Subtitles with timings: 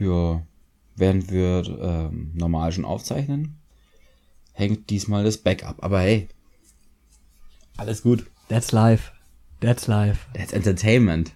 [0.00, 0.42] Ja,
[0.96, 3.58] während wir ähm, normal schon aufzeichnen,
[4.54, 5.84] hängt diesmal das Backup.
[5.84, 6.28] Aber hey,
[7.76, 8.24] alles gut.
[8.48, 9.12] That's life.
[9.60, 10.26] That's life.
[10.32, 11.32] That's Entertainment.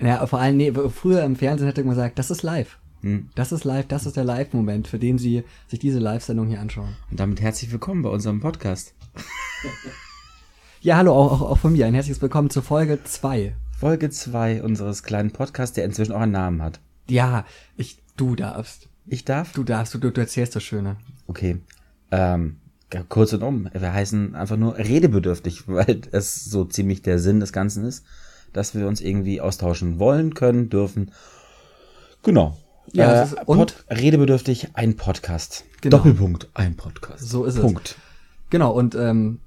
[0.00, 2.78] Ja, vor allem, nee, früher im Fernsehen hätte man gesagt, das ist live.
[3.00, 3.30] Hm.
[3.34, 6.96] Das ist live, das ist der Live-Moment, für den Sie sich diese Live-Sendung hier anschauen.
[7.10, 8.94] Und damit herzlich willkommen bei unserem Podcast.
[10.80, 11.86] Ja, hallo, auch, auch, auch von mir.
[11.86, 13.54] Ein herzliches Willkommen zur Folge 2.
[13.78, 16.80] Folge 2 unseres kleinen Podcasts, der inzwischen auch einen Namen hat.
[17.08, 17.44] Ja,
[17.76, 18.88] ich, du darfst.
[19.06, 19.52] Ich darf?
[19.52, 20.96] Du darfst, du, du, du erzählst das Schöne.
[21.26, 21.58] Okay.
[22.10, 22.56] Ähm,
[23.08, 23.68] kurz und um.
[23.72, 28.04] Wir heißen einfach nur redebedürftig, weil es so ziemlich der Sinn des Ganzen ist,
[28.52, 31.10] dass wir uns irgendwie austauschen wollen, können, dürfen.
[32.22, 32.56] Genau.
[32.92, 35.64] Ja, äh, ist- und- Pod, redebedürftig, ein Podcast.
[35.80, 35.98] Genau.
[35.98, 37.28] Doppelpunkt, ein Podcast.
[37.28, 37.60] So ist es.
[37.60, 37.96] Punkt.
[38.50, 39.40] Genau, und ähm,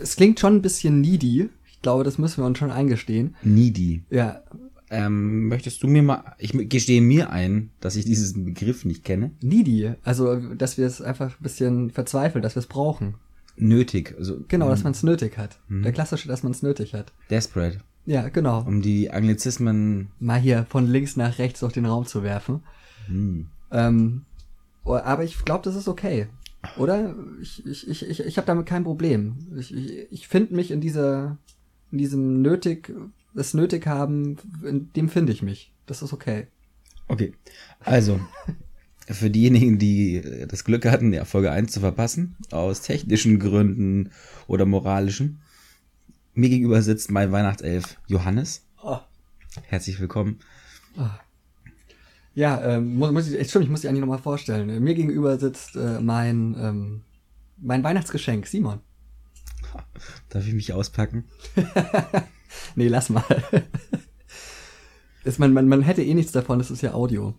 [0.00, 1.50] es klingt schon ein bisschen needy.
[1.70, 3.36] Ich glaube, das müssen wir uns schon eingestehen.
[3.42, 4.02] Needy.
[4.10, 4.42] Ja,
[4.90, 9.32] Ähm, möchtest du mir mal, ich gestehe mir ein, dass ich diesen Begriff nicht kenne.
[9.42, 9.94] needy.
[10.04, 13.14] Also, dass wir es einfach ein bisschen verzweifeln, dass wir es brauchen.
[13.56, 15.58] Nötig, also Genau, dass man es nötig hat.
[15.68, 17.12] Der klassische, dass man es nötig hat.
[17.30, 18.60] desperate, Ja, genau.
[18.62, 22.62] um die Anglizismen Mal hier von links nach rechts durch den Raum zu werfen.
[23.06, 24.22] hm, Ähm,
[24.84, 26.26] oh, aber ich glaube, das ist okay.
[26.76, 27.14] Oder?
[27.40, 29.36] Ich, ich, ich, ich, ich habe damit kein Problem.
[29.58, 31.38] Ich, ich, ich finde mich in dieser,
[31.92, 32.92] in diesem nötig,
[33.34, 35.72] das nötig haben, in dem finde ich mich.
[35.86, 36.48] Das ist okay.
[37.08, 37.34] Okay,
[37.80, 38.20] also
[39.08, 44.10] für diejenigen, die äh, das Glück hatten, ja, Folge 1 zu verpassen, aus technischen Gründen
[44.48, 45.40] oder moralischen,
[46.34, 48.66] mir gegenüber sitzt mein Weihnachtself Johannes.
[48.82, 48.98] Oh.
[49.62, 50.40] Herzlich willkommen.
[52.34, 54.82] Ja, ähm, muss, muss ich, stimmt, ich muss dich eigentlich nochmal vorstellen.
[54.82, 57.02] Mir gegenüber sitzt äh, mein, ähm,
[57.56, 58.80] mein Weihnachtsgeschenk, Simon.
[60.28, 61.24] Darf ich mich auspacken?
[62.74, 63.24] Nee, lass mal.
[65.24, 67.34] ist man, man, man hätte eh nichts davon, das ist ja Audio.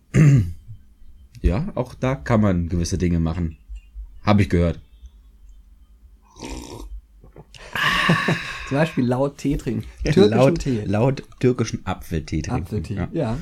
[1.41, 3.57] Ja, auch da kann man gewisse Dinge machen.
[4.23, 4.79] Habe ich gehört.
[8.67, 9.85] Zum Beispiel laut Tee trinken.
[10.03, 10.81] Türkischen laut, Tee.
[10.85, 12.63] laut türkischen Apfeltee trinken.
[12.63, 13.09] Apfeltee, Ja.
[13.13, 13.37] ja.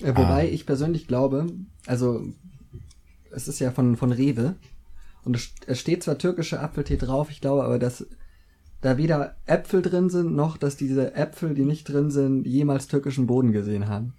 [0.00, 1.46] Äh, wobei ich persönlich glaube,
[1.86, 2.24] also
[3.30, 4.56] es ist ja von, von Rewe
[5.24, 8.06] und es, steht zwar türkischer Apfeltee drauf, ich glaube aber, dass
[8.80, 13.26] da weder Äpfel drin sind, noch dass diese Äpfel, die nicht drin sind, jemals türkischen
[13.26, 14.14] Boden gesehen haben.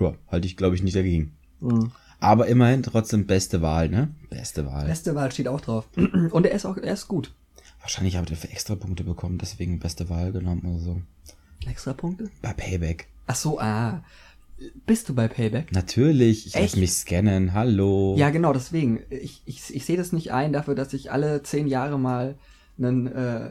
[0.00, 1.36] ja, halte ich, glaube ich, nicht dagegen.
[1.60, 1.92] Mhm.
[2.20, 4.08] Aber immerhin trotzdem beste Wahl, ne?
[4.30, 4.86] Beste Wahl.
[4.86, 5.88] Beste Wahl steht auch drauf.
[6.30, 7.32] Und er ist auch, er ist gut.
[7.80, 11.02] Wahrscheinlich habt ihr für extra Punkte bekommen, deswegen beste Wahl genommen oder so.
[11.66, 12.30] Extra Punkte?
[12.42, 13.08] Bei Payback.
[13.26, 14.02] Ach so, ah.
[14.86, 15.72] Bist du bei Payback?
[15.72, 18.16] Natürlich, ich lasse mich scannen, hallo.
[18.18, 19.00] Ja, genau, deswegen.
[19.10, 22.36] Ich, ich, ich sehe das nicht ein dafür, dass ich alle zehn Jahre mal
[22.76, 23.50] einen, äh,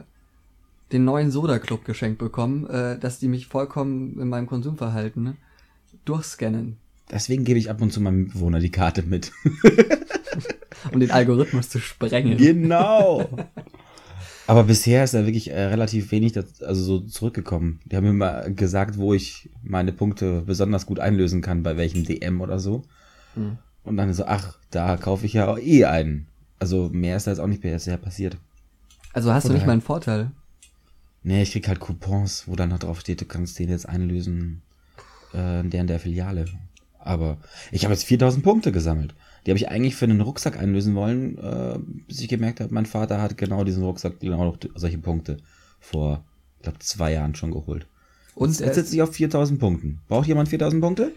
[0.92, 5.36] den neuen Soda-Club geschenkt bekomme, äh, dass die mich vollkommen in meinem Konsumverhalten ne,
[6.04, 6.76] durchscannen,
[7.10, 9.32] Deswegen gebe ich ab und zu meinem Mitbewohner die Karte mit.
[10.92, 12.36] um den Algorithmus zu sprengen.
[12.36, 13.28] genau.
[14.48, 17.80] Aber bisher ist da wirklich äh, relativ wenig das, also so zurückgekommen.
[17.84, 22.04] Die haben mir mal gesagt, wo ich meine Punkte besonders gut einlösen kann, bei welchem
[22.04, 22.82] DM oder so.
[23.34, 23.58] Hm.
[23.84, 26.28] Und dann so, ach, da kaufe ich ja eh einen.
[26.58, 28.38] Also mehr ist da jetzt auch nicht bisher passiert.
[29.12, 30.30] Also hast du Oder nicht halt- mal einen Vorteil.
[31.22, 34.62] Nee, ich krieg halt Coupons, wo dann noch drauf steht, du kannst den jetzt einlösen
[35.34, 36.46] äh, in der in der Filiale.
[36.98, 37.36] Aber
[37.70, 39.14] ich habe jetzt 4000 Punkte gesammelt.
[39.48, 42.84] Die habe ich eigentlich für einen Rucksack einlösen wollen, äh, bis ich gemerkt habe, mein
[42.84, 45.38] Vater hat genau diesen Rucksack, genau noch solche Punkte
[45.80, 46.22] vor,
[46.58, 47.86] ich glaube, zwei Jahren schon geholt.
[48.34, 50.00] Und Jetzt, er jetzt ist- sitze ich auf 4000 Punkten.
[50.06, 51.12] Braucht jemand 4000 Punkte?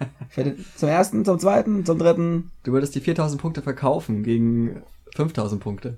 [0.28, 2.50] Für den, zum ersten, zum zweiten, zum dritten?
[2.64, 4.82] Du würdest die 4000 Punkte verkaufen gegen
[5.14, 5.96] 5000 Punkte.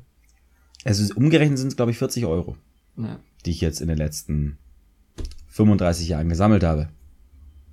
[0.84, 2.58] Also umgerechnet sind es, glaube ich, 40 Euro,
[2.98, 3.18] Ja.
[3.46, 4.58] die ich jetzt in den letzten
[5.48, 6.90] 35 Jahren gesammelt habe.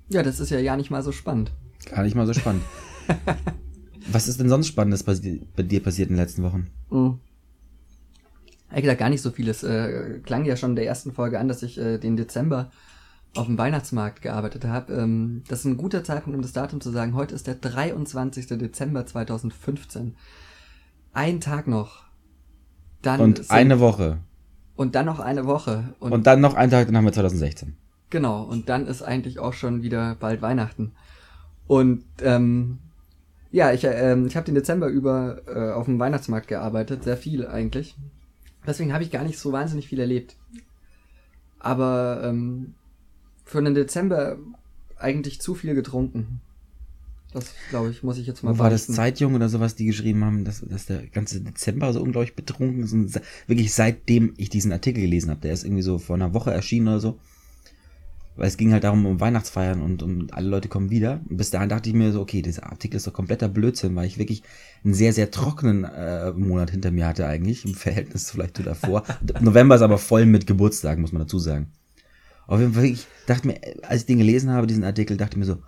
[0.08, 1.52] ja, das ist ja ja nicht mal so spannend.
[1.84, 2.62] Gar nicht mal so spannend.
[4.12, 5.14] Was ist denn sonst Spannendes bei,
[5.56, 6.68] bei dir passiert in den letzten Wochen?
[6.90, 7.18] Mhm.
[8.70, 9.48] Ehrlich gesagt, gar nicht so viel.
[9.48, 12.70] Es äh, klang ja schon in der ersten Folge an, dass ich äh, den Dezember
[13.36, 14.92] auf dem Weihnachtsmarkt gearbeitet habe.
[14.94, 17.14] Ähm, das ist ein guter Zeitpunkt, um das Datum zu sagen.
[17.14, 18.46] Heute ist der 23.
[18.48, 20.14] Dezember 2015.
[21.12, 22.04] Ein Tag noch.
[23.02, 24.18] Dann Und eine Woche.
[24.74, 25.94] und dann noch eine Woche.
[26.00, 27.76] Und, Und dann noch einen Tag, dann haben wir 2016.
[28.10, 30.92] genau, und dann ist eigentlich auch schon wieder bald Weihnachten.
[31.66, 32.78] Und ähm,
[33.50, 37.16] ja, ich, äh, ähm, ich habe den Dezember über äh, auf dem Weihnachtsmarkt gearbeitet, sehr
[37.16, 37.96] viel eigentlich.
[38.66, 40.36] Deswegen habe ich gar nicht so wahnsinnig viel erlebt.
[41.58, 42.74] Aber ähm,
[43.44, 44.38] für einen Dezember
[44.98, 46.40] eigentlich zu viel getrunken.
[47.32, 48.94] Das, glaube ich, muss ich jetzt mal Wo war das beichten.
[48.94, 52.92] Zeitjung oder sowas, die geschrieben haben, dass, dass der ganze Dezember so unglaublich betrunken ist?
[52.92, 56.52] Und wirklich seitdem ich diesen Artikel gelesen habe, der ist irgendwie so vor einer Woche
[56.52, 57.18] erschienen oder so,
[58.36, 61.20] weil es ging halt darum, um Weihnachtsfeiern und, und alle Leute kommen wieder.
[61.28, 64.06] Und bis dahin dachte ich mir so, okay, dieser Artikel ist doch kompletter Blödsinn, weil
[64.06, 64.42] ich wirklich
[64.84, 69.04] einen sehr, sehr trockenen äh, Monat hinter mir hatte eigentlich, im Verhältnis vielleicht zu davor.
[69.40, 71.72] November ist aber voll mit Geburtstagen, muss man dazu sagen.
[72.46, 75.38] Auf jeden Fall, ich dachte mir, als ich den gelesen habe, diesen Artikel, dachte ich
[75.38, 75.58] mir so,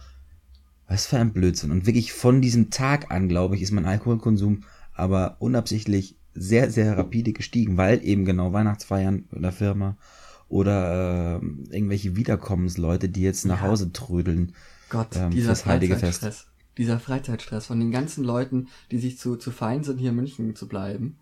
[0.87, 1.71] was für ein Blödsinn.
[1.71, 4.63] Und wirklich von diesem Tag an, glaube ich, ist mein Alkoholkonsum
[4.99, 9.97] aber unabsichtlich sehr, sehr rapide gestiegen, weil eben genau Weihnachtsfeiern in der Firma
[10.49, 13.69] oder äh, irgendwelche Wiederkommensleute, die jetzt nach Ja.
[13.69, 14.55] Hause trödeln.
[14.89, 15.55] Gott, ähm, dieser.
[15.57, 16.47] Freizeitstress.
[16.77, 20.55] Dieser Freizeitstress von den ganzen Leuten, die sich zu, zu fein sind, hier in München
[20.55, 21.19] zu bleiben.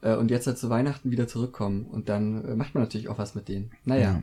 [0.00, 1.86] Äh, und jetzt halt zu Weihnachten wieder zurückkommen.
[1.86, 3.70] Und dann äh, macht man natürlich auch was mit denen.
[3.84, 4.12] Naja.
[4.12, 4.22] Ja.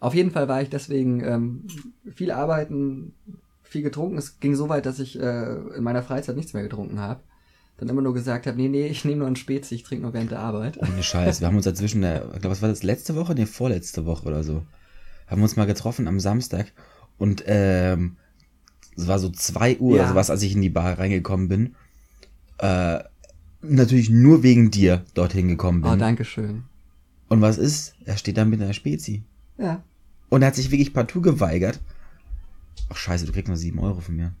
[0.00, 1.64] Auf jeden Fall war ich deswegen ähm,
[2.14, 3.14] viel arbeiten,
[3.62, 4.18] viel getrunken.
[4.18, 7.20] Es ging so weit, dass ich äh, in meiner Freizeit nichts mehr getrunken habe.
[7.76, 10.12] Dann immer nur gesagt habe, nee, nee, ich nehme nur einen Spezi, ich trinke nur
[10.12, 10.78] während der Arbeit.
[10.80, 11.40] Ohne Scheiß.
[11.40, 13.34] Wir haben uns dazwischen, der, ich glaube, was war das, letzte Woche?
[13.34, 14.62] Nee, vorletzte Woche oder so.
[15.26, 16.72] Haben uns mal getroffen am Samstag
[17.18, 18.16] und ähm,
[18.96, 20.02] es war so zwei Uhr Ja.
[20.02, 21.74] oder sowas, als ich in die Bar reingekommen bin.
[22.58, 23.00] Äh,
[23.62, 25.90] natürlich nur wegen dir dorthin gekommen bin.
[25.90, 26.64] Oh, danke schön.
[27.28, 27.94] und was ist?
[28.04, 29.24] Er steht da mit einer Spezi.
[29.58, 29.82] Ja.
[30.28, 31.80] Und er hat sich wirklich partout geweigert.
[32.90, 34.32] Ach scheiße, du kriegst nur sieben Euro von mir.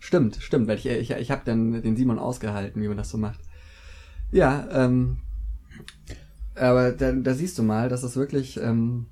[0.00, 3.18] Stimmt, stimmt, weil ich, ich, ich habe dann den Simon ausgehalten, wie man das so
[3.18, 3.40] macht.
[4.30, 5.18] Ja, ähm,
[6.54, 9.06] aber da, da siehst du mal, dass es wirklich, ähm,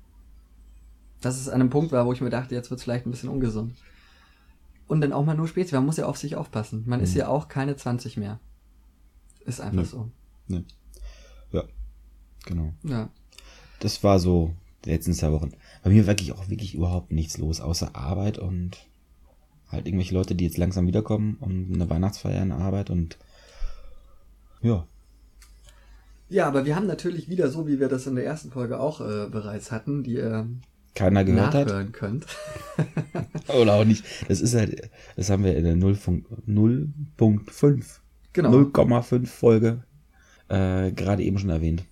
[1.21, 3.29] dass es an einem Punkt war, wo ich mir dachte, jetzt wird's vielleicht ein bisschen
[3.29, 3.73] ungesund.
[4.87, 6.83] Und dann auch mal nur Spezi, man muss ja auf sich aufpassen.
[6.85, 7.17] Man ist Mhm.
[7.19, 8.39] ja auch keine 20 mehr.
[9.45, 9.85] Ist einfach Nee.
[9.85, 10.09] so.
[10.47, 10.63] Ne.
[11.51, 11.63] Ja,
[12.45, 12.73] genau.
[12.83, 13.09] Ja.
[13.79, 14.53] Das war so
[14.85, 15.51] die letzten zwei Wochen.
[15.83, 18.86] Bei mir wirklich auch wirklich überhaupt nichts los, außer Arbeit und
[19.71, 23.17] halt irgendwelche Leute, die jetzt langsam wiederkommen und eine Weihnachtsfeier in Arbeit und
[24.61, 24.85] ja.
[26.29, 28.99] Ja, aber wir haben natürlich wieder so, wie wir das in der ersten Folge auch
[29.01, 30.47] äh, bereits hatten, die ihr
[30.93, 31.67] Keiner gehört hat.
[31.67, 32.25] nachhören könnt.
[33.47, 34.03] Oder auch nicht.
[34.27, 37.83] Das ist halt, das haben wir in der 0.5 0.5
[38.33, 38.51] Genau.
[38.51, 39.83] 0,5 Folge
[40.49, 41.83] äh, gerade eben schon erwähnt.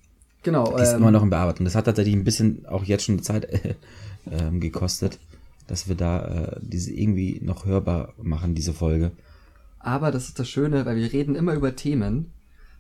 [0.43, 0.75] Genau.
[0.75, 1.65] Die ist ähm, immer noch in Bearbeitung.
[1.65, 3.75] Das hat tatsächlich ein bisschen auch jetzt schon Zeit äh,
[4.31, 5.17] ähm, gekostet,
[5.67, 9.11] dass wir da äh, diese irgendwie noch hörbar machen, diese Folge.
[9.79, 12.31] Aber das ist das Schöne, weil wir reden immer über Themen.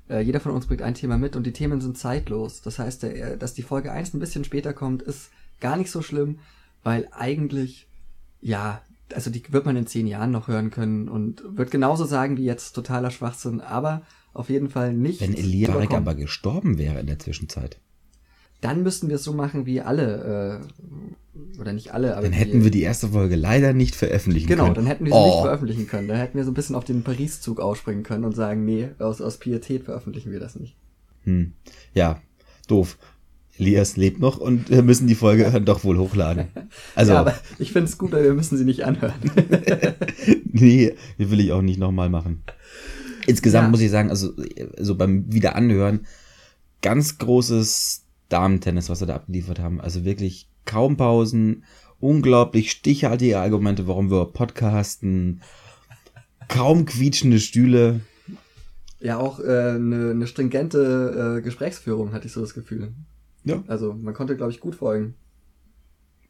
[0.09, 2.61] Äh, jeder von uns bringt ein Thema mit und die Themen sind zeitlos.
[2.61, 5.29] Das heißt, der, dass die Folge 1 ein bisschen später kommt, ist
[5.59, 6.39] gar nicht so schlimm,
[6.83, 7.87] weil eigentlich,
[8.41, 8.81] ja,
[9.13, 12.45] also die wird man in zehn Jahren noch hören können und wird genauso sagen wie
[12.45, 14.01] jetzt totaler Schwachsinn, aber
[14.33, 15.21] auf jeden Fall nicht.
[15.21, 17.79] Wenn Elia aber gestorben wäre in der Zwischenzeit,
[18.61, 22.37] Dann müssten wir es so machen wie alle, äh, oder nicht alle, aber dann die-
[22.37, 24.75] hätten wir die erste Folge leider nicht veröffentlichen Genau, können.
[24.75, 26.07] dann hätten wir sie oh, nicht veröffentlichen können.
[26.07, 29.21] Dann hätten wir so ein bisschen auf den Paris-Zug ausspringen können und sagen, nee, aus,
[29.21, 30.75] aus Pietät veröffentlichen wir das nicht.
[31.23, 31.53] Hm.
[31.93, 32.21] Ja,
[32.67, 32.97] doof.
[33.57, 36.47] Elias lebt noch und wir müssen die Folge dann doch wohl hochladen.
[36.95, 39.13] Also, Ja, aber ich finde es gut, weil wir müssen sie nicht anhören.
[40.51, 42.43] nee, die will ich auch nicht nochmal machen.
[43.27, 43.69] Insgesamt Ja.
[43.71, 44.33] muss ich sagen, also
[44.79, 46.05] so beim Wiederanhören,
[46.81, 49.79] ganz großes Damentennis, was wir da abgeliefert haben.
[49.81, 51.63] Also wirklich kaum Pausen,
[51.99, 55.41] unglaublich stichhaltige Argumente, warum wir podcasten,
[56.47, 58.01] kaum quietschende Stühle.
[58.99, 62.93] ja, auch eine äh, ne ne stringente äh, Gesprächsführung, hatte ich so das Gefühl.
[63.43, 65.15] Ja, Also man konnte, glaube ich, gut folgen.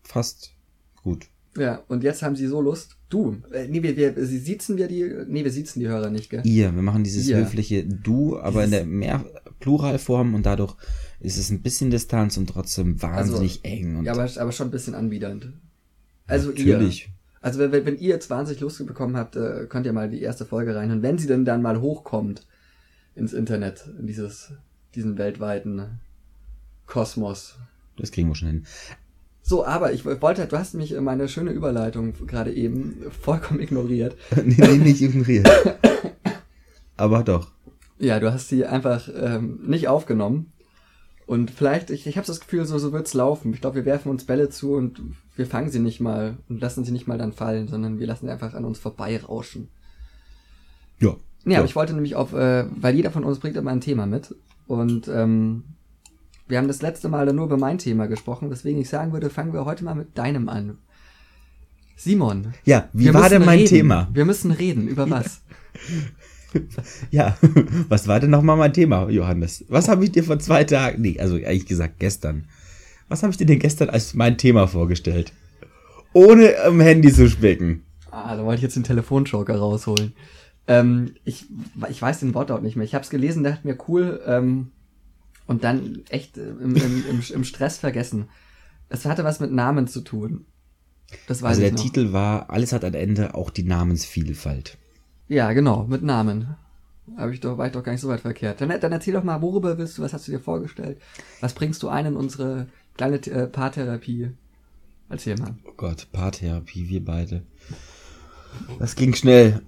[0.04, 0.54] fast
[1.02, 1.28] gut.
[1.58, 2.98] Ja, und jetzt haben sie so Lust.
[3.10, 6.30] Du, äh, nee, wir, wir, sie siezen wir die, nee, wir siezen die Hörer nicht,
[6.30, 6.42] gell?
[6.46, 7.38] Ihr, wir machen dieses Ihr.
[7.38, 9.26] höfliche Du, aber in Dieses- der mehr
[9.62, 10.76] Pluralform und dadurch
[11.22, 13.98] ist es ein bisschen Distanz und trotzdem wahnsinnig eng.
[13.98, 15.54] Und Ja, aber, aber schon ein bisschen anbiedernd.
[16.28, 17.06] Also natürlich.
[17.08, 17.12] ihr.
[17.42, 20.22] Also wenn, wenn, wenn ihr jetzt wahnsinnig Lust bekommen habt, äh, könnt ihr mal die
[20.22, 21.04] erste Folge reinhören.
[21.04, 22.46] Wenn sie denn dann mal hochkommt
[23.16, 24.52] ins Internet, in dieses,
[24.94, 26.00] diesen weltweiten
[26.88, 27.56] Kosmos.
[27.98, 28.66] Das kriegen wir schon hin.
[29.48, 34.18] So, aber ich wollte, du hast mich äh, meine schöne Überleitung gerade eben vollkommen ignoriert.
[34.44, 35.48] nee, nee, nicht ignoriert.
[36.98, 37.52] aber doch.
[38.00, 40.52] Ja, du hast sie einfach ähm, nicht aufgenommen.
[41.28, 43.54] Und vielleicht, ich, ich habe das Gefühl, so, so wird's laufen.
[43.54, 45.00] Ich glaube, wir werfen uns Bälle zu und
[45.36, 48.26] wir fangen sie nicht mal und lassen sie nicht mal dann fallen, sondern wir lassen
[48.26, 49.68] sie einfach an uns vorbeirauschen.
[51.00, 51.18] Ja.
[51.44, 51.60] Nee, ja.
[51.60, 54.34] aber ich wollte nämlich auf, äh, weil jeder von uns bringt immer ein Thema mit.
[54.66, 55.66] Und ähm,
[56.48, 59.30] wir haben das letzte Mal dann nur über mein Thema gesprochen, weswegen ich sagen würde,
[59.30, 60.78] fangen wir heute mal mit deinem an.
[61.96, 62.54] Simon.
[62.66, 63.70] Ja, wie war denn mein reden.
[63.70, 64.10] Thema?
[64.14, 64.88] Wir müssen reden.
[64.88, 65.42] Über was?
[67.12, 67.38] Ja,
[67.90, 69.66] was war denn nochmal mein Thema, Johannes?
[69.68, 72.46] Was habe ich dir vor zwei Tagen, nee, also eigentlich gesagt gestern.
[73.10, 75.34] Was habe ich dir denn gestern als mein Thema vorgestellt?
[76.14, 77.84] Ohne im Handy zu spicken.
[78.10, 80.14] Ah, da wollte ich jetzt den Telefonjoker rausholen.
[80.68, 81.46] Ähm, ich,
[81.90, 82.86] ich weiß den Wortlaut nicht mehr.
[82.86, 84.72] Ich habe es gelesen, dachte mir, cool, ähm,
[85.48, 88.30] und dann echt äh, im, im, im, im Stress vergessen.
[88.90, 90.46] Es hatte was mit Namen zu tun.
[91.28, 91.80] Das weiß Also der noch.
[91.82, 94.78] Titel war Alles hat ein Ende, auch die Namensvielfalt.
[95.28, 96.56] Ja, genau, mit Namen.
[97.18, 98.62] Hab ich doch, war ich doch gar nicht so weit verkehrt.
[98.62, 101.00] Dann, dann erzähl doch mal, worüber willst du, was hast du dir vorgestellt?
[101.40, 104.32] Was bringst du ein in unsere kleine äh, Paartherapie?
[105.10, 105.56] Erzähl mal.
[105.66, 107.44] Oh Gott, Paartherapie, wir beide.
[108.80, 109.62] Das ging schnell.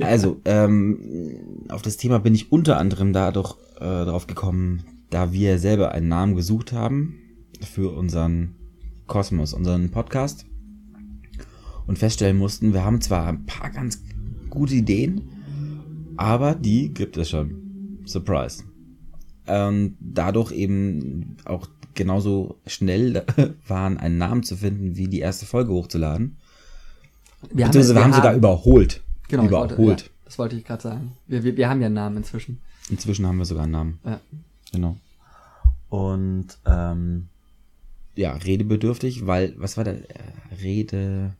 [0.00, 5.58] Also, ähm, auf das Thema bin ich unter anderem dadurch äh, drauf gekommen, da wir
[5.58, 7.20] selber einen Namen gesucht haben
[7.60, 8.56] für unseren
[9.06, 10.46] Kosmos, unseren Podcast
[11.86, 14.02] und feststellen mussten, wir haben zwar ein paar ganz
[14.50, 15.22] gute Ideen,
[16.16, 18.00] aber die gibt es schon.
[18.06, 18.64] Surprise.
[19.46, 23.24] Und dadurch eben auch genauso schnell
[23.68, 26.36] waren, einen Namen zu finden, wie die erste Folge hochzuladen.
[27.52, 29.03] Wir Beziehungsweise wir haben sogar überholt.
[29.28, 29.78] Genau, ich überholt.
[29.78, 31.12] Wollte, ja, das wollte ich gerade sagen.
[31.26, 32.60] Wir, wir, wir haben ja einen Namen inzwischen.
[32.90, 33.98] Inzwischen haben wir sogar einen Namen.
[34.04, 34.20] Ja.
[34.72, 34.96] Genau.
[35.88, 37.28] Und ähm,
[38.16, 41.34] ja, redebedürftig, weil, was war der äh, Rede,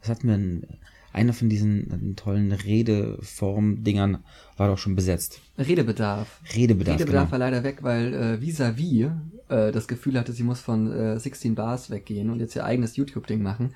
[0.00, 0.66] was hatten wir denn?
[1.10, 4.18] Einer von diesen äh, tollen Redeform-Dingern
[4.56, 5.40] war doch schon besetzt.
[5.56, 6.40] Redebedarf.
[6.54, 7.32] Redebedarf, Redebedarf genau.
[7.32, 9.06] war leider weg, weil äh, Vis-a-vis
[9.48, 12.96] äh, das Gefühl hatte, sie muss von äh, 16 Bars weggehen und jetzt ihr eigenes
[12.96, 13.74] YouTube-Ding machen.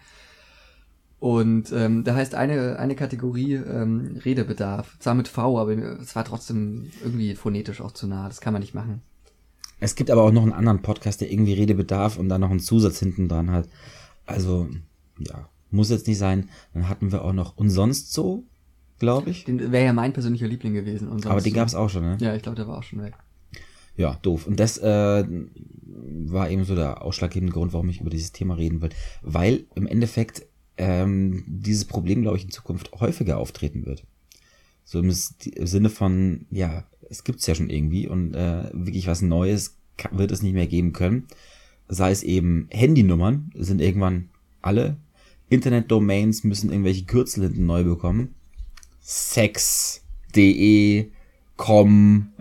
[1.23, 4.99] Und ähm, da heißt eine, eine Kategorie ähm, Redebedarf.
[4.99, 8.27] Zwar mit V, aber es war trotzdem irgendwie phonetisch auch zu nah.
[8.27, 9.03] Das kann man nicht machen.
[9.79, 12.59] Es gibt aber auch noch einen anderen Podcast, der irgendwie Redebedarf und dann noch einen
[12.59, 13.69] Zusatz hinten dran hat.
[14.27, 14.69] Also,
[15.21, 16.49] ja, muss jetzt nicht sein.
[16.75, 18.43] Dann hatten wir auch noch und sonst so,
[18.99, 19.45] glaube ich.
[19.45, 21.07] Den wäre ja mein persönlicher Liebling gewesen.
[21.07, 22.17] Und Aber den gab's auch schon, ne?
[22.21, 23.15] Ja, ich glaube, der war auch schon weg.
[23.97, 24.49] Ja, doof.
[24.49, 28.83] Und das äh, war eben so der ausschlaggebende Grund, warum ich über dieses Thema reden
[28.83, 28.91] will.
[29.23, 34.05] Weil im Endeffekt ähm, dieses Problem, glaube ich, in Zukunft häufiger auftreten wird.
[34.85, 39.77] So im, Sinne von, ja, es gibt's ja schon irgendwie und äh, wirklich was Neues
[39.97, 41.29] ka- wird es nicht mehr geben können.
[41.89, 44.29] Sei es eben Handynummern, sind irgendwann
[44.61, 44.97] alle.
[45.49, 48.35] Internetdomains müssen irgendwelche Kürzel hinten neu bekommen.
[50.33, 51.11] Sex.de,
[51.57, 52.33] com,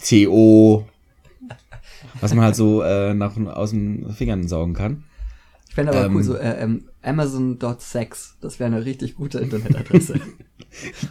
[0.00, 0.88] CO,
[2.20, 5.04] was man halt so äh, nach, aus den Fingern saugen kann.
[5.68, 8.36] Ich fände aber Ähm, cool, so äh, ähm, Amazon.sex.
[8.40, 10.20] Das wäre eine richtig gute Internetadresse.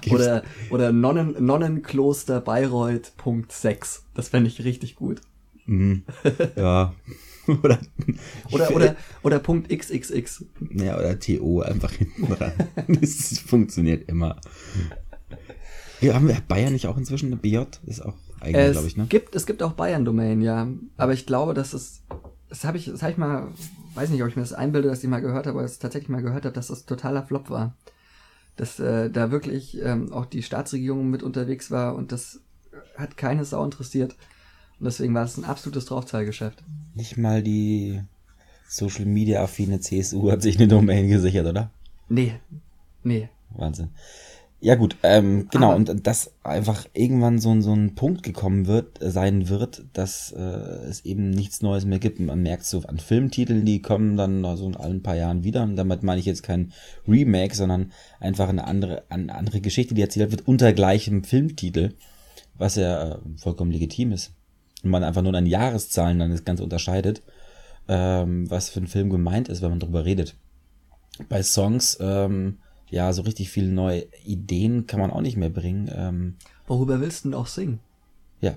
[0.10, 4.06] oder oder Nonnen, Nonnenkloster Bayreuth.sex.
[4.14, 5.22] Das fände ich richtig gut.
[5.66, 6.04] Mhm.
[6.56, 6.94] Ja.
[7.64, 7.80] oder,
[8.52, 10.46] Oder, oder, oder Punkt XXX.
[10.76, 12.52] ja, oder TO einfach hinten dran.
[12.88, 14.40] Das funktioniert immer.
[16.02, 17.62] Ja, haben wir Bayern nicht auch inzwischen eine BJ?
[17.86, 19.06] Ist auch eigentlich, glaube ich, ne?
[19.08, 20.68] gibt, es gibt auch Bayern-Domain, ja.
[20.98, 22.04] Aber ich glaube, dass es.
[22.52, 23.48] Das habe ich, das habe ich mal,
[23.96, 26.10] weiß nicht, ob ich mir das einbilde, dass ich mal gehört habe, aber es tatsächlich
[26.10, 27.74] mal gehört habe, dass das totaler Flop war.
[28.58, 32.42] Dass äh, da wirklich ähm, auch die Staatsregierung mit unterwegs war und das
[32.98, 34.16] hat keine Sau interessiert.
[34.80, 36.62] Und deswegen war es ein absolutes Draufzahlgeschäft.
[36.94, 38.02] Nicht mal die
[38.68, 41.72] Social Media affine CSU hat sich eine Domain gesichert, oder?
[42.10, 42.34] Nee.
[43.04, 43.30] Nee.
[43.52, 43.90] Wahnsinn.
[44.64, 48.68] Ja gut, ähm, genau, Aber- und dass einfach irgendwann so, ein- so ein Punkt gekommen
[48.68, 52.20] wird, äh, sein wird, dass äh, es eben nichts Neues mehr gibt.
[52.20, 55.64] Man merkt so an Filmtiteln, die kommen dann so in allen paar Jahren wieder.
[55.64, 56.74] Und damit meine ich jetzt kein
[57.08, 61.96] Remake, sondern einfach eine andere, eine andere Geschichte, die erzählt wird unter gleichem Filmtitel,
[62.56, 64.32] was ja äh, vollkommen legitim ist.
[64.84, 67.24] Und man einfach nur an Jahreszahlen dann das Ganze unterscheidet,
[67.88, 70.36] ähm, was für ein Film gemeint ist, wenn man drüber redet
[71.30, 72.60] bei Songs, ähm,
[72.92, 75.90] ja, so richtig viele neue Ideen kann man auch nicht mehr bringen.
[75.94, 76.36] Ähm,
[76.68, 77.80] Worüber willst du denn auch singen?
[78.42, 78.56] ja.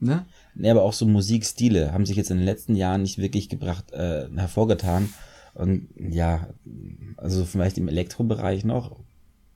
[0.00, 0.26] Ne?
[0.54, 3.92] Nee, aber auch so Musikstile haben sich jetzt in den letzten Jahren nicht wirklich gebracht,
[3.92, 5.08] äh, hervorgetan.
[5.54, 6.48] Und ja,
[7.16, 8.96] also vielleicht im Elektrobereich noch,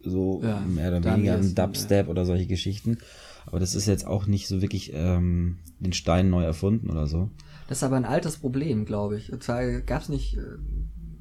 [0.00, 2.98] so Ja, mehr oder weniger im ehesten, Dubstep oder solche Geschichten.
[3.46, 7.30] Aber das ist jetzt auch nicht so wirklich ähm, den Stein neu erfunden oder so.
[7.68, 9.32] Das ist aber ein altes Problem, glaube ich.
[9.32, 10.40] Und zwar gab es nicht äh,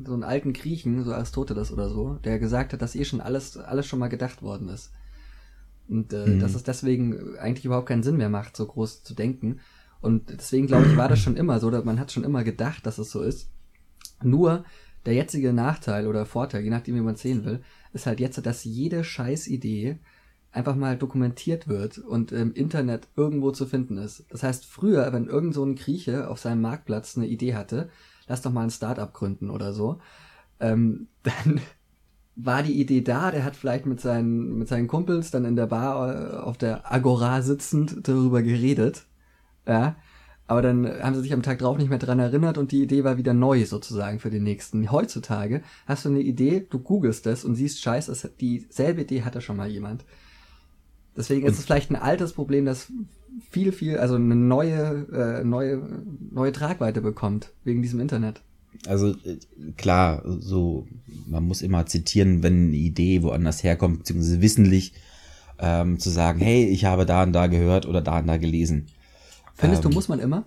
[0.07, 3.57] so einen alten Griechen, so Aristoteles oder so, der gesagt hat, dass eh schon alles,
[3.57, 4.91] alles schon mal gedacht worden ist.
[5.87, 6.39] Und äh, Mhm.
[6.39, 9.59] dass es deswegen eigentlich überhaupt keinen Sinn mehr macht, so groß zu denken.
[10.01, 12.85] Und deswegen, glaube ich, war das schon immer so, oder man hat schon immer gedacht,
[12.85, 13.49] dass es so ist.
[14.21, 14.65] Nur
[15.05, 17.61] der jetzige Nachteil oder Vorteil, je nachdem, wie man es sehen will,
[17.93, 19.99] ist halt jetzt, dass jede Scheißidee
[20.51, 24.25] einfach mal dokumentiert wird und im Internet irgendwo zu finden ist.
[24.29, 27.89] Das heißt, früher, wenn irgend so ein Grieche auf seinem Marktplatz eine Idee hatte,
[28.27, 29.99] lass doch mal ein Startup gründen oder so,
[30.59, 31.61] ähm, dann
[32.35, 35.67] war die Idee da, der hat vielleicht mit seinen, mit seinen Kumpels dann in der
[35.67, 39.05] Bar äh, auf der Agora sitzend darüber geredet.
[39.67, 39.95] Ja.
[40.45, 43.03] Aber dann haben sie sich am Tag drauf nicht mehr dran erinnert und die Idee
[43.03, 44.89] war wieder neu sozusagen für den nächsten.
[44.91, 49.57] Heutzutage hast du eine Idee, du googelst das und siehst, scheiße, dieselbe Idee hatte schon
[49.57, 50.05] mal jemand.
[51.17, 52.91] Deswegen ist es vielleicht ein altes Problem, das
[53.49, 55.81] viel, viel, also eine neue, äh, neue,
[56.31, 58.41] neue Tragweite bekommt wegen diesem Internet.
[58.85, 59.37] Also äh,
[59.77, 60.87] klar, so
[61.27, 64.93] man muss immer zitieren, wenn eine Idee woanders herkommt, beziehungsweise wissentlich
[65.59, 68.87] ähm, zu sagen, hey, ich habe da und da gehört oder da und da gelesen.
[69.55, 70.45] Findest Ähm, du, muss man immer?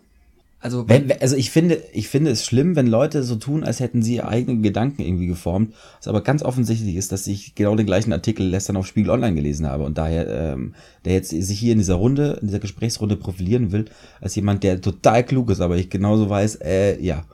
[0.63, 4.03] Also, Wenn, also ich finde, ich finde es schlimm, wenn Leute so tun, als hätten
[4.03, 5.75] sie ihre eigenen Gedanken irgendwie geformt.
[5.97, 9.35] Was aber ganz offensichtlich ist, dass ich genau den gleichen Artikel gestern auf Spiegel Online
[9.35, 10.75] gelesen habe und daher, ähm,
[11.07, 13.87] der jetzt sich hier in dieser Runde, in dieser Gesprächsrunde profilieren will,
[14.21, 17.25] als jemand, der total klug ist, aber ich genauso weiß, äh, ja.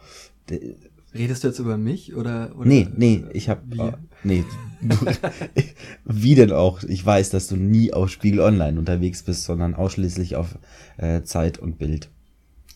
[1.12, 2.52] Redest du jetzt über mich oder?
[2.56, 3.80] oder Nee, nee, ich hab, Wie?
[3.80, 3.92] oh,
[4.22, 4.44] nee.
[6.04, 6.84] Wie denn auch?
[6.84, 10.58] Ich weiß, dass du nie auf Spiegel Online unterwegs bist, sondern ausschließlich auf
[10.98, 12.08] äh, Zeit und Bild.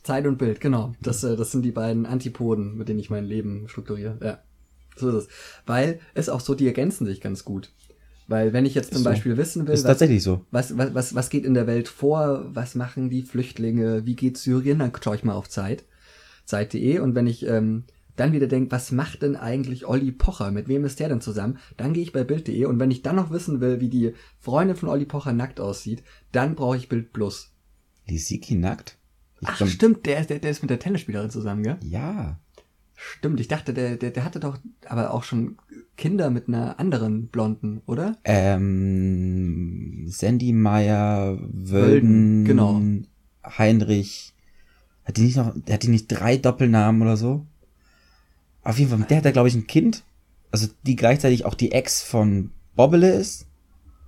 [0.02, 0.92] Zeit und Bild, genau.
[1.00, 4.18] Das, äh, das sind die beiden Antipoden, mit denen ich mein Leben strukturiere.
[4.22, 4.38] Ja,
[4.96, 5.28] so ist es.
[5.66, 7.72] Weil es auch so, die ergänzen sich ganz gut.
[8.30, 9.10] Weil wenn ich jetzt zum so.
[9.10, 10.44] Beispiel wissen will, Ist tatsächlich so.
[10.52, 14.38] was, was, was, was geht in der Welt vor, was machen die Flüchtlinge, wie geht
[14.38, 15.84] Syrien, dann schaue ich mal auf Zeit,
[16.44, 20.68] Zeit.de und wenn ich ähm, dann wieder denke, was macht denn eigentlich Olli Pocher, mit
[20.68, 23.32] wem ist der denn zusammen, dann gehe ich bei Bild.de und wenn ich dann noch
[23.32, 27.50] wissen will, wie die Freundin von Olli Pocher nackt aussieht, dann brauche ich Bild Plus.
[28.06, 28.96] Lisiki nackt?
[29.44, 31.78] Ach glaub- stimmt, der, der, der ist mit der Tennisspielerin zusammen, gell?
[31.82, 32.38] Ja.
[32.94, 35.56] Stimmt, ich dachte, der, der, der hatte doch aber auch schon
[35.96, 38.18] Kinder mit einer anderen Blonden, oder?
[38.24, 42.80] Ähm, Sandy Meyer, Wölden, Wölden, genau.
[43.58, 44.34] Heinrich.
[45.04, 47.46] Hat die nicht noch, hat die nicht drei Doppelnamen oder so?
[48.62, 50.04] Auf jeden Fall, der hat da, glaube ich, ein Kind.
[50.52, 53.46] Also, die gleichzeitig auch die Ex von Bobbele ist.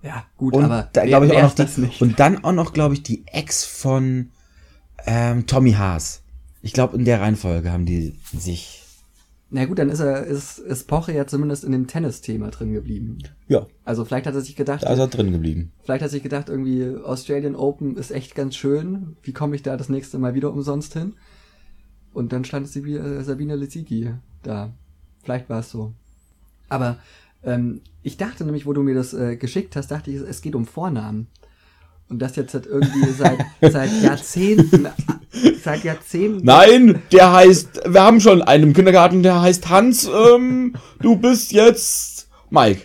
[0.03, 2.03] Ja, gut, Und aber da glaube ich auch noch die, nicht?
[2.03, 4.31] und dann auch noch, glaube ich, die Ex von
[5.07, 6.23] ähm, Tommy Haas.
[6.61, 8.79] Ich glaube, in der Reihenfolge haben die sich.
[9.51, 13.19] Na gut, dann ist er, ist, ist Poche ja zumindest in dem Tennis-Thema drin geblieben.
[13.49, 15.73] Ja, Also vielleicht hat er sich gedacht, da ist er drin geblieben.
[15.83, 19.17] vielleicht hat er sich gedacht, irgendwie Australian Open ist echt ganz schön.
[19.23, 21.15] Wie komme ich da das nächste Mal wieder umsonst hin?
[22.15, 24.73] Und dann stand Sibi- äh, Sabine Liziki da.
[25.23, 25.93] Vielleicht war es so.
[26.71, 26.97] Aber
[27.43, 30.55] ähm, ich dachte nämlich, wo du mir das äh, geschickt hast, dachte ich, es geht
[30.55, 31.27] um Vornamen.
[32.13, 34.87] Und das jetzt hat irgendwie seit, seit Jahrzehnten,
[35.65, 40.75] seit Jahrzehnten Nein, der heißt, wir haben schon einen im Kindergarten, der heißt Hans, ähm,
[41.01, 42.83] du bist jetzt Mike.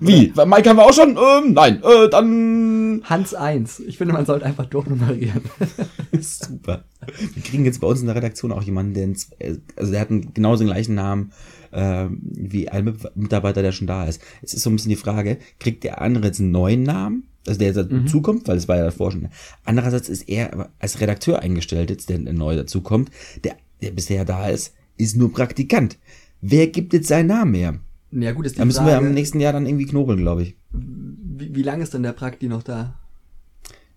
[0.00, 0.32] Wie?
[0.34, 1.10] Mike haben wir auch schon?
[1.18, 3.02] Ähm, nein, äh, dann.
[3.04, 3.80] Hans 1.
[3.80, 5.42] Ich finde, man sollte einfach durchnummerieren.
[6.18, 6.84] Super.
[7.34, 9.08] Wir kriegen jetzt bei uns in der Redaktion auch jemanden, der,
[9.46, 11.32] äh, also der hat einen genauso den gleichen Namen
[11.70, 14.22] ähm, wie ein Mit- Mitarbeiter, der schon da ist.
[14.40, 17.28] Jetzt ist so ein bisschen die Frage, kriegt der andere jetzt einen neuen Namen?
[17.48, 19.28] Also der jetzt dazukommt, weil es war ja davor schon.
[19.64, 23.10] Andererseits ist er als Redakteur eingestellt, jetzt der neu dazukommt.
[23.44, 25.98] Der, der bisher da ist, ist nur Praktikant.
[26.40, 27.78] Wer gibt jetzt seinen Namen her?
[28.12, 30.42] Ja gut, ist die Da müssen Frage, wir am nächsten Jahr dann irgendwie knobeln, glaube
[30.42, 30.56] ich.
[30.72, 32.98] wie, wie lange ist denn der Prakti noch da?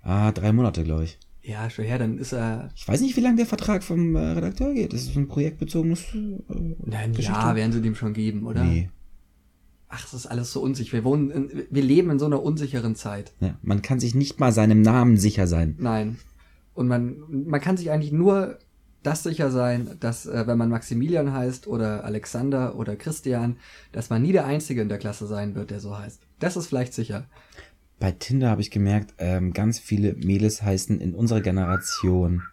[0.02, 1.18] Ah, drei Monate, glaube ich.
[1.42, 2.70] Ja, schon her, dann ist er.
[2.76, 4.94] Ich weiß nicht, wie lange der Vertrag vom äh, Redakteur geht.
[4.94, 6.40] Das ist ein projektbezogenes äh,
[6.86, 8.64] Nein, ja, werden sie dem schon geben, oder?
[8.64, 8.90] Nee.
[9.90, 10.94] Ach, das ist alles so unsicher.
[10.94, 13.34] Wir wohnen, in, wir leben in so einer unsicheren Zeit.
[13.40, 15.76] Ja, man kann sich nicht mal seinem Namen sicher sein.
[15.80, 16.18] Nein.
[16.76, 18.60] Und man, man kann sich eigentlich nur
[19.02, 23.58] das sicher sein, dass äh, wenn man Maximilian heißt oder Alexander oder Christian,
[23.92, 26.22] dass man nie der Einzige in der Klasse sein wird, der so heißt.
[26.40, 27.26] Das ist vielleicht sicher.
[28.00, 32.44] Bei Tinder habe ich gemerkt, ähm, ganz viele Mädels heißen in unserer Generation.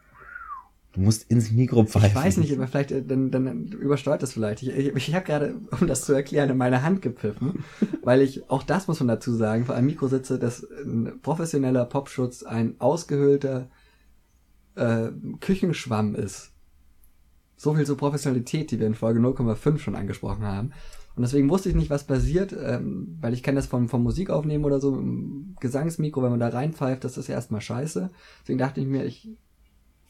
[0.97, 2.09] Du musst ins Mikro pfeifen.
[2.09, 4.63] Ich weiß nicht, aber vielleicht, äh, dann, dann übersteuert es vielleicht.
[4.63, 7.65] Ich, ich, ich habe gerade, um das zu erklären, in meine Hand gepfiffen,
[8.03, 11.85] weil ich, auch das muss man dazu sagen, vor einem Mikro sitze, dass ein professioneller
[11.85, 13.69] Popschutz ein ausgehöhlter
[14.75, 15.09] äh,
[15.41, 16.53] Küchenschwamm ist.
[17.59, 20.73] So viel zur Professionalität, die wir in Folge 0,5 schon angesprochen haben.
[21.15, 24.65] Und deswegen wusste ich nicht, was passiert, ähm, weil ich kenne das vom, vom Musikaufnehmen
[24.65, 28.11] oder so, im Gesangsmikro, wenn man da reinpfeift, das ist erstmal scheiße.
[28.41, 29.37] Deswegen dachte ich mir, ich,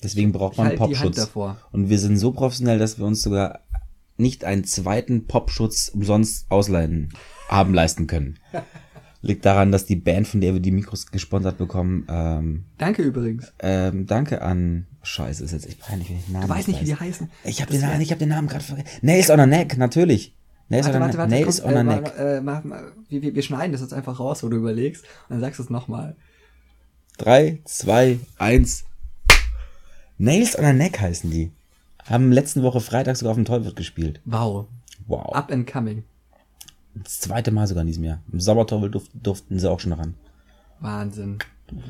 [0.02, 1.16] Deswegen braucht man Hand Popschutz.
[1.16, 1.56] davor.
[1.72, 3.60] Und wir sind so professionell, dass wir uns sogar
[4.18, 7.10] nicht einen zweiten Popschutz umsonst ausleihen
[7.48, 8.38] haben leisten können.
[9.22, 13.52] Liegt daran, dass die Band, von der wir die Mikros gesponsert bekommen, ähm, Danke übrigens.
[13.58, 16.84] ähm, danke an Scheiße, ist jetzt echt peinlich, wenn ich Namen Du weißt nicht, wie
[16.84, 17.00] die weiß.
[17.00, 17.30] heißen.
[17.44, 18.88] Ich habe den Namen, ich habe den Namen gerade vergessen.
[19.02, 20.34] Nails on a Neck, natürlich.
[20.68, 21.18] Nails Warte, on a warte, Neck.
[21.18, 22.02] warte, Nails komm, on a äh, Neck.
[22.02, 25.02] mal, äh, mach, mal, wir, wir wir schneiden das jetzt einfach raus, wo du überlegst,
[25.04, 26.14] und dann sagst du es nochmal.
[27.18, 28.84] Drei, zwei, eins.
[30.18, 31.50] Nails on a Neck heißen die.
[32.04, 34.20] Haben letzten Woche Freitag sogar auf dem Tollwood gespielt.
[34.24, 34.66] Wow.
[35.06, 35.34] Wow.
[35.34, 36.04] Up and coming.
[36.94, 38.20] Das zweite Mal sogar in diesem Jahr.
[38.32, 40.14] Im Sommertollwood durf, durften sie auch schon ran.
[40.80, 41.38] Wahnsinn.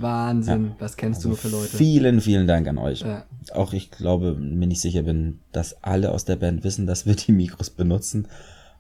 [0.01, 0.73] Wahnsinn.
[0.79, 1.77] Was kennst du nur für Leute?
[1.77, 3.03] Vielen, vielen Dank an euch.
[3.03, 3.27] Ja.
[3.53, 7.15] Auch ich glaube, mir nicht sicher bin, dass alle aus der Band wissen, dass wir
[7.15, 8.27] die Mikros benutzen.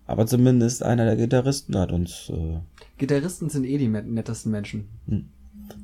[0.06, 2.30] Aber zumindest einer der Gitarristen hat uns.
[2.30, 2.60] Äh,
[2.96, 4.88] Gitarristen sind eh die nettesten Menschen.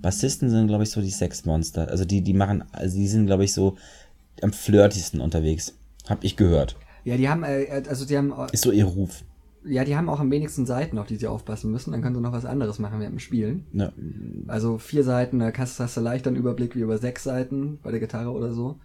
[0.00, 1.88] Bassisten sind, glaube ich, so die Sexmonster.
[1.88, 3.76] Also die, die machen, also die sind, glaube ich, so
[4.42, 5.74] am flirtigsten unterwegs.
[6.08, 6.76] Hab ich gehört.
[7.04, 9.22] Ja, die haben, äh, also die haben, Ist so ihr Ruf.
[9.64, 11.92] ja, die haben auch am wenigsten Seiten, auf die sie aufpassen müssen.
[11.92, 13.66] Dann können sie noch was anderes machen während dem Spielen.
[13.72, 13.92] Ne,
[14.48, 17.90] Also vier Seiten, da hast, hast du leicht einen Überblick wie über sechs Seiten bei
[17.90, 18.78] der Gitarre oder so.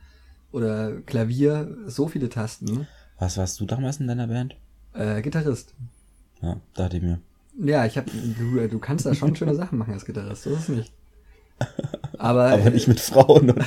[0.52, 2.88] Oder Klavier, so viele Tasten.
[3.20, 4.56] was warst du damals in deiner Band?
[4.94, 5.74] Äh, Gitarrist.
[6.42, 7.20] Ja, dachte ich mir.
[7.60, 10.52] Ja, ich hab, du, äh, du kannst da schon schöne Sachen machen als Gitarrist, so
[10.52, 10.94] ist es nicht.
[12.18, 13.54] Aber, Aber nicht mit Frauen.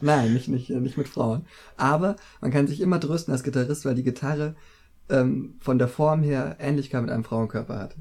[0.00, 1.46] Nein, nicht, nicht, nicht mit Frauen.
[1.78, 4.54] Aber man kann sich immer trösten als Gitarrist, weil die Gitarre
[5.08, 7.96] ähm, von der Form her Ähnlichkeit mit einem Frauenkörper hat.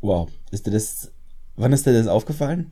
[0.00, 0.30] Wow.
[0.52, 1.10] Ist dir das.
[1.56, 2.70] Wann ist dir das aufgefallen?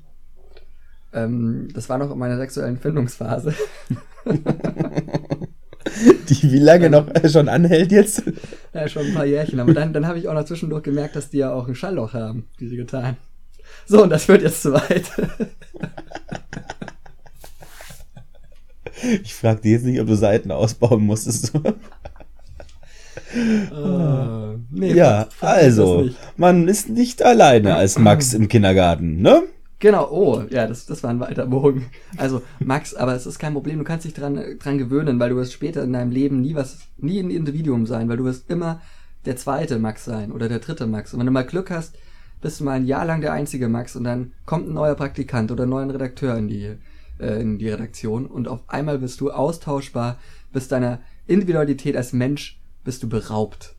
[1.12, 3.52] Ähm, das war noch in meiner sexuellen Findungsphase.
[6.28, 8.22] Die wie lange noch äh, schon anhält jetzt?
[8.72, 9.61] Ja, schon ein paar Jährchen.
[9.61, 12.14] Aber dann, dann habe ich auch noch zwischendurch gemerkt, dass die ja auch ein Schallloch
[12.14, 13.16] haben, diese Gitarren.
[13.87, 15.11] So, und das wird jetzt zu weit.
[19.22, 21.52] Ich fragte jetzt nicht, ob du Seiten ausbauen musstest.
[23.33, 29.44] Äh, nee, ja, also, man ist nicht alleine als Max im Kindergarten, ne?
[29.80, 31.86] Genau, oh, ja, das, das war ein weiter Bogen.
[32.18, 35.36] Also, Max, aber es ist kein Problem, du kannst dich dran, dran gewöhnen, weil du
[35.36, 38.82] wirst später in deinem Leben nie was, nie ein Individuum sein, weil du wirst immer
[39.24, 41.14] der zweite Max sein oder der dritte Max.
[41.14, 41.96] Und wenn du mal Glück hast,
[42.42, 45.50] bist du mal ein Jahr lang der einzige Max und dann kommt ein neuer Praktikant
[45.50, 46.76] oder ein neuer Redakteur in die,
[47.18, 50.18] äh, in die Redaktion und auf einmal bist du austauschbar,
[50.52, 53.76] bist deiner Individualität als Mensch, bist du beraubt.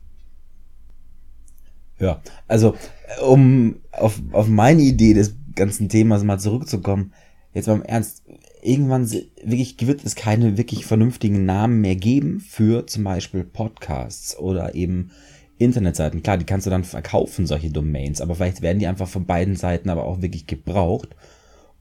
[1.98, 2.74] Ja, also,
[3.06, 7.12] äh, um auf, auf meine Idee des ganzen Themas mal zurückzukommen,
[7.54, 8.22] jetzt mal im Ernst,
[8.62, 14.74] irgendwann wirklich wird es keine wirklich vernünftigen Namen mehr geben für zum Beispiel Podcasts oder
[14.74, 15.10] eben
[15.58, 16.22] Internetseiten.
[16.22, 19.56] Klar, die kannst du dann verkaufen, solche Domains, aber vielleicht werden die einfach von beiden
[19.56, 21.10] Seiten aber auch wirklich gebraucht.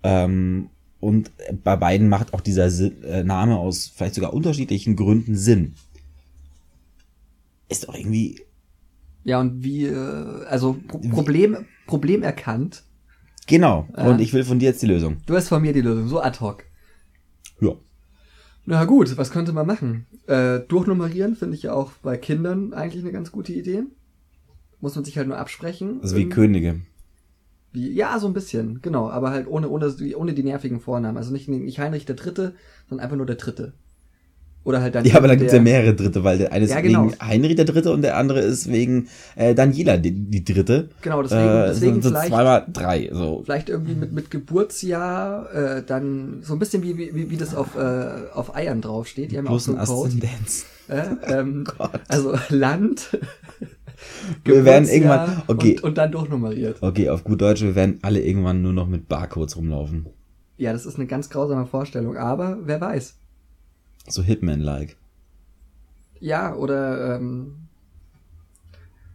[0.03, 1.31] Ähm, und
[1.63, 5.73] bei beiden macht auch dieser Sinn, äh, Name aus vielleicht sogar unterschiedlichen Gründen Sinn.
[7.69, 8.41] Ist doch irgendwie
[9.23, 12.83] Ja, und wie, äh, also Pro Problem, Problem erkannt.
[13.47, 13.87] Genau.
[13.95, 14.07] Äh.
[14.07, 15.17] Und ich will von dir jetzt die Lösung.
[15.25, 16.63] Du hast von mir die Lösung, so ad hoc.
[17.59, 17.73] Ja.
[18.65, 20.05] Na gut, was könnte man machen?
[20.27, 23.83] Äh, durchnummerieren finde ich ja auch bei Kindern eigentlich eine ganz gute Idee.
[24.79, 25.99] Muss man sich halt nur absprechen.
[26.01, 26.81] Also wie Könige.
[27.71, 31.17] wie, ja, so ein bisschen, genau, aber halt ohne, ohne, ohne die nervigen Vornamen.
[31.17, 32.55] Also nicht, nicht Heinrich der Dritte,
[32.87, 33.73] sondern einfach nur der Dritte.
[34.63, 35.05] Oder halt dann.
[35.05, 37.05] Ja, aber dann gibt's ja der- mehrere Dritte, weil der eine ist Ja, genau.
[37.05, 40.89] wegen Heinrich der Dritte und der andere ist wegen äh, Daniela die, die Dritte.
[41.01, 43.09] Genau, deswegen, äh, deswegen sind so vielleicht, zweimal drei.
[43.11, 43.41] So.
[43.43, 47.75] vielleicht irgendwie mit, mit Geburtsjahr, äh, dann so ein bisschen wie, wie, wie das auf,
[47.75, 49.31] äh, auf Eiern draufsteht.
[49.31, 50.07] Die haben ja auch so ein einen Code.
[50.09, 50.65] Aszendenz.
[50.87, 53.17] Äh, ähm, Oh also Land,
[54.45, 55.75] Wir werden irgendwann- okay.
[55.77, 56.77] und, und dann durchnummeriert.
[56.81, 60.07] Okay, auf gut Deutsch, wir werden alle irgendwann nur noch mit Barcodes rumlaufen.
[60.57, 63.15] Ja, das ist eine ganz grausame Vorstellung, aber wer weiß.
[64.07, 64.97] So Hitman-like.
[66.19, 67.55] Ja, oder ähm,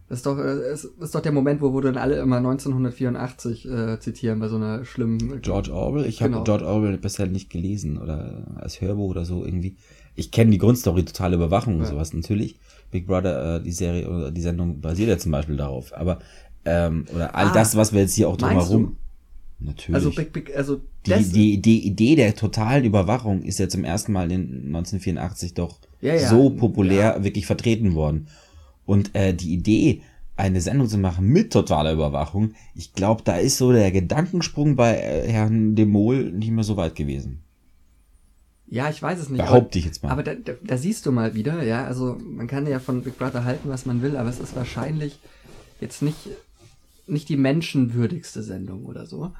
[0.09, 3.65] das ist doch, äh, es ist doch der Moment, wo, wo dann alle immer 1984
[3.69, 5.41] äh, zitieren bei so einer schlimmen.
[5.41, 6.05] George Orwell?
[6.05, 6.43] Ich habe Genau.
[6.43, 9.75] George Orwell bisher nicht gelesen oder als Hörbuch oder so irgendwie.
[10.15, 11.87] Ich kenne die Grundstory, totale Überwachung und Ja.
[11.87, 12.59] sowas natürlich.
[12.91, 15.93] Big Brother, äh, die Serie oder die Sendung basiert ja zum Beispiel darauf.
[15.95, 16.19] Aber,
[16.65, 18.97] ähm, oder all Ah, das, was wir jetzt hier auch drumherum.
[19.59, 19.95] Natürlich.
[19.95, 24.11] Also Big Big, also die, die, die Idee der totalen Überwachung ist ja zum ersten
[24.13, 26.29] Mal in 1984 doch Ja, ja.
[26.29, 28.27] so populär wirklich vertreten worden.
[28.85, 30.01] Und äh, die Idee,
[30.35, 34.95] eine Sendung zu machen mit totaler Überwachung, ich glaube, da ist so der Gedankensprung bei
[34.95, 37.41] äh, Herrn de Mol nicht mehr so weit gewesen.
[38.67, 39.43] ja, ich weiß es nicht.
[39.43, 40.11] Behaupte ich jetzt mal.
[40.11, 43.17] Aber da, da, da siehst du mal wieder, ja, also man kann ja von Big
[43.17, 45.19] Brother halten, was man will, aber es ist wahrscheinlich
[45.81, 46.29] jetzt nicht,
[47.07, 49.31] nicht die menschenwürdigste Sendung oder so.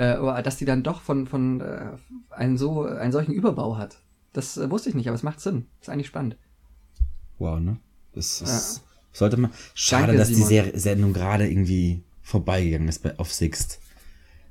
[0.00, 1.90] Äh, aber dass die dann doch von, von äh,
[2.30, 3.98] einen so, einen solchen Überbau hat.
[4.32, 5.66] Das äh, wusste ich nicht, aber es macht Sinn.
[5.78, 6.38] Ist eigentlich spannend.
[7.38, 7.76] Wow, ne?
[8.14, 8.82] Das ist,
[9.12, 9.52] sollte man.
[9.74, 10.48] Schade, Danke, dass die Simon.
[10.48, 13.78] Serie, Sendung gerade irgendwie vorbeigegangen ist bei, auf Sixt.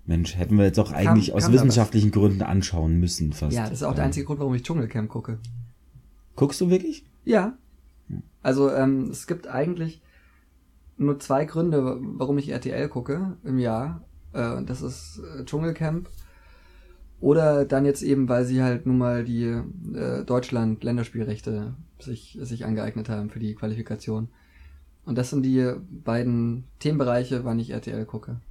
[0.06, 1.64] Mensch, hätten wir jetzt doch eigentlich aus kam da was?
[1.64, 3.56] wissenschaftlichen Gründen anschauen müssen fast.
[3.56, 5.40] Ja, das ist auch der einzige Grund, warum ich Dschungelcamp gucke.
[6.36, 7.06] Guckst du wirklich?
[7.26, 7.58] Ja.
[8.44, 10.00] Also ähm, es gibt eigentlich
[10.98, 14.04] nur zwei Gründe, warum ich RTL gucke im Jahr.
[14.34, 16.10] Äh, das ist äh, Dschungelcamp.
[17.22, 23.10] Oder dann jetzt eben, weil sie halt nun mal die äh, Deutschland-Länderspielrechte sich, sich angeeignet
[23.10, 24.30] haben für die Qualifikation.
[25.06, 28.42] Und das sind die beiden Themenbereiche, wann ich RTL gucke.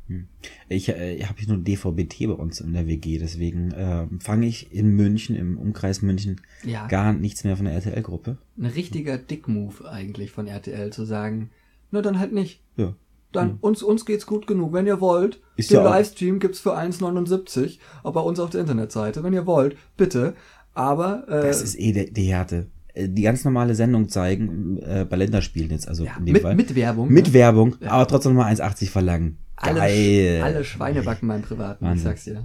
[0.68, 4.72] Ich äh, habe hier nur DVB-T bei uns in der WG, deswegen äh, fange ich
[4.74, 6.86] in München, im Umkreis München, Ja.
[6.88, 8.38] gar nichts mehr von der RTL-Gruppe.
[8.58, 11.50] Ein richtiger Dick-Move eigentlich von RTL zu sagen,
[11.90, 12.60] na dann halt nicht.
[12.76, 12.94] Ja.
[13.32, 14.72] Dann uns, uns geht's gut genug.
[14.72, 18.62] Wenn ihr wollt, Ist den ja Livestream gibt's für 1,79, auch bei uns auf der
[18.62, 19.22] Internetseite.
[19.22, 20.34] Wenn ihr wollt, bitte.
[20.74, 22.66] Aber äh, Das ist eh die, die Härte.
[22.94, 26.42] Äh, Die ganz normale Sendung zeigen, äh, bei Länderspielen jetzt, also ja, in dem mit,
[26.42, 26.54] Fall.
[26.54, 27.12] mit Werbung.
[27.12, 27.32] Mit ne?
[27.34, 29.38] Werbung, aber trotzdem mal 1,80 verlangen.
[29.56, 30.40] alle, Geil.
[30.42, 32.04] alle Schweine backen meinen Privaten, ich Wahnsinn.
[32.04, 32.44] sag's dir.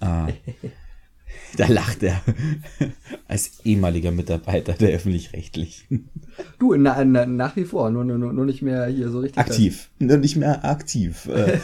[0.00, 0.28] Ah.
[1.56, 2.20] Da lacht er.
[3.26, 6.08] Als ehemaliger Mitarbeiter der Öffentlich-Rechtlichen.
[6.58, 9.38] Du, na, na, nach wie vor, nur, nur, nur nicht mehr hier so richtig.
[9.38, 9.90] Aktiv.
[9.98, 11.28] Nur nicht mehr aktiv.
[11.28, 11.58] Äh,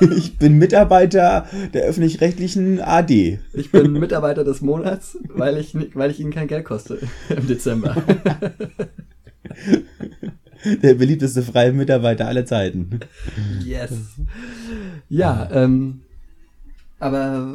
[0.16, 3.40] ich bin Mitarbeiter der Öffentlich-Rechtlichen AD.
[3.52, 7.96] Ich bin Mitarbeiter des Monats, weil ich, weil ich ihnen kein Geld koste im Dezember.
[10.82, 13.00] Der beliebteste freie Mitarbeiter aller Zeiten.
[13.64, 13.92] Yes.
[15.08, 16.00] Ja, ähm,
[16.98, 17.54] aber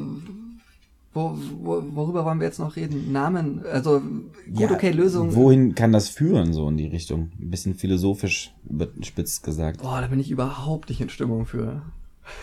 [1.14, 3.12] wo, wo, worüber wollen wir jetzt noch reden?
[3.12, 5.36] Namen, also gut, Ja, okay, Lösung.
[5.36, 7.32] Wohin kann das führen, so in die Richtung?
[7.40, 9.82] Ein bisschen philosophisch überspitzt gesagt.
[9.82, 11.82] Boah, da bin ich überhaupt nicht in Stimmung für.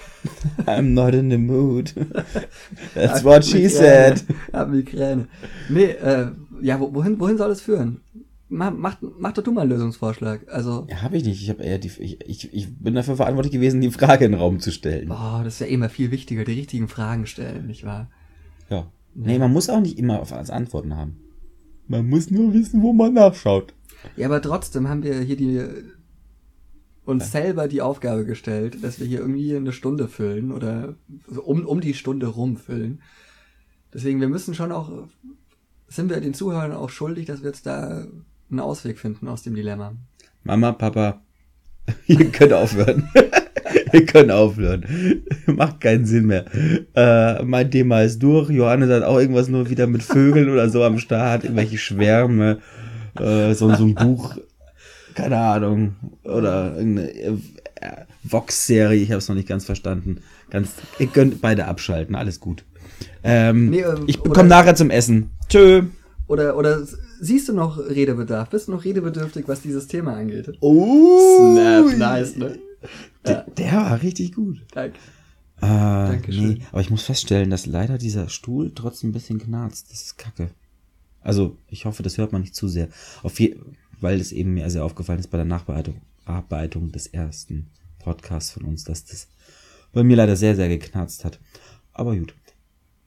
[0.67, 1.95] I'm not in the mood.
[2.95, 4.25] That's Hab what she said.
[4.53, 5.29] Hab Migräne.
[5.69, 8.01] Nee, äh, ja, wo, wohin, wohin soll es führen?
[8.51, 10.41] Mach, mach, mach doch du mal einen Lösungsvorschlag.
[10.51, 11.43] Also, Ja, habe ich nicht.
[11.43, 14.41] Ich habe eher die, ich, ich, ich bin dafür verantwortlich gewesen, die Frage in den
[14.41, 15.09] Raum zu stellen.
[15.09, 18.11] boah, das ist ja immer viel wichtiger, die richtigen Fragen stellen, nicht wahr?
[18.71, 18.91] Ja.
[19.15, 21.17] Nee, man muss auch nicht immer auf alles Antworten haben.
[21.87, 23.75] Man muss nur wissen, wo man nachschaut.
[24.17, 25.67] Ja, aber trotzdem haben wir hier die
[27.09, 30.95] uns selber die Aufgabe gestellt, dass wir hier irgendwie eine Stunde füllen oder
[31.43, 33.01] um, um die Stunde rumfüllen.
[33.95, 35.09] Deswegen, wir müssen schon auch,
[35.89, 38.07] sind wir den Zuhörern auch schuldig, dass wir jetzt da
[38.51, 39.95] einen Ausweg finden aus dem Dilemma.
[40.45, 41.23] Mama, Papa,
[42.07, 43.09] ihr könnt aufhören.
[43.93, 44.85] ihr könnt aufhören.
[45.47, 46.45] Macht keinen Sinn mehr.
[46.95, 48.51] Äh, mein Thema ist durch.
[48.51, 51.45] Johannes hat auch irgendwas nur wieder mit Vögeln oder so am Start.
[51.45, 52.59] Irgendwelche Schwärme.
[53.19, 54.37] Äh, so, so ein Buch.
[55.15, 55.97] Keine Ahnung.
[56.25, 57.33] Oder irgendeine äh,
[58.25, 59.01] Vox-Serie.
[59.01, 60.19] Ich habe es noch nicht ganz verstanden.
[60.51, 62.15] Ganz, ihr könnt beide abschalten.
[62.15, 62.65] Alles gut.
[63.23, 65.31] Ähm, Nee, äh, ich komme nachher zum Essen.
[65.49, 65.83] Tschö.
[66.27, 66.87] Oder, oder
[67.21, 68.51] siehst du noch Redebedarf?
[68.51, 70.53] Bist du noch redebedürftig, was dieses Thema angeht?
[70.61, 71.55] Oh.
[71.55, 72.59] Snap, nice, ne?
[73.29, 74.65] Der, der war richtig gut.
[74.73, 74.99] Danke.
[75.59, 76.49] Äh, Dankeschön.
[76.49, 79.91] nee, aber ich muss feststellen, dass leider dieser Stuhl trotzdem ein bisschen knarzt.
[79.91, 80.51] Das ist kacke.
[81.21, 82.89] Also, ich hoffe, das hört man nicht zu sehr.
[83.23, 83.57] Auf je,
[84.01, 88.65] weil es eben mir sehr aufgefallen ist bei der Nachbearbeitung Bearbeitung des ersten Podcasts von
[88.65, 89.29] uns, dass das
[89.93, 91.41] bei mir leider sehr, sehr geknarzt hat.
[91.93, 92.35] Aber gut.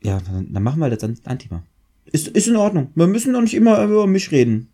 [0.02, 1.64] Ja, dann, dann machen wir jetzt ein, ein Thema.
[2.06, 2.90] Ist, ist in Ordnung.
[2.96, 4.70] Wir müssen doch nicht immer über mich reden.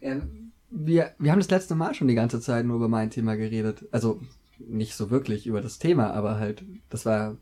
[0.00, 0.22] Ja,
[0.70, 3.84] wir, wir haben das letzte Mal schon die ganze Zeit nur über mein Thema geredet.
[3.90, 4.20] Also
[4.68, 7.36] nicht so wirklich über das Thema, aber halt, das war.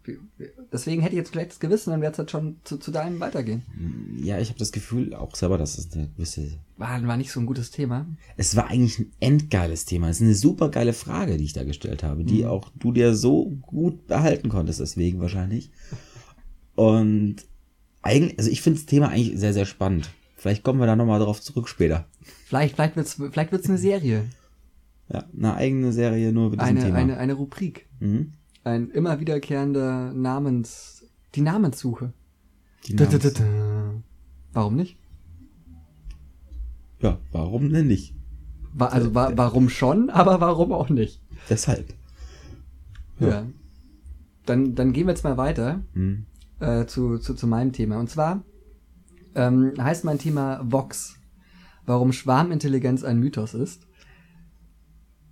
[0.72, 3.20] Deswegen hätte ich jetzt vielleicht das Gewissen, dann wäre es halt schon zu, zu deinem
[3.20, 3.62] weitergehen.
[4.22, 7.40] Ja, ich habe das Gefühl auch selber, dass es eine gewisse War, war nicht so
[7.40, 8.06] ein gutes Thema.
[8.36, 10.08] Es war eigentlich ein endgeiles Thema.
[10.08, 12.48] Es ist eine super geile Frage, die ich da gestellt habe, die Mhm.
[12.48, 15.70] auch du dir so gut behalten konntest, deswegen wahrscheinlich.
[16.74, 17.36] Und
[18.02, 20.10] eigentlich, also ich finde das Thema eigentlich sehr, sehr spannend.
[20.36, 22.06] Vielleicht kommen wir da nochmal drauf zurück später.
[22.46, 24.24] Vielleicht, vielleicht wird's, vielleicht wird's eine Serie.
[25.12, 26.96] Ja, eine eigene Serie nur über diesem Eine, Thema.
[26.98, 27.88] eine, eine Rubrik.
[28.00, 28.32] Mhm.
[28.64, 31.06] Ein immer wiederkehrender Namens.
[31.34, 32.12] Die Namenssuche.
[32.86, 34.02] Die Da, da, Namens- da, da.
[34.52, 34.98] Warum nicht?
[37.00, 38.14] Ja, warum denn nicht?
[38.74, 41.22] Wa also wa warum schon, aber warum auch nicht?
[41.48, 41.94] Deshalb.
[43.20, 43.46] Ja.
[44.46, 45.82] Dann, dann gehen wir jetzt mal weiter.
[45.94, 46.26] Mhm.
[46.60, 47.98] äh, zu, zu, zu meinem Thema.
[47.98, 48.42] Und zwar
[49.34, 51.16] ähm, heißt mein Thema Vox.
[51.86, 53.86] Warum Schwarmintelligenz ein Mythos ist.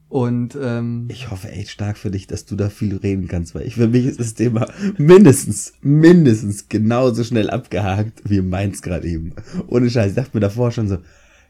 [0.09, 3.67] Und ähm, Ich hoffe echt stark für dich, dass du da viel reden kannst, weil
[3.67, 9.35] ich für mich ist das Thema mindestens, mindestens genauso schnell abgehakt wie meins gerade eben.
[9.67, 10.97] Ohne Scheiß, ich dachte mir davor schon so,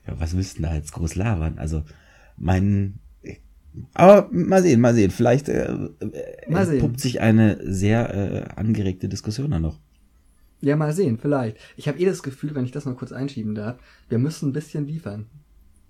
[0.06, 1.58] ja, was müssten da jetzt groß labern?
[1.58, 1.82] Also,
[2.38, 2.98] mein,
[3.92, 5.66] aber mal sehen, mal sehen, vielleicht äh,
[6.00, 9.78] äh, entpuppt sich eine sehr äh, angeregte Diskussion dann noch.
[10.62, 11.58] ja, mal sehen, vielleicht.
[11.76, 14.52] Ich habe eh das Gefühl, wenn ich das mal kurz einschieben darf, wir müssen ein
[14.54, 15.26] bisschen liefern.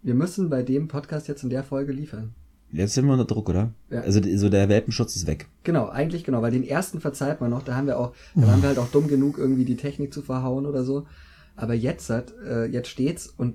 [0.02, 2.35] Wir müssen bei dem Podcast jetzt in der Folge liefern.
[2.72, 3.72] Jetzt sind wir unter Druck, oder?
[3.90, 4.00] Ja.
[4.00, 5.48] Also so der Welpenschutz ist weg.
[5.62, 8.61] Genau, eigentlich genau, weil den ersten verzeiht man noch, da haben wir auch, da waren
[8.61, 11.07] wir halt auch dumm genug, irgendwie die Technik zu verhauen oder so.
[11.55, 13.55] Aber jetzt hat, äh, jetzt steht's und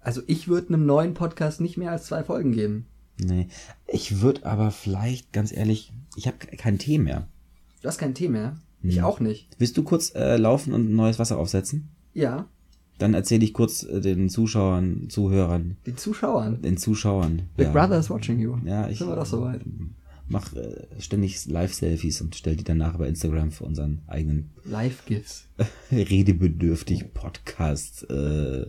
[0.00, 2.86] also ich würde einem neuen Podcast nicht mehr als zwei Folgen geben.
[3.18, 3.48] Nee.
[3.88, 7.26] Ich würde aber vielleicht, ganz ehrlich, ich habe kein Tee mehr.
[7.82, 8.56] Du hast kein Tee mehr.
[8.82, 9.04] Ich Hm.
[9.04, 9.48] auch nicht.
[9.58, 11.88] Willst du kurz äh, laufen und ein neues Wasser aufsetzen?
[12.14, 12.46] Ja,
[12.98, 16.62] Dann erzähle ich kurz äh, den Zuschauern, Zuhörern, die Zuschauern.
[16.62, 17.42] den Zuschauern.
[17.56, 17.72] Big ja.
[17.72, 18.56] Brother is watching you.
[18.64, 19.60] Ja, ich Sind wir doch soweit.
[20.28, 25.46] mach äh, ständig Live-Selfies und stell die dann nachher bei Instagram für unseren eigenen Live-GIFs.
[25.92, 28.66] redebedürftig Podcast äh,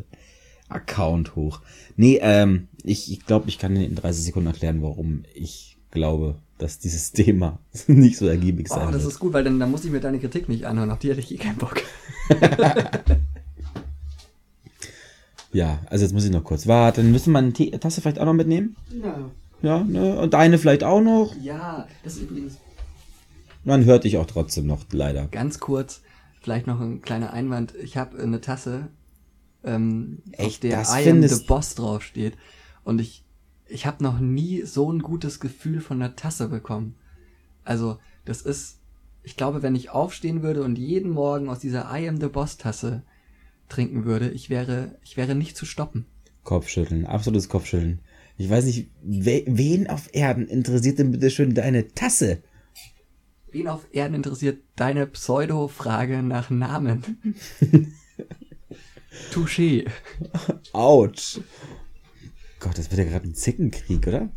[0.69, 1.61] Account hoch.
[1.95, 6.79] Nee, ähm, ich, ich glaube, ich kann in 30 Sekunden erklären, warum ich glaube, dass
[6.79, 9.13] dieses Thema nicht so ergiebig sein Oh, das wird.
[9.13, 10.91] ist gut, weil dann, dann muss ich mir deine Kritik nicht anhören.
[10.91, 11.81] Auf die hätte ich eh keinen Bock.
[15.57, 17.11] Ja, also jetzt muss ich noch kurz warten.
[17.11, 18.75] Müssen wir eine Tee Tasse vielleicht auch noch mitnehmen?
[19.01, 19.31] Ja.
[19.63, 20.19] Ja, ne?
[20.19, 21.33] Und deine vielleicht auch noch?
[21.41, 22.57] Ja, das ist übrigens
[23.63, 25.25] Man hört dich auch trotzdem noch, leider.
[25.29, 26.03] ganz kurz,
[26.41, 27.73] vielleicht noch ein kleiner Einwand.
[27.81, 28.89] Ich habe eine Tasse,
[29.63, 32.37] ähm, auf Echt, der das I am the Boss draufsteht.
[32.83, 33.25] Und ich,
[33.65, 36.97] ich habe noch nie so ein gutes Gefühl von der Tasse bekommen.
[37.63, 38.77] Also, das ist,
[39.23, 42.57] ich glaube, wenn ich aufstehen würde und jeden Morgen aus dieser I am the Boss
[42.57, 43.01] Tasse
[43.69, 46.05] trinken würde, ich wäre, ich wäre nicht zu stoppen.
[46.43, 47.99] Kopfschütteln, absolutes Kopfschütteln.
[48.37, 52.43] Ich weiß nicht, we wen auf Erden interessiert denn bitte schön deine Tasse?
[53.51, 57.17] Wen auf Erden interessiert deine Pseudo-Frage nach Namen?
[59.33, 59.89] Touché.
[60.73, 61.39] Autsch.
[62.59, 64.29] Gott, das wird ja gerade ein Zickenkrieg, oder?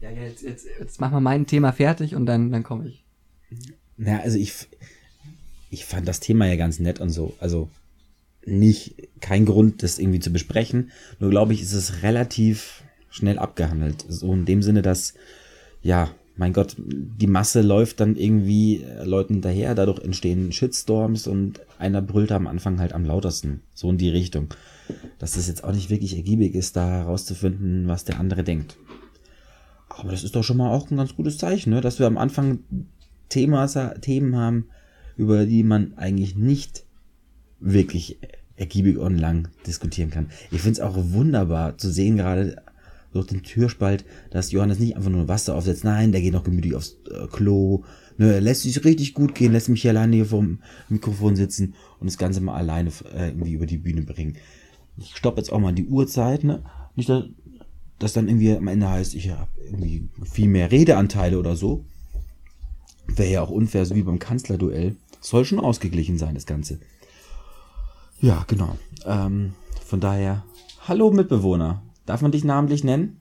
[0.00, 3.04] Ja, ja, jetzt, jetzt, jetzt machen wir mein Thema fertig und dann, dann komme ich.
[3.96, 4.52] Na, also ich,
[5.70, 7.34] ich fand das Thema ja ganz nett und so.
[7.40, 7.70] Also
[8.46, 10.90] nicht, kein Grund, das irgendwie zu besprechen.
[11.18, 14.04] Nur glaube ich, ist es relativ schnell abgehandelt.
[14.08, 15.14] So in dem Sinne, dass,
[15.82, 21.60] ja, mein Gott, die Masse läuft dann irgendwie äh, Leuten hinterher, dadurch entstehen Shitstorms und
[21.78, 23.62] einer brüllt am Anfang halt am lautesten.
[23.74, 24.48] So in die Richtung.
[25.18, 28.76] Dass das jetzt auch nicht wirklich ergiebig ist, da herauszufinden, was der andere denkt.
[29.88, 31.80] Aber das ist doch schon mal auch ein ganz gutes Zeichen, ne?
[31.80, 32.60] dass wir am Anfang
[33.30, 34.68] Themas, Themen haben,
[35.16, 36.85] über die man eigentlich nicht
[37.60, 38.18] wirklich
[38.56, 40.30] ergiebig und lang diskutieren kann.
[40.50, 42.56] Ich finde es auch wunderbar zu sehen, gerade
[43.12, 45.84] durch den Türspalt, dass Johannes nicht einfach nur Wasser aufsetzt.
[45.84, 47.84] Nein, der geht noch gemütlich aufs äh, Klo.
[48.18, 51.74] Ne, er lässt sich richtig gut gehen, lässt mich hier alleine hier vorm Mikrofon sitzen
[52.00, 54.36] und das Ganze mal alleine äh, irgendwie über die Bühne bringen.
[54.98, 56.62] Ich stoppe jetzt auch mal die Uhrzeit, ne?
[56.94, 57.24] Nicht, dass,
[57.98, 61.84] dass dann irgendwie am Ende heißt, ich habe irgendwie viel mehr Redeanteile oder so.
[63.06, 64.96] Wäre ja auch unfair, so wie beim Kanzlerduell.
[65.20, 66.80] Soll schon ausgeglichen sein, das Ganze.
[68.20, 68.76] Ja, genau.
[69.04, 69.52] Ähm,
[69.84, 70.44] von daher,
[70.88, 71.82] hallo Mitbewohner.
[72.06, 73.20] Darf man dich namentlich nennen?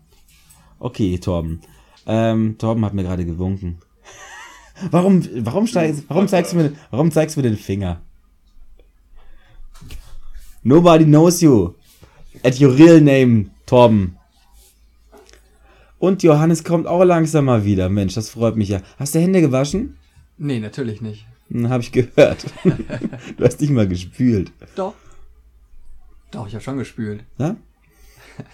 [0.80, 1.62] Okay, Torben.
[2.06, 3.80] Ähm, Torben hat mir gerade gewunken.
[4.92, 8.02] warum, warum, steigst, warum, zeigst du mir, warum zeigst du mir den Finger?
[10.64, 11.74] Nobody knows you.
[12.44, 14.18] At your real name, Torben.
[16.00, 17.90] Und Johannes kommt auch langsam mal wieder.
[17.90, 18.82] Mensch, das freut mich ja.
[18.98, 19.98] Hast du Hände gewaschen?
[20.38, 21.26] Nee, natürlich nicht.
[21.50, 22.46] Hm, hab ich gehört.
[23.38, 24.52] du hast nicht mal gespült.
[24.76, 24.94] Doch.
[26.32, 27.24] Doch, ich habe schon gespült.
[27.38, 27.56] Ja?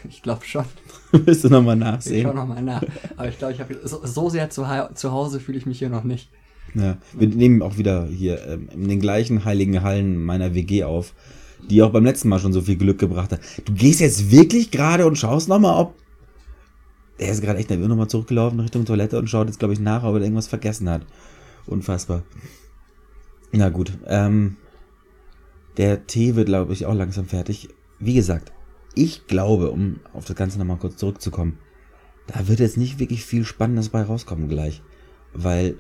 [0.08, 0.65] Ich glaube schon.
[1.12, 2.36] Willst du nochmal Ich schau nachsehen?
[2.36, 2.84] nochmal nach.
[3.17, 5.89] Aber ich glaube, ich habe so, so sehr zu, zu Hause fühle ich mich hier
[5.89, 6.30] noch nicht.
[6.75, 11.13] Ja, wir nehmen auch wieder hier ähm, in den gleichen heiligen Hallen meiner WG auf,
[11.67, 13.41] die auch beim letzten Mal schon so viel Glück gebracht hat.
[13.65, 15.95] Du gehst jetzt wirklich gerade und schaust nochmal, ob.
[17.17, 20.04] Er ist gerade echt nervös nochmal zurückgelaufen Richtung Toilette und schaut jetzt, glaube ich, nach,
[20.04, 21.06] ob er irgendwas vergessen hat.
[21.65, 22.21] Unfassbar.
[23.51, 24.57] Na gut, ähm,
[25.77, 27.69] der Tee wird, glaube ich, auch langsam fertig.
[27.99, 28.51] Wie gesagt,
[28.95, 31.57] ich glaube, um auf das Ganze nochmal kurz zurückzukommen,
[32.27, 34.81] da wird jetzt nicht wirklich viel Spannendes bei rauskommen gleich.
[35.33, 35.75] Weil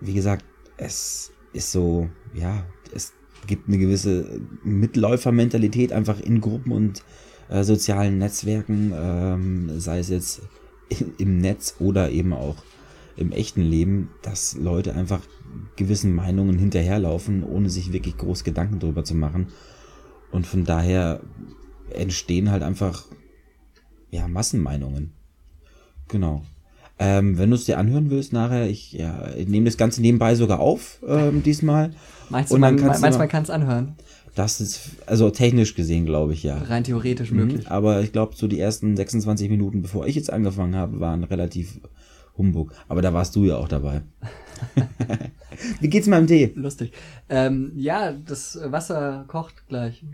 [0.00, 0.44] wie gesagt,
[0.76, 3.12] es ist so, ja, es
[3.46, 7.02] gibt eine gewisse Mitläufermentalität einfach in Gruppen und
[7.48, 10.42] äh, sozialen Netzwerken, ähm, sei es jetzt
[11.18, 12.56] im Netz oder eben auch
[13.16, 15.20] im echten Leben, dass Leute einfach
[15.76, 19.48] gewissen Meinungen hinterherlaufen, ohne sich wirklich groß Gedanken drüber zu machen.
[20.30, 21.20] Und von daher
[21.90, 23.04] entstehen halt einfach,
[24.10, 25.12] ja, Massenmeinungen.
[26.08, 26.42] Genau.
[26.98, 30.34] Ähm, wenn du es dir anhören willst nachher, ich, ja, ich nehme das Ganze nebenbei
[30.34, 31.90] sogar auf, ähm, diesmal.
[32.30, 33.96] Meinst du, Und dann man, meinst, man kann es anhören?
[34.34, 36.58] Das ist, also technisch gesehen, glaube ich, ja.
[36.58, 37.70] Rein theoretisch Mhm, möglich.
[37.70, 41.80] Aber ich glaube, so die ersten 26 Minuten, bevor ich jetzt angefangen habe, waren relativ
[42.38, 42.72] Humbug.
[42.88, 44.02] Aber da warst du ja auch dabei.
[45.80, 46.52] Wie geht's meinem Tee?
[46.54, 46.92] Lustig.
[47.28, 50.04] Ähm, ja, das Wasser kocht gleich.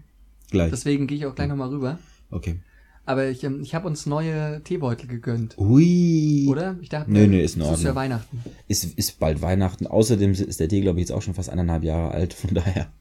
[0.50, 0.70] Gleich.
[0.70, 1.98] Deswegen gehe ich auch gleich nochmal rüber.
[2.30, 2.60] Okay.
[3.04, 5.58] Aber ich, ähm, ich habe uns neue Teebeutel gegönnt.
[5.58, 6.46] Ui.
[6.48, 6.76] Oder?
[6.80, 7.94] Ich dachte, Nö, nö, ist in es ist ja Ordnung.
[7.96, 8.40] Weihnachten.
[8.68, 9.86] Ist, ist bald Weihnachten.
[9.88, 12.32] Außerdem ist der Tee, glaube ich, jetzt auch schon fast eineinhalb Jahre alt.
[12.34, 12.92] Von daher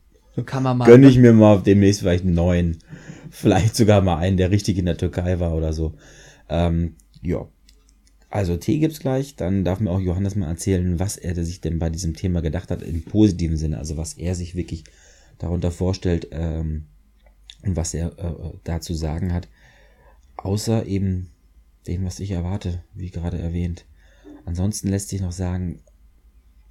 [0.46, 0.86] Kann man mal.
[0.86, 2.80] gönne ich mir mal demnächst vielleicht einen neuen.
[3.30, 5.94] Vielleicht sogar mal einen, der richtig in der Türkei war oder so.
[6.50, 7.48] Ähm, ja.
[8.32, 9.36] Also Tee gibt's gleich.
[9.36, 12.72] Dann darf mir auch Johannes mal erzählen, was er sich denn bei diesem Thema gedacht
[12.72, 13.78] hat, im positiven Sinne.
[13.78, 14.86] Also was er sich wirklich
[15.38, 16.86] darunter vorstellt ähm,
[17.64, 19.50] und was er äh, dazu sagen hat.
[20.38, 21.30] Außer eben
[21.88, 23.86] dem, was ich erwarte, wie gerade erwähnt.
[24.46, 25.80] Ansonsten lässt sich noch sagen,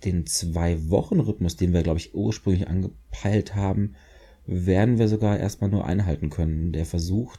[0.04, 3.96] den Zwei-Wochen-Rhythmus, den wir, glaube ich, ursprünglich angepeilt haben,
[4.46, 6.72] werden wir sogar erstmal nur einhalten können.
[6.72, 7.36] Der Versuch,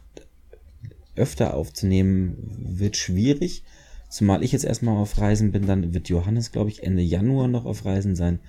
[1.16, 2.36] öfter aufzunehmen,
[2.78, 3.64] wird schwierig.
[4.12, 7.66] Zumal ich jetzt erstmal auf Reisen bin, dann wird Johannes, glaube ich, Ende Januar noch
[7.66, 8.40] auf Reisen sein.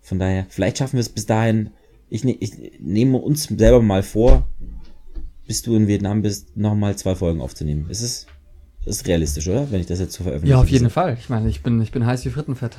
[0.00, 1.70] Von daher, vielleicht schaffen wir es bis dahin.
[2.08, 4.48] Ich, ne, ich nehme uns selber mal vor,
[5.46, 7.90] bis du in Vietnam bist, nochmal zwei Folgen aufzunehmen.
[7.90, 8.26] Ist es
[8.86, 9.70] ist realistisch, oder?
[9.70, 10.54] Wenn ich das jetzt so veröffentliche.
[10.54, 11.16] Ja, auf jeden Fall.
[11.20, 12.76] Ich meine, ich bin, ich bin heiß wie Frittenfett.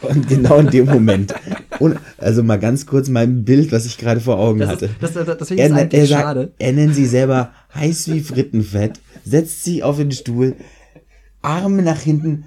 [0.00, 1.34] Und genau in dem Moment.
[1.80, 4.86] Und also mal ganz kurz mein Bild, was ich gerade vor Augen Das hatte.
[4.86, 6.52] ist, das, das, deswegen er, ist es er, eigentlich sagt, schade.
[6.58, 10.56] er nennt sie selber heiß wie Frittenfett, setzt sich auf den Stuhl,
[11.42, 12.44] Arme nach hinten,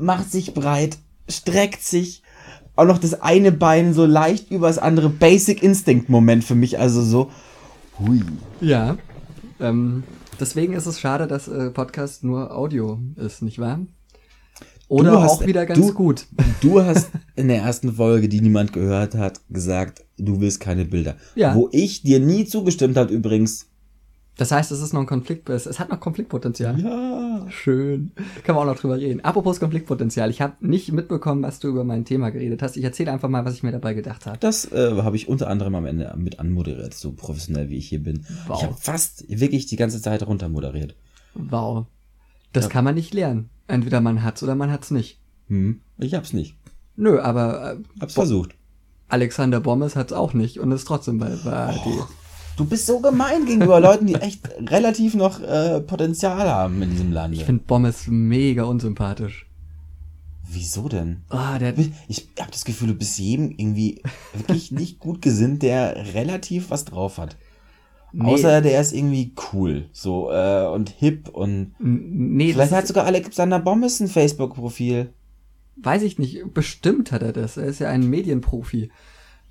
[0.00, 0.98] macht sich breit,
[1.28, 2.22] streckt sich,
[2.76, 5.08] auch noch das eine Bein so leicht übers andere.
[5.08, 7.30] Basic Instinct Moment für mich, also so.
[7.98, 8.20] Hui.
[8.60, 8.98] Ja.
[9.60, 10.02] Ähm,
[10.38, 13.80] deswegen ist es schade, dass äh, Podcast nur Audio ist, nicht wahr?
[14.88, 16.26] Oder Du hast- auch wieder ganz du- gut.
[16.60, 21.16] Du hast in der ersten Folge, die niemand gehört hat, gesagt, du willst keine Bilder.
[21.34, 21.54] Ja.
[21.54, 23.66] Wo ich dir nie zugestimmt hat übrigens.
[24.38, 26.78] Das heißt, es ist noch ein Konflikt, es, es hat noch Konfliktpotenzial.
[26.78, 27.46] Ja.
[27.50, 28.12] Schön.
[28.44, 29.24] Kann man auch noch drüber reden.
[29.24, 30.28] Apropos Konfliktpotenzial.
[30.30, 32.76] Ich habe nicht mitbekommen, was du über mein Thema geredet hast.
[32.76, 34.36] Ich erzähle einfach mal, was ich mir dabei gedacht habe.
[34.38, 38.02] Das äh, habe ich unter anderem am Ende mit anmoderiert, so professionell wie ich hier
[38.02, 38.26] bin.
[38.46, 38.58] Wow.
[38.58, 40.96] Ich habe fast wirklich die ganze Zeit runtermoderiert.
[41.34, 41.86] Wow.
[42.52, 42.70] Das Ja.
[42.70, 43.48] kann man nicht lernen.
[43.68, 45.18] Entweder man hat's oder man hat's nicht.
[45.48, 45.80] Hm.
[45.98, 46.56] Ich hab's nicht.
[46.96, 48.54] Nö, aber äh, Hab's versucht.
[49.08, 51.86] Alexander Bommes hat's auch nicht und ist trotzdem bei, bei ARD.
[52.56, 57.12] Du bist so gemein gegenüber Leuten, die echt relativ noch äh, Potenzial haben in diesem
[57.12, 57.34] Land.
[57.34, 59.46] Ich finde Bommes mega unsympathisch.
[60.48, 61.22] Wieso denn?
[61.28, 61.74] Ah, der,
[62.08, 64.00] Ich habe das Gefühl, du bist jedem irgendwie
[64.32, 67.36] wirklich nicht gut gesinnt, der relativ was drauf hat.
[68.12, 68.32] Nee.
[68.32, 73.58] Außer der ist irgendwie cool, so äh, und hip und nee, vielleicht hat sogar Alexander
[73.58, 75.10] Bommes ein Facebook-Profil.
[75.76, 76.54] weiß ich nicht.
[76.54, 77.58] Bestimmt hat er das.
[77.58, 78.90] Er ist ja ein Medienprofi.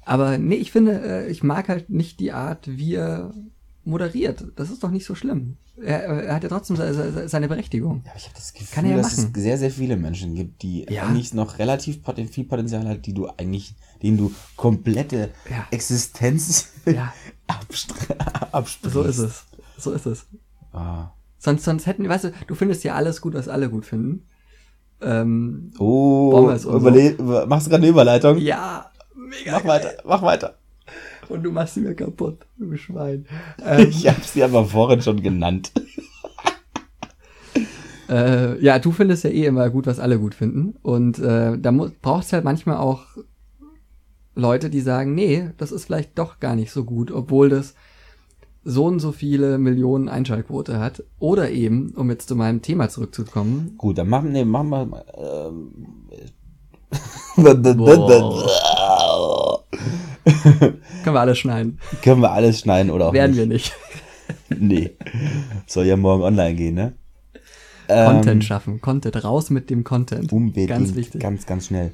[0.05, 3.33] Aber nee, ich finde, äh, ich mag halt nicht die Art, wie er
[3.83, 4.45] moderiert.
[4.55, 5.57] Das ist doch nicht so schlimm.
[5.81, 8.01] Er, er hat ja trotzdem se- se- seine Berechtigung.
[8.05, 9.31] Ja, aber ich habe das Gefühl, Kann er ja dass machen.
[9.35, 11.03] es sehr, sehr viele Menschen gibt, die Ja.
[11.03, 15.67] eigentlich noch relativ poten viel Potenzial hat, die du eigentlich, denen du komplette Ja.
[15.71, 17.13] Existenz Ja,
[17.47, 18.93] absprichst.
[18.93, 19.43] so ist es.
[19.77, 20.27] So ist es.
[20.71, 21.11] Ah.
[21.39, 24.23] Sonst, sonst hätten, weißt du, du findest ja alles gut, was alle gut finden.
[25.01, 26.75] Ähm, Oh, so.
[26.77, 28.37] überle über- machst du gerade eine Überleitung?
[28.37, 28.89] ja,
[29.25, 29.51] mega.
[29.53, 30.57] Mach weiter, mach weiter.
[31.29, 33.25] Und du machst sie mir kaputt, du Schwein.
[33.65, 35.71] Ähm, Ich habe sie aber vorhin schon genannt.
[38.07, 40.75] Äh, ja, du findest ja eh immer gut, was alle gut finden.
[40.83, 43.01] Und äh, da braucht es halt manchmal auch
[44.35, 47.73] Leute, die sagen, nee, das ist vielleicht doch gar nicht so gut, obwohl das
[48.63, 51.03] so und so viele Millionen Einschaltquote hat.
[51.19, 55.03] Oder eben, um jetzt zu meinem Thema zurückzukommen, Gut, dann machen, nee, machen wir.
[55.17, 55.71] Ähm,
[61.03, 61.79] können wir alles schneiden.
[62.01, 63.39] Können wir alles schneiden oder auch Werden nicht?
[63.39, 63.73] wir nicht.
[64.57, 64.91] Nee.
[65.67, 66.93] Soll ja morgen online gehen, ne?
[67.87, 68.81] Ähm, Content schaffen.
[68.81, 69.23] Content.
[69.23, 70.31] Raus mit dem Content.
[70.33, 70.69] Unbedingt.
[70.69, 71.21] Ganz wichtig.
[71.21, 71.91] Ganz, ganz schnell.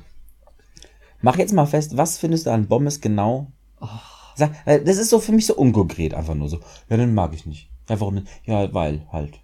[1.22, 3.52] Mach jetzt mal fest, was findest du an Bommes genau?
[3.82, 3.88] Oh.
[4.36, 6.60] Sag, äh, das ist so für mich so unkonkret, einfach nur so.
[6.90, 7.70] Ja, den mag ich nicht.
[7.90, 8.28] Ja, warum nicht?
[8.46, 9.40] Ja, weil halt.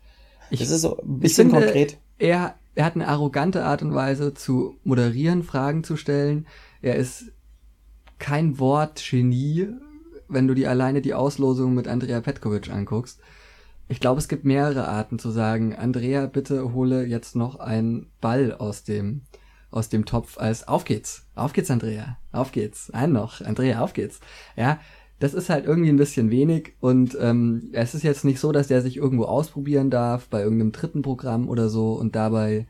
[0.49, 1.97] Ich- das ist so ein bisschen finde, konkret.
[2.19, 6.47] Er, er hat eine arrogante Art und Weise zu moderieren, Fragen zu stellen.
[6.81, 7.31] Er ist
[8.19, 9.69] kein Wortgenie,
[10.27, 13.19] wenn du dir alleine die Auslosung mit Andrea Petkovic anguckst.
[13.89, 18.53] Ich glaube, es gibt mehrere Arten zu sagen, Andrea, bitte hole jetzt noch einen Ball
[18.53, 19.21] aus dem,
[19.71, 23.93] aus dem Topf als auf geht's, auf geht's, Andrea, auf geht's, ein noch, Andrea, auf
[23.93, 24.19] geht's.
[24.57, 24.79] Ja,
[25.19, 28.67] das ist halt irgendwie ein bisschen wenig und ähm, es ist jetzt nicht so, dass
[28.67, 32.67] der sich irgendwo ausprobieren darf bei irgendeinem dritten Programm oder so und dabei.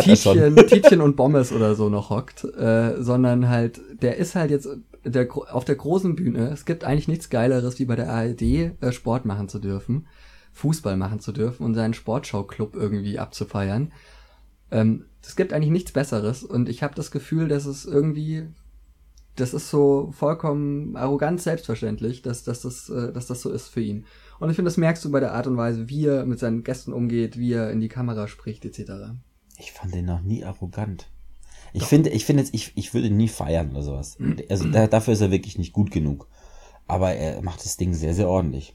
[0.00, 4.68] Tietjen, Tietjen und Bommes oder so noch hockt, äh, sondern halt, der ist halt jetzt
[5.02, 6.50] der, auf der großen Bühne.
[6.50, 10.06] Es gibt eigentlich nichts Geileres, wie bei der ARD äh, Sport machen zu dürfen,
[10.52, 13.92] Fußball machen zu dürfen und seinen Sportschau-Club irgendwie abzufeiern.
[14.70, 18.46] Ähm, es gibt eigentlich nichts Besseres und ich habe das Gefühl, dass es irgendwie,
[19.36, 23.80] das ist so vollkommen arrogant selbstverständlich, dass, dass, das, äh, dass das so ist für
[23.80, 24.04] ihn.
[24.38, 26.62] Und ich finde, das merkst du bei der Art und Weise, wie er mit seinen
[26.62, 29.14] Gästen umgeht, wie er in die Kamera spricht, etc.
[29.56, 31.08] Ich fand den noch nie arrogant.
[31.76, 34.16] Ich finde, ich finde jetzt, ich, ich würde ihn nie feiern oder sowas.
[34.48, 36.28] Also da, dafür ist er wirklich nicht gut genug.
[36.86, 38.74] Aber er macht das Ding sehr, sehr ordentlich.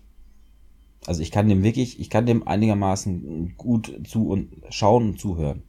[1.08, 5.64] Also ich kann dem wirklich, ich kann dem einigermaßen gut zu und schauen und zuhören.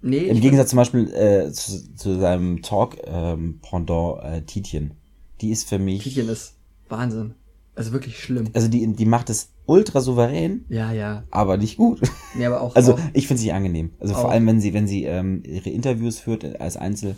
[0.00, 4.92] Nee, Im Gegensatz zum Beispiel äh, zu, zu seinem Talk-Pendant äh, Tietjen.
[5.40, 6.54] Die ist für mich, Tietjen ist
[6.88, 7.34] Wahnsinn.
[7.78, 8.48] Also wirklich schlimm.
[8.54, 11.24] also die, die macht es ultra souverän, Ja, ja.
[11.30, 12.00] aber nicht gut.
[12.36, 12.74] Nee, aber auch.
[12.76, 13.90] Also auch, ich finde sie angenehm.
[14.00, 14.22] Also Auch.
[14.22, 17.16] vor allem, wenn sie, wenn sie ähm, ihre Interviews führt als Einzel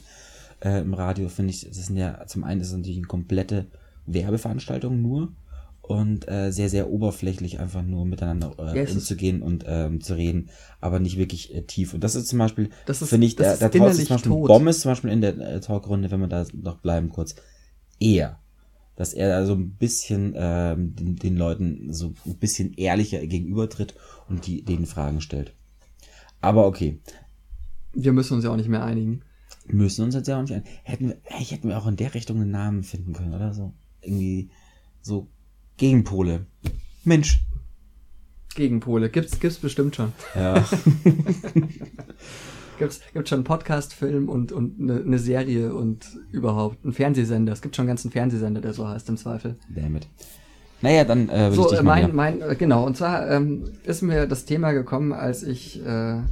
[0.63, 3.67] äh, im Radio, finde ich, das sind ja zum einen das ist natürlich eine komplette
[4.07, 5.33] Werbeveranstaltung nur
[5.83, 10.01] und äh, sehr, sehr oberflächlich einfach nur miteinander äh, Ja, es ist- umzugehen und ähm,
[10.01, 10.51] zu reden,
[10.81, 11.95] aber nicht wirklich äh, tief.
[11.95, 14.15] Und das ist zum Beispiel, ist- finde ich, das der, ist der sich innerlich zum
[14.17, 14.49] Beispiel tot.
[14.49, 17.35] Bommes zum Beispiel in der äh, Talkrunde, wenn wir da noch bleiben kurz,
[17.99, 18.39] eher,
[19.01, 23.95] dass er da so ein bisschen ähm, den, den Leuten so ein bisschen ehrlicher gegenübertritt
[24.29, 25.55] und die denen Fragen stellt.
[26.43, 27.01] Aber okay,
[27.95, 29.23] Wir müssen uns ja auch nicht mehr einigen.
[29.67, 30.65] müssen uns jetzt ja auch nicht ein.
[30.83, 33.73] Hätten wir, hey, hätten wir auch in der Richtung einen Namen finden können, oder so?
[34.03, 34.51] Irgendwie
[35.01, 35.29] so
[35.79, 36.45] Gegenpole.
[37.03, 37.43] Mensch.
[38.55, 39.09] Gegenpole.
[39.09, 40.13] Gibt's, gibt's bestimmt schon.
[40.35, 40.63] Ja.
[42.81, 47.53] Gibt's, gibt's schon einen Podcast, Film und, und eine, eine Serie und überhaupt einen Fernsehsender.
[47.53, 49.55] Es gibt schon einen ganzen Fernsehsender, der so heißt im Zweifel.
[49.68, 50.09] Damit.
[50.83, 53.31] Naja, dann äh, will So, ich dich äh, mal mein, mein, äh, genau, und zwar
[53.31, 56.22] ähm, ist mir das Thema gekommen, als ich äh,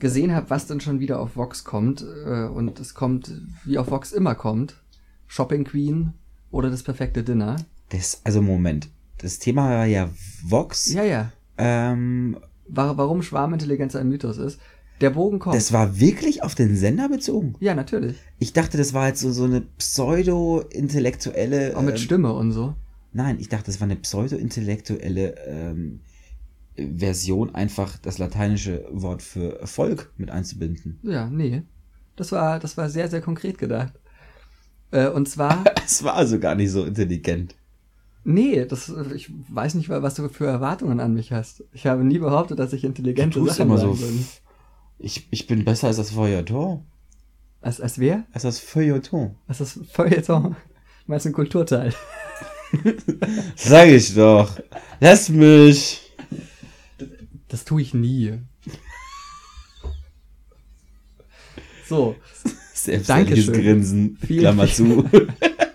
[0.00, 2.02] gesehen habe, was denn schon wieder auf Vox kommt.
[2.26, 3.30] Äh, und es kommt,
[3.64, 4.82] wie auf Vox immer kommt,
[5.28, 6.12] Shopping Queen
[6.50, 7.56] oder das perfekte Dinner.
[7.90, 8.88] Das, also Moment.
[9.18, 10.10] Das Thema war ja
[10.42, 10.92] Vox.
[10.92, 11.30] Ja, ja.
[11.56, 12.36] Ähm,
[12.66, 14.58] Wa- Warum Schwarmintelligenz ein Mythos ist.
[15.02, 15.54] Der Bogen kommt.
[15.56, 17.54] das war wirklich auf den Sender bezogen.
[17.60, 18.16] ja, natürlich.
[18.38, 21.76] Ich dachte, das war jetzt so, so eine pseudo-intellektuelle.
[21.76, 22.74] Auch mit ähm, Stimme und so.
[23.12, 26.00] Nein, ich dachte, das war eine pseudo-intellektuelle ähm,
[26.76, 30.98] Version, einfach das lateinische Wort für Volk mit einzubinden.
[31.02, 31.62] Ja, nee.
[32.16, 33.92] Das war, das war sehr, sehr konkret gedacht.
[34.90, 37.54] Äh, und zwar, Es war also gar nicht so intelligent.
[38.24, 41.64] nee, das, ich weiß nicht, was du für Erwartungen an mich hast.
[41.72, 43.98] Ich habe nie behauptet, dass ich intelligente Du tust Sachen immer so.
[43.98, 44.12] würde.
[45.02, 46.86] Ich, ich bin besser als das Feuilleton.
[47.60, 48.24] Als, als wer?
[48.32, 49.34] Als das Feuilleton.
[49.48, 50.54] Als das Feuilleton?
[51.06, 51.92] Meinst du ein Kulturteil?
[53.56, 54.60] Sag ich doch.
[55.00, 56.12] Lass mich.
[57.48, 58.38] Das tue ich nie.
[61.88, 62.14] So,
[63.06, 63.54] Dankeschön.
[63.54, 64.18] Grinsen.
[64.24, 65.04] Vielen, Klammer zu.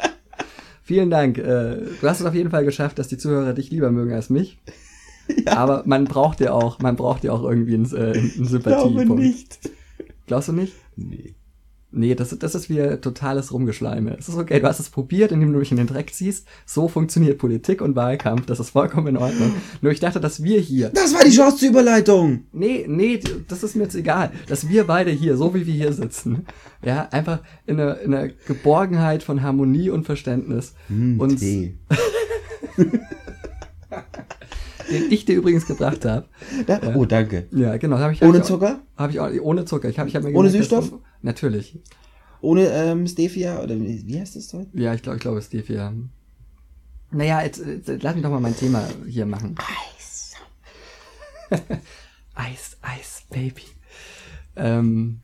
[0.83, 1.37] vielen Dank.
[1.37, 1.43] Äh,
[1.99, 4.57] du hast es auf jeden Fall geschafft, dass die Zuhörer dich lieber mögen als mich.
[5.45, 8.47] Aber man braucht ja auch, man braucht ja auch irgendwie einen, äh, einen Ich glaube
[8.49, 9.21] Sympathiepunkt.
[9.21, 9.59] nicht.
[10.25, 10.73] Glaubst du nicht?
[10.95, 11.33] Nee.
[11.89, 14.17] Nee, das, das ist wie totales Rumgeschleime.
[14.19, 16.45] Es ist okay, du hast es probiert, indem du mich in den Dreck ziehst.
[16.65, 18.45] So funktioniert Politik und Wahlkampf.
[18.45, 19.53] Das ist vollkommen in Ordnung.
[19.81, 20.89] Nur ich dachte, dass wir hier.
[20.89, 22.43] Das war die Chance zur Überleitung.
[22.51, 24.31] Nee, nee, das ist mir jetzt egal.
[24.49, 26.45] Dass wir beide hier, so wie wir hier sitzen,
[26.85, 31.77] ja, einfach in einer, in einer Geborgenheit von Harmonie und Verständnis Hm, uns, Tee.
[34.89, 36.27] den ich dir übrigens gebracht habe.
[36.67, 37.47] Ja, Oh, danke.
[37.51, 37.97] Ja, genau.
[37.99, 38.79] Hab ich, hab Ohne ich auch- Zucker?
[38.95, 39.89] Hab ich auch, ohne Zucker.
[39.89, 40.99] Ich hab, ich hab mir Ohne gemerkt, Süßstoff?
[41.21, 41.79] Natürlich.
[42.41, 43.61] Ohne ähm, Stevia?
[43.61, 44.67] Oder wie heißt das Zeug?
[44.73, 45.93] Ja, ich glaube, ich glaube, Steve, ja.
[47.11, 49.55] Naja, jetzt, jetzt lass mich doch mal mein Thema hier machen.
[49.57, 50.33] Eis.
[52.35, 53.63] Eis, Eis, Baby.
[54.55, 55.21] Ähm,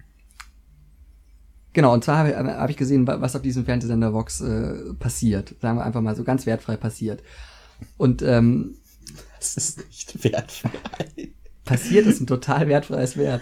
[1.73, 5.55] genau, und zwar habe hab ich gesehen, wa- was auf diesem Fernsehsender Vox äh, passiert.
[5.61, 7.21] Sagen wir einfach mal so ganz wertfrei passiert.
[7.97, 8.75] Und ähm,
[9.43, 10.71] Das ist nicht wertfrei.
[11.65, 13.41] passiert ist ein total wertfreies Wert.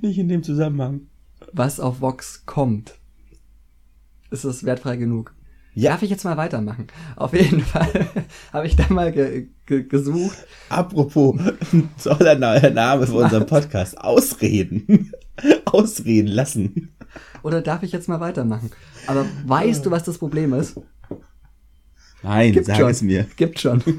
[0.00, 1.02] Nicht in dem Zusammenhang.
[1.52, 2.94] Was auf Vox kommt,
[4.30, 5.34] ist es wertfrei genug.
[5.74, 5.90] Ja.
[5.90, 6.86] Darf ich jetzt mal weitermachen?
[7.16, 8.08] Auf jeden Fall
[8.52, 10.38] habe ich da mal ge ge gesucht.
[10.70, 11.38] Apropos,
[12.02, 13.98] toller neuer Name für unseren Podcast.
[13.98, 15.12] Ausreden.
[15.66, 16.94] Ausreden lassen.
[17.42, 18.70] Oder darf ich jetzt mal weitermachen?
[19.06, 20.80] Aber weißt du, was das Problem ist?
[22.22, 22.90] Nein, Gibt sag schon.
[22.90, 23.26] es mir.
[23.36, 23.82] Gibt schon.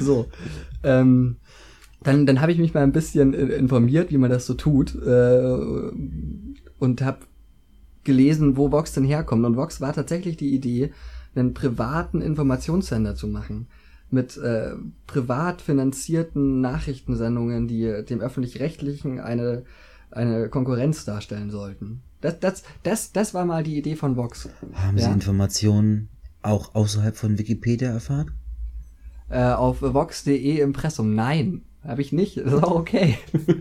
[0.00, 0.26] so.
[0.82, 1.36] Ähm,
[2.02, 4.94] dann dann habe ich mich mal ein bisschen informiert, wie man das so tut.
[4.94, 5.90] Äh,
[6.78, 7.20] und habe
[8.04, 9.44] gelesen, wo Vox denn herkommt.
[9.44, 10.92] Und Vox war tatsächlich die Idee,
[11.34, 13.68] einen privaten Informationssender zu machen.
[14.10, 14.72] Mit äh,
[15.06, 19.64] privat finanzierten Nachrichtensendungen, die dem öffentlich-rechtlichen eine,
[20.10, 22.02] eine Konkurrenz darstellen sollten.
[22.20, 24.48] Das, das, das, das war mal die Idee von Vox.
[24.74, 25.12] Haben Sie Ja.
[25.12, 26.08] Informationen
[26.42, 28.32] auch außerhalb von Wikipedia erfahren?
[29.28, 31.14] Äh, auf vox.de Impressum.
[31.14, 32.36] Nein, habe ich nicht.
[32.38, 33.18] Das ist auch okay.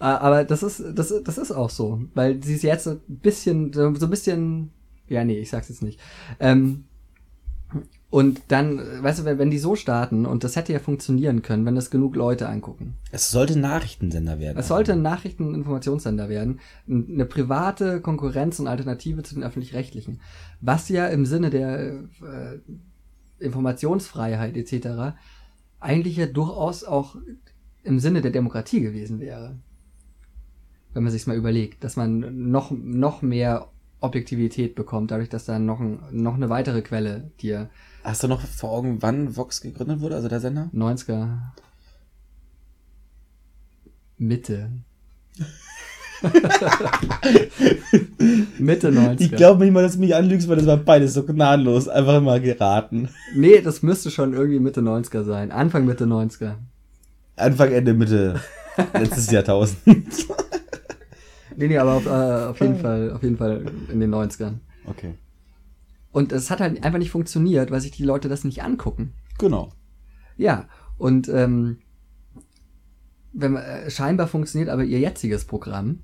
[0.00, 2.90] Äh, Aber das ist, das, ist- das ist auch so, weil sie ist jetzt so
[2.90, 4.70] ein bisschen, so so ein bisschen,
[5.08, 6.00] ja, nee, ich sag's jetzt nicht.
[6.40, 6.84] Ähm,
[8.12, 11.74] und dann, weißt du, wenn, die so starten, und das hätte ja funktionieren können, wenn
[11.74, 12.98] das genug Leute angucken.
[13.10, 14.58] Es sollte ein Nachrichtensender werden.
[14.58, 20.20] Es sollte ein Nachrichten- und Informationssender werden, eine private Konkurrenz und Alternative zu den öffentlich-rechtlichen.
[20.60, 22.58] Was ja im Sinne der äh,
[23.38, 25.16] Informationsfreiheit etc.
[25.80, 27.16] eigentlich ja durchaus auch
[27.82, 29.56] im Sinne der Demokratie gewesen wäre.
[30.92, 35.64] Wenn man sich's mal überlegt, dass man noch, noch mehr Objektivität bekommt, dadurch, dass dann
[35.64, 37.70] noch, ein, noch eine weitere Quelle dir
[38.04, 40.70] Hast du noch vor Augen, wann Vox gegründet wurde, also der Sender?
[40.74, 41.38] 90er
[44.18, 44.70] Mitte.
[48.58, 49.20] Mitte 90er.
[49.20, 51.88] Ich glaube nicht mal, dass du mich anlügst, weil das war beides so gnadenlos.
[51.88, 53.08] Einfach mal geraten.
[53.34, 55.50] Nee, das müsste schon irgendwie Mitte 90er sein.
[55.50, 56.54] Anfang Mitte 90er.
[57.36, 58.40] Anfang, Ende, Mitte
[58.94, 59.78] letztes Jahrtausend.
[61.56, 62.10] Nee, nee, aber auf, äh,
[62.50, 64.54] auf jeden Fall, auf jeden Fall in den 90ern.
[64.86, 65.14] Okay.
[66.12, 69.14] Und es hat halt einfach nicht funktioniert, weil sich die Leute das nicht angucken.
[69.38, 69.72] Genau.
[70.36, 71.78] Ja, und ähm,
[73.32, 76.00] wenn man, äh, scheinbar funktioniert aber ihr jetziges Programm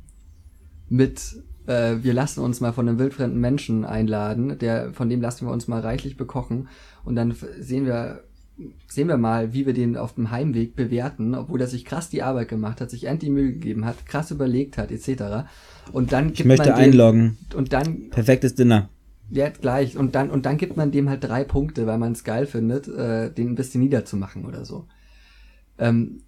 [0.88, 5.46] mit äh, wir lassen uns mal von einem wildfremden Menschen einladen, der von dem lassen
[5.46, 6.68] wir uns mal reichlich bekochen
[7.04, 8.24] und dann sehen wir
[8.88, 12.24] sehen wir mal, wie wir den auf dem Heimweg bewerten, obwohl er sich krass die
[12.24, 15.46] Arbeit gemacht hat, sich endlich Mühe gegeben hat, krass überlegt hat, etc.
[15.92, 17.38] Und dann Ich möchte man dem, einloggen.
[17.54, 18.88] und dann Perfektes Dinner.
[19.30, 19.96] Ja, gleich.
[19.96, 22.88] Und dann, und dann gibt man dem halt drei Punkte, weil man es geil findet,
[22.88, 24.86] äh, den ein bisschen niederzumachen oder so.
[25.78, 26.22] Ähm,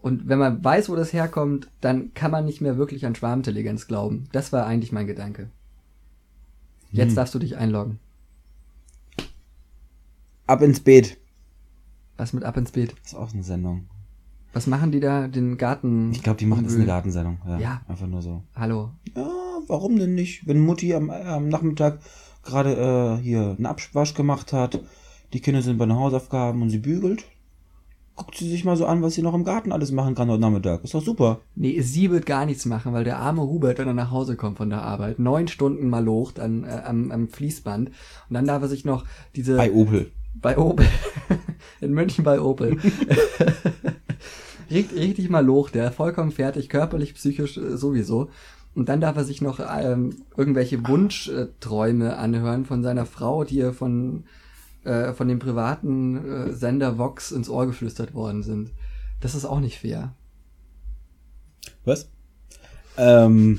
[0.00, 3.86] und wenn man weiß, wo das herkommt, dann kann man nicht mehr wirklich an Schwarmintelligenz
[3.86, 4.28] glauben.
[4.32, 5.50] Das war eigentlich mein Gedanke.
[6.90, 7.16] Jetzt Hm.
[7.16, 7.98] darfst du dich einloggen.
[10.46, 11.18] Ab ins Beet.
[12.16, 12.94] Was mit ab ins Beet?
[13.02, 13.86] Das ist auch eine Sendung.
[14.52, 15.28] Was machen die da?
[15.28, 16.10] Den Garten?
[16.12, 16.86] Ich glaube, die machen das eine?
[16.86, 17.38] Gartensendung.
[17.46, 17.82] Ja, Ja.
[17.86, 18.42] Einfach nur so.
[18.56, 18.90] Hallo.
[19.14, 19.28] Ja,
[19.68, 20.46] warum denn nicht?
[20.46, 22.00] Wenn Mutti am, am Nachmittag
[22.44, 24.80] gerade äh, hier einen Abwasch gemacht hat,
[25.32, 27.24] die Kinder sind bei den Hausaufgaben und sie bügelt,
[28.16, 30.40] guckt sie sich mal so an, was sie noch im Garten alles machen kann heute
[30.40, 30.82] Nachmittag.
[30.82, 31.40] Ist doch super.
[31.54, 34.56] Nee, sie wird gar nichts machen, weil der arme Hubert, wenn er nach Hause kommt
[34.58, 38.62] von der Arbeit, neun Stunden mal locht an, äh, am, am Fließband und dann darf
[38.62, 39.04] er sich noch
[39.36, 40.10] diese Bei Opel.
[40.34, 40.86] bei Opel
[41.80, 42.78] in München bei Opel
[44.70, 48.30] richtig, richtig mal locht, der vollkommen fertig, körperlich, psychisch äh, sowieso.
[48.78, 53.72] Und dann darf er sich noch ähm, irgendwelche Wunschträume anhören von seiner Frau, die er
[53.72, 54.22] von
[54.84, 58.70] äh, von dem privaten äh, Sender Vox ins Ohr geflüstert worden sind.
[59.20, 60.14] Das ist auch nicht fair.
[61.84, 62.08] Was?
[62.96, 63.58] Ähm,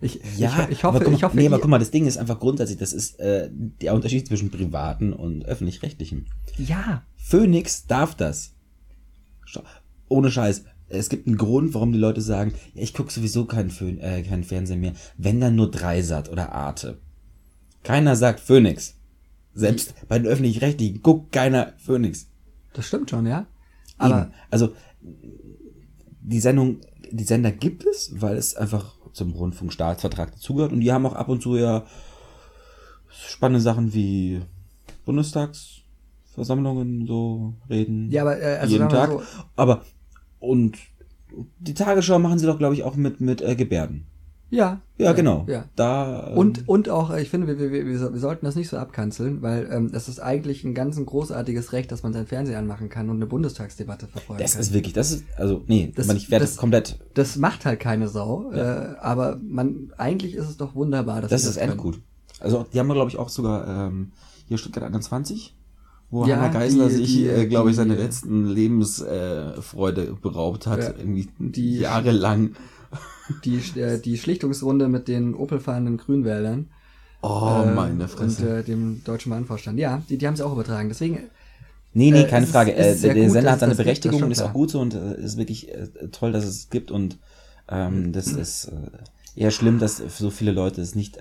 [0.00, 2.18] Ich, ja, ich, ich hoffe, guck, ich hoffe, nee, aber guck mal, das Ding ist
[2.18, 6.26] einfach grundsätzlich, das ist äh, der Unterschied zwischen privaten und öffentlich-rechtlichen.
[6.58, 8.56] ja, Phoenix darf das.
[10.08, 10.64] Ohne Scheiß.
[10.92, 14.22] Es gibt einen Grund, warum die Leute sagen, ja, ich gucke sowieso keinen, Föhn, äh,
[14.22, 16.98] keinen Fernsehen mehr, wenn dann nur Dreisat oder Arte.
[17.82, 18.98] Keiner sagt Phoenix.
[19.54, 22.28] Selbst bei den öffentlich-rechtlichen guckt keiner Phoenix.
[22.72, 23.46] das stimmt schon, ja.
[23.98, 24.32] Aber Eben.
[24.50, 24.72] Also
[26.22, 26.80] die Sendung,
[27.10, 31.28] die Sender gibt es, weil es einfach zum Rundfunkstaatsvertrag dazugehört und die haben auch ab
[31.28, 31.84] und zu ja
[33.10, 34.40] spannende Sachen wie
[35.04, 38.10] Bundestagsversammlungen, so reden.
[38.10, 39.10] ja, aber äh, also jeden Tag.
[39.10, 39.22] so,
[39.56, 39.84] Aber
[40.42, 40.76] und
[41.58, 44.04] die Tagesschau machen sie doch, glaube ich, auch mit mit äh, Gebärden.
[44.50, 45.46] ja, Ja, genau.
[45.48, 45.64] ja.
[45.76, 48.76] Da ähm, Und, und auch, ich finde, wir, wir, wir, wir sollten das nicht so
[48.76, 52.58] abkanzeln, weil ähm, das ist eigentlich ein ganz ein großartiges Recht, dass man seinen Fernseher
[52.58, 54.60] anmachen kann und eine Bundestagsdebatte verfolgen das kann.
[54.60, 56.98] ist wirklich, das ist also nee, Das- ich werde das- komplett.
[57.14, 58.60] das macht halt keine Sau, äh,
[59.00, 61.72] aber man eigentlich ist es doch wunderbar, dass Das wir ist können.
[61.72, 62.00] endgut.
[62.40, 64.12] Also die haben glaube ich auch sogar ähm,
[64.48, 65.54] hier Stuttgart 21,
[66.12, 70.80] wo Ja, Hanna Geisler die- sich, äh, glaube ich, seine letzten Lebensfreude äh, beraubt hat,
[70.80, 72.50] Ja, irgendwie die- jahrelang.
[73.44, 76.68] Die, äh, die Schlichtungsrunde mit den Opel-fahrenden Grünwäldern
[77.22, 78.58] Oh, äh, meine und Fresse.
[78.58, 79.78] äh, dem deutschen Bahnvorstand.
[79.78, 80.88] Ja, die, die haben es auch übertragen.
[80.88, 81.18] Deswegen,
[81.94, 82.74] nee, nee, äh, keine ist- Frage.
[82.74, 84.94] es ist Äh, der gut, Sender hat seine Berechtigung und ist auch gut so und
[84.94, 87.18] äh, ist wirklich äh, toll, dass es gibt und
[87.68, 91.16] ähm, das ist äh, eher schlimm, dass so viele Leute es nicht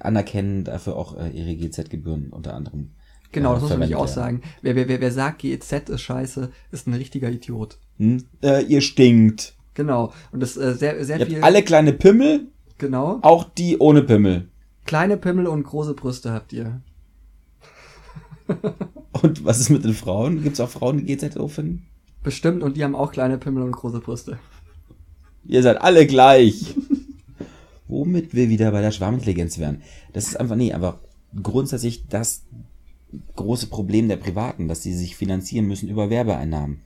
[0.00, 2.92] anerkennen, dafür auch äh, ihre GZ-Gebühren unter anderem.
[3.34, 4.42] Genau, äh, das muss man verwendet auch sagen.
[4.62, 7.78] Wer, wer, wer, wer sagt, GEZ ist scheiße, ist ein richtiger Idiot.
[7.98, 8.24] Hm?
[8.42, 9.54] Äh, ihr stinkt.
[9.74, 10.12] Genau.
[10.32, 11.34] Und das äh, sehr, sehr Ihr viel.
[11.36, 13.18] habt alle kleine Pimmel, genau.
[13.22, 14.48] auch die ohne Pimmel.
[14.86, 16.80] Kleine Pimmel und große Brüste habt ihr.
[19.22, 20.42] Und was ist mit den Frauen?
[20.42, 21.86] Gibt es auch Frauen, die GZ doof finden?
[22.22, 24.38] Bestimmt, und die haben auch kleine Pimmel und große Brüste.
[25.44, 26.74] Ihr seid alle gleich.
[27.88, 29.82] Womit wir wieder bei der Schwarmintelligenz wären.
[30.12, 31.00] Das ist einfach, nee, aber
[31.42, 32.44] grundsätzlich das
[33.36, 36.80] große Problem der Privaten, dass sie sich finanzieren müssen über Werbeeinnahmen.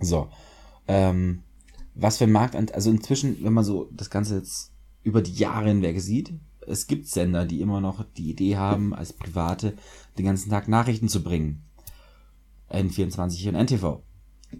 [0.00, 0.28] So.
[0.86, 1.42] Ähm,
[1.94, 5.68] was für ein Markt, also inzwischen, wenn man so das Ganze jetzt über die Jahre
[5.68, 6.32] hinweg sieht,
[6.66, 9.74] es gibt Sender, die immer noch die Idee haben, als Private
[10.18, 11.62] den ganzen Tag Nachrichten zu bringen.
[12.70, 14.02] N24 und NTV.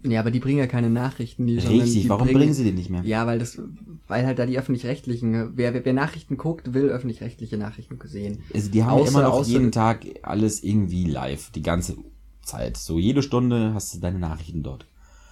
[0.03, 1.47] Ja, aber die bringen ja keine Nachrichten.
[1.47, 3.03] Die, Richtig, die warum bringen sie den nicht mehr?
[3.05, 3.59] Ja, weil das,
[4.07, 8.43] weil halt da die öffentlich-rechtlichen, wer, wer, wer Nachrichten guckt, will öffentlich-rechtliche Nachrichten sehen.
[8.55, 11.97] Also die haben Außer- immer noch außer- jeden Tag alles irgendwie live, die ganze
[12.43, 12.77] Zeit.
[12.77, 14.87] So jede Stunde hast du deine Nachrichten dort.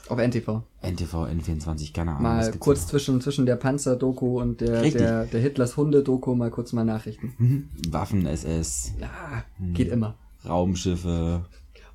[0.09, 0.63] Auf NTV.
[0.83, 2.23] NTV, N24, keine Ahnung.
[2.23, 2.89] Mal kurz noch?
[2.91, 5.03] zwischen, zwischen der Panzer-Doku und der, Richtig.
[5.03, 7.35] der, der Hitlers Hunde-Doku mal kurz mal Nachrichten.
[7.39, 7.69] Mhm.
[7.91, 9.11] Waffen, SS, Ja,
[9.59, 9.75] Hm.
[9.75, 10.15] geht immer.
[10.49, 11.45] Raumschiffe,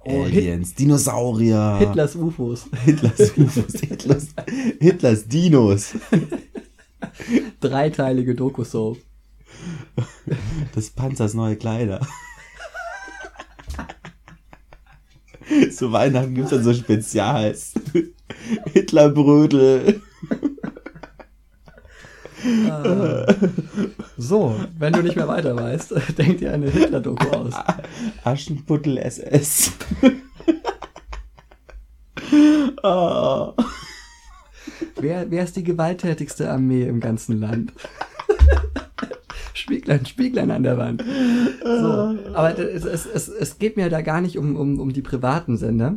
[0.04, 1.78] Oh, Aliens, Dinosaurier.
[1.80, 2.66] Hitlers UFOs.
[2.86, 4.28] Hitlers UFOs, Hitlers,
[4.80, 5.94] Hitlers Dinos.
[7.60, 8.98] Dreiteilige Doku-Soap.
[10.74, 12.00] Das Panzers neue Kleider.
[15.72, 17.74] Zu Weihnachten gibt's dann so Spezials.
[18.74, 20.02] Hitlerbrödel.
[24.18, 27.54] So, wenn du nicht mehr weiter weißt, denk dir eine Hitler-Doku aus.
[28.24, 29.74] Aschenputtel SS.
[32.84, 33.54] oh.
[35.00, 37.74] Wer, wer ist die gewalttätigste Armee im ganzen Land?
[39.54, 41.04] Spieglein, Spieglein an der Wand.
[41.64, 45.02] So, aber es, es, es, es geht mir da gar nicht um, um, um die
[45.02, 45.96] privaten Sender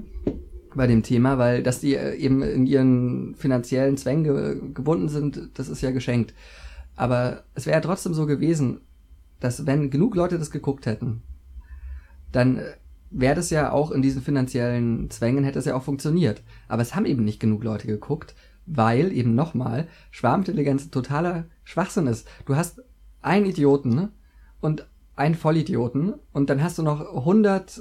[0.74, 5.50] bei dem Thema, weil dass die äh, eben in ihren finanziellen Zwängen ge gebunden sind,
[5.54, 6.34] das ist ja geschenkt.
[6.96, 8.80] Aber es wäre ja trotzdem so gewesen,
[9.40, 11.22] dass wenn genug Leute das geguckt hätten,
[12.32, 12.72] dann äh,
[13.10, 16.42] wäre das ja auch in diesen finanziellen Zwängen hätte es ja auch funktioniert.
[16.68, 18.34] Aber es haben eben nicht genug Leute geguckt,
[18.66, 22.26] weil eben nochmal Schwarmintelligenz totaler Schwachsinn ist.
[22.46, 22.82] Du hast
[23.22, 24.10] einen Idioten
[24.60, 27.80] und einen Vollidioten und dann hast du noch 100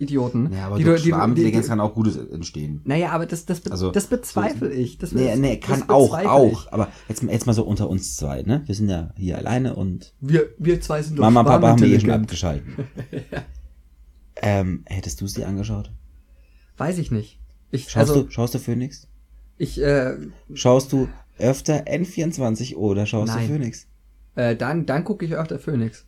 [0.00, 0.52] Idioten.
[0.52, 2.80] Ja, aber die durch Schwarmintelligenz kann auch Gutes entstehen.
[2.84, 4.98] Naja, aber das, das, Also, das bezweifle ich.
[4.98, 6.64] Das, Nee, das- nee, das kann auch, bezweifle auch.
[6.66, 6.72] ich.
[6.72, 8.62] Aber jetzt, jetzt mal so unter uns zwei, ne?
[8.66, 11.86] Wir sind ja hier alleine und Wir, wir zwei sind Mama und Papa haben die
[11.92, 12.78] eh schon schwarmintelligent.
[12.78, 12.86] abgeschalten.
[14.42, 15.90] ähm, hättest du es dir angeschaut?
[16.76, 17.40] Weiß ich nicht.
[17.70, 19.08] Ich, Schaust also, du, schaust du Phoenix?
[19.58, 20.16] ich, äh,
[20.54, 23.48] Schaust du öfter N24 oder schaust Nein.
[23.48, 23.86] du Phoenix?
[24.36, 26.06] äh, dann, dann gucke ich öfter Phoenix.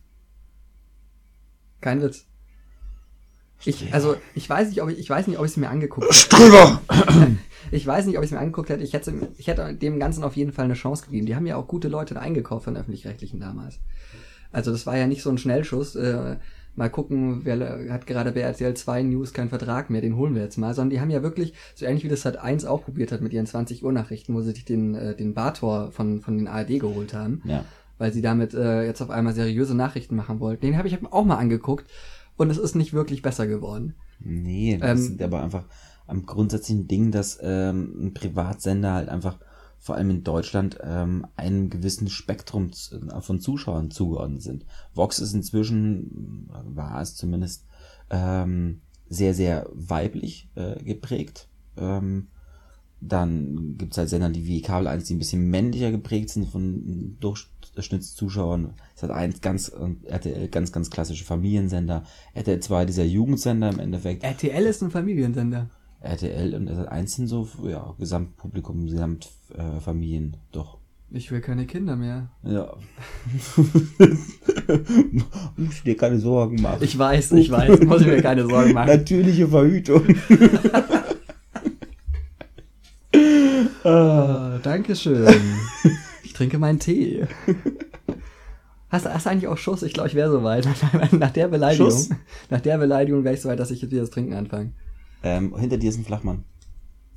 [1.81, 2.25] Kein Witz.
[3.65, 6.05] Ich, also, ich weiß nicht, ob ich, ich weiß nicht, ob ich es mir angeguckt
[6.07, 6.13] hätte.
[6.15, 6.81] Ströber!
[7.73, 8.83] Ich weiß nicht, ob ich es mir angeguckt hätte.
[8.83, 11.25] Ich hätte, ich hätte dem Ganzen auf jeden Fall eine Chance gegeben.
[11.25, 13.79] Die haben ja auch gute Leute eingekauft von Öffentlich-Rechtlichen damals.
[14.51, 15.95] Also, das war ja nicht so ein Schnellschuss.
[15.95, 16.35] Äh,
[16.75, 20.41] mal gucken, wer hat gerade bei RTL 2 News keinen Vertrag mehr, den holen wir
[20.41, 20.73] jetzt mal.
[20.73, 23.31] Sondern die haben ja wirklich, so ähnlich wie das Sat 1 auch probiert hat mit
[23.31, 26.79] ihren 20 Uhr Nachrichten, wo sie sich den, äh, den Bartor von, von den ARD
[26.79, 27.63] geholt haben Ja.
[27.99, 30.65] weil sie damit äh, jetzt auf einmal seriöse Nachrichten machen wollten.
[30.65, 31.89] Den habe ich auch mal angeguckt
[32.41, 33.95] und es ist nicht wirklich besser geworden.
[34.19, 35.65] Nee, das Ähm, sind aber einfach
[36.07, 39.39] am grundsätzlichen Ding, dass ähm, ein Privatsender halt einfach
[39.79, 44.65] vor allem in Deutschland ähm, einem gewissen Spektrum zu- von Zuschauern zugeordnet sind.
[44.93, 47.65] Vox ist inzwischen, äh, war es zumindest,
[48.09, 51.47] ähm, sehr, sehr weiblich äh, geprägt.
[51.77, 52.27] Ähm,
[52.99, 57.17] dann gibt's halt Sender, die wie Kabel 1, die ein bisschen männlicher geprägt sind von
[57.19, 58.75] Durchschnittszuschauern.
[59.01, 62.03] Es hat eins ganz, und RTL ganz, ganz klassische Familiensender.
[62.35, 64.23] RTL 2 dieser Jugendsender im Endeffekt.
[64.23, 65.71] RTL ist ein Familiensender.
[66.01, 70.77] RTL und RTL 1 sind so, ja, Gesamtpublikum, Gesamtfamilien, äh, Familien, doch.
[71.09, 72.29] Ich will keine Kinder mehr.
[72.43, 72.75] Ja.
[75.57, 76.83] Muss dir keine Sorgen machen.
[76.83, 78.87] Ich weiß, ich weiß, muss ich mir keine Sorgen machen.
[78.87, 80.03] Natürliche Verhütung.
[83.83, 85.27] Oh, Dankeschön.
[86.23, 87.25] Ich trinke meinen Tee.
[88.91, 89.83] Hast, hast du eigentlich auch Schuss?
[89.83, 90.67] Ich glaube, ich wäre soweit.
[91.13, 91.89] Nach der Beleidigung.
[91.89, 92.09] Schuss?
[92.49, 94.73] Nach der Beleidigung wäre ich soweit, dass ich jetzt wieder das Trinken anfange.
[95.23, 96.43] ähm, hinter dir ist ein Flachmann.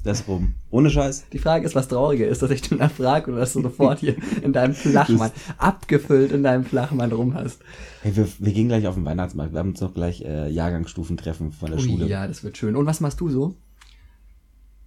[0.04, 0.54] Der ist rum.
[0.70, 1.24] Ohne Scheiß.
[1.32, 4.14] Die Frage ist, was trauriger ist, dass ich danach frage oder dass du sofort hier
[4.42, 7.60] in deinem Flachmann, abgefüllt in deinem Flachmann rum hast.
[8.02, 9.54] Hey, wir, wir gehen gleich auf den Weihnachtsmarkt.
[9.54, 12.06] Wir haben uns noch gleich äh, Jahrgangsstufentreffen von der Ui, Schule.
[12.06, 12.76] ja, das wird schön.
[12.76, 13.54] Und was machst du so?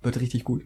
[0.04, 0.62] Wird richtig gut.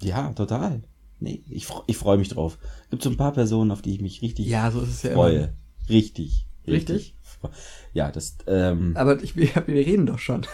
[0.00, 0.80] Ja, total.
[1.18, 2.58] Nee, ich, ich freue mich drauf.
[2.90, 5.12] Gibt so ein paar Personen, auf die ich mich richtig Ja, so ist es ja
[5.12, 5.36] freue.
[5.36, 5.52] immer.
[5.88, 6.46] Richtig.
[6.66, 7.16] Richtig?
[7.24, 7.50] fre-
[7.92, 10.46] Ja, das, ähm, Aber ich, wir, reden doch schon.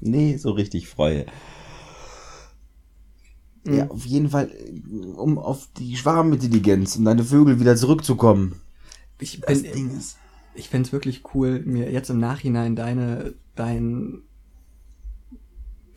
[0.00, 1.26] nee, so richtig freue.
[3.64, 3.74] Mhm.
[3.74, 4.50] Ja, auf jeden Fall,
[5.16, 8.60] um auf die Schwarmintelligenz und deine Vögel wieder zurückzukommen.
[9.20, 10.18] Ich Das Ding ist.
[10.54, 14.22] ich find's wirklich cool, mir jetzt im Nachhinein deine, dein,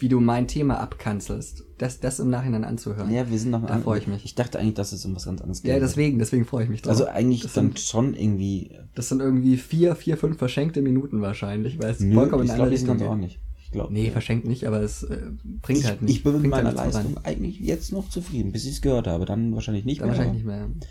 [0.06, 3.12] wie du mein Thema abkanzelst, das, das im Nachhinein anzuhören.
[3.12, 4.24] Ja, wir sind noch Da freu ich mich.
[4.24, 5.72] Ich dachte eigentlich, dass es um was ganz anderes geht.
[5.72, 6.92] Ja, deswegen, deswegen freue ich mich drauf.
[6.92, 8.70] Also eigentlich das dann sind, schon irgendwie.
[8.94, 12.54] das sind irgendwie vier, vier, fünf verschenkte Minuten wahrscheinlich, weil es Nö, vollkommen in ich
[12.54, 13.10] glaube, Richtung ganz geht.
[13.10, 13.40] ordentlich.
[13.64, 13.92] Ich glaube.
[13.92, 15.18] Nee, verschenkt nicht, aber es äh,
[15.64, 16.18] bringt ich, halt nicht.
[16.18, 17.06] ich bin mit meiner halt nichts voran.
[17.16, 19.26] Leistung eigentlich jetzt noch zufrieden, bis ich es gehört habe.
[19.26, 20.18] Dann wahrscheinlich nicht Dann mehr.
[20.20, 20.88] wahrscheinlich aber- nicht mehr.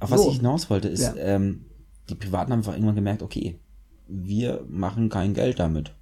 [0.00, 0.30] Auf was So.
[0.30, 1.14] ich hinaus wollte, ist, Ja.
[1.18, 1.66] ähm,
[2.08, 3.58] die Privaten haben einfach irgendwann gemerkt, okay,
[4.08, 5.92] wir machen kein Geld damit.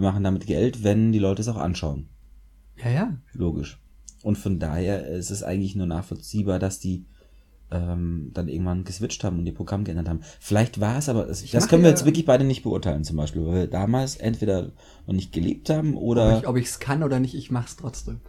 [0.00, 2.08] Wir machen damit Geld, wenn die Leute es auch anschauen.
[2.76, 3.16] Ja, ja.
[3.32, 3.78] Logisch.
[4.22, 7.04] Und von daher ist es eigentlich nur nachvollziehbar, dass die
[7.70, 10.20] ähm, dann irgendwann geswitcht haben und ihr Programm geändert haben.
[10.40, 13.04] Vielleicht war es aber, das, das mache können wir ja- jetzt wirklich beide nicht beurteilen
[13.04, 14.70] zum Beispiel, weil wir damals entweder
[15.06, 18.20] noch nicht gelebt haben Ob oder ich, ob ich's kann oder nicht, ich mach's trotzdem.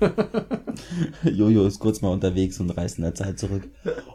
[1.24, 3.68] Jojo ist kurz mal unterwegs und reist in der Zeit zurück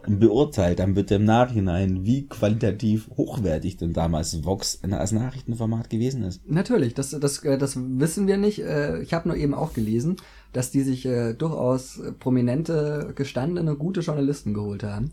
[0.06, 6.22] und beurteilt dann bitte im Nachhinein, wie qualitativ hochwertig denn damals Vox als Nachrichtenformat gewesen
[6.22, 6.40] ist.
[6.48, 8.60] Natürlich, das, das, äh, das wissen wir nicht.
[8.60, 10.16] Äh, Ich habe nur eben auch gelesen,
[10.52, 15.12] dass die sich äh, durchaus prominente, gestandene, gute Journalisten geholt haben.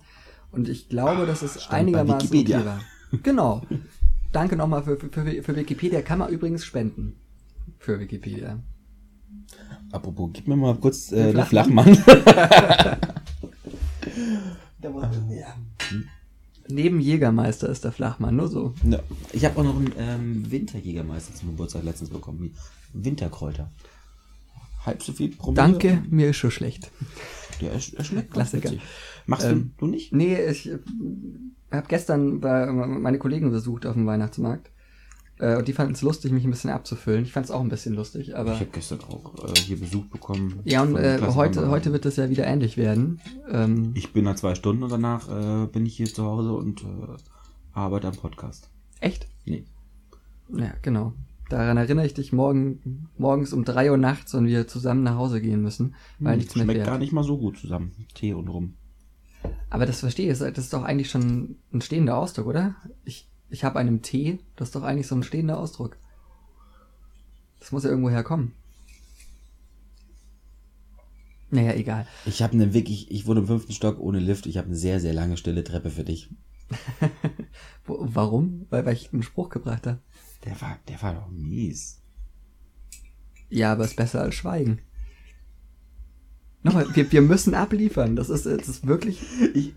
[0.52, 2.66] Und ich glaube, dass es Stand bei einigermaßen okay Wikipedia.
[2.66, 2.82] war.
[3.24, 3.62] Genau.
[4.32, 6.02] Danke nochmal für, für, für Wikipedia.
[6.02, 7.16] Kann man übrigens spenden.
[7.80, 8.60] Für Wikipedia.
[9.92, 11.96] Apropos, gib mir mal kurz äh, Den Flachmann.
[11.96, 12.32] Flachmann.
[16.70, 18.74] Neben Jägermeister ist der Flachmann, nur so.
[18.90, 19.00] ja.
[19.34, 22.56] Ich habe auch noch einen ähm, Winterjägermeister zum Geburtstag letztens bekommen.
[22.94, 23.70] Winterkräuter.
[24.86, 25.56] Halb so viel Promille.
[25.62, 26.90] Danke, mir ist schon schlecht.
[27.60, 28.72] Der, ist- der schmeckt Klassiker.
[29.26, 30.14] Machst Ähm, du, du nicht?
[30.14, 30.70] Nee, ich
[31.72, 34.71] habe gestern bei, meine Kollegen besucht auf dem Weihnachtsmarkt.
[35.42, 37.24] Äh, und die fanden es lustig, mich ein bisschen abzufüllen.
[37.24, 38.54] Ich fand es auch ein bisschen lustig, aber.
[38.54, 40.60] Ich habe gestern auch äh, hier Besuch bekommen.
[40.64, 43.20] Ja, und äh, heute, heute wird es ja wieder ähnlich werden.
[43.50, 46.84] Ähm, Ich bin da zwei Stunden und danach äh, bin ich hier zu Hause und
[46.84, 46.86] äh,
[47.74, 48.70] arbeite am Podcast.
[49.00, 49.28] echt?
[49.46, 49.66] Nee.
[50.54, 51.14] Ja, genau.
[51.50, 55.42] Daran erinnere ich dich morgen, morgens um drei Uhr nachts, wenn wir zusammen nach Hause
[55.42, 57.92] gehen müssen, weil nichts mehr Hm, Schmeckt gar nicht mal so gut zusammen.
[58.14, 58.76] Tee und rum.
[59.70, 62.76] Aber das verstehe ich, das ist doch eigentlich schon ein stehender Ausdruck, oder?
[63.06, 65.98] Ich, ich habe einen Tee, das ist doch eigentlich so ein stehender Ausdruck.
[67.60, 68.54] Das muss ja irgendwo herkommen.
[71.52, 72.08] Naja, egal.
[72.26, 74.46] Ich habe eine wirklich, ich wurde im fünften Stock ohne Lift.
[74.46, 76.30] Ich habe eine sehr, sehr lange stille Treppe für dich.
[77.86, 78.68] Warum?
[78.70, 80.00] Weil, weil ich einen Spruch gebracht habe.
[80.46, 82.02] Der war, der war doch mies.
[83.50, 84.80] Ja, aber ist besser als Schweigen.
[86.64, 88.16] Nochmal, wir, wir müssen abliefern.
[88.16, 89.22] Das ist, das ist wirklich.
[89.54, 89.74] Ich,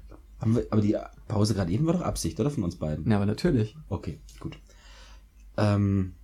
[0.46, 0.96] wir, aber die
[1.28, 2.50] Pause gerade eben war doch Absicht, oder?
[2.50, 3.10] Von uns beiden.
[3.10, 3.76] Ja, aber natürlich.
[3.88, 4.58] Okay, gut.
[5.56, 6.14] Ähm,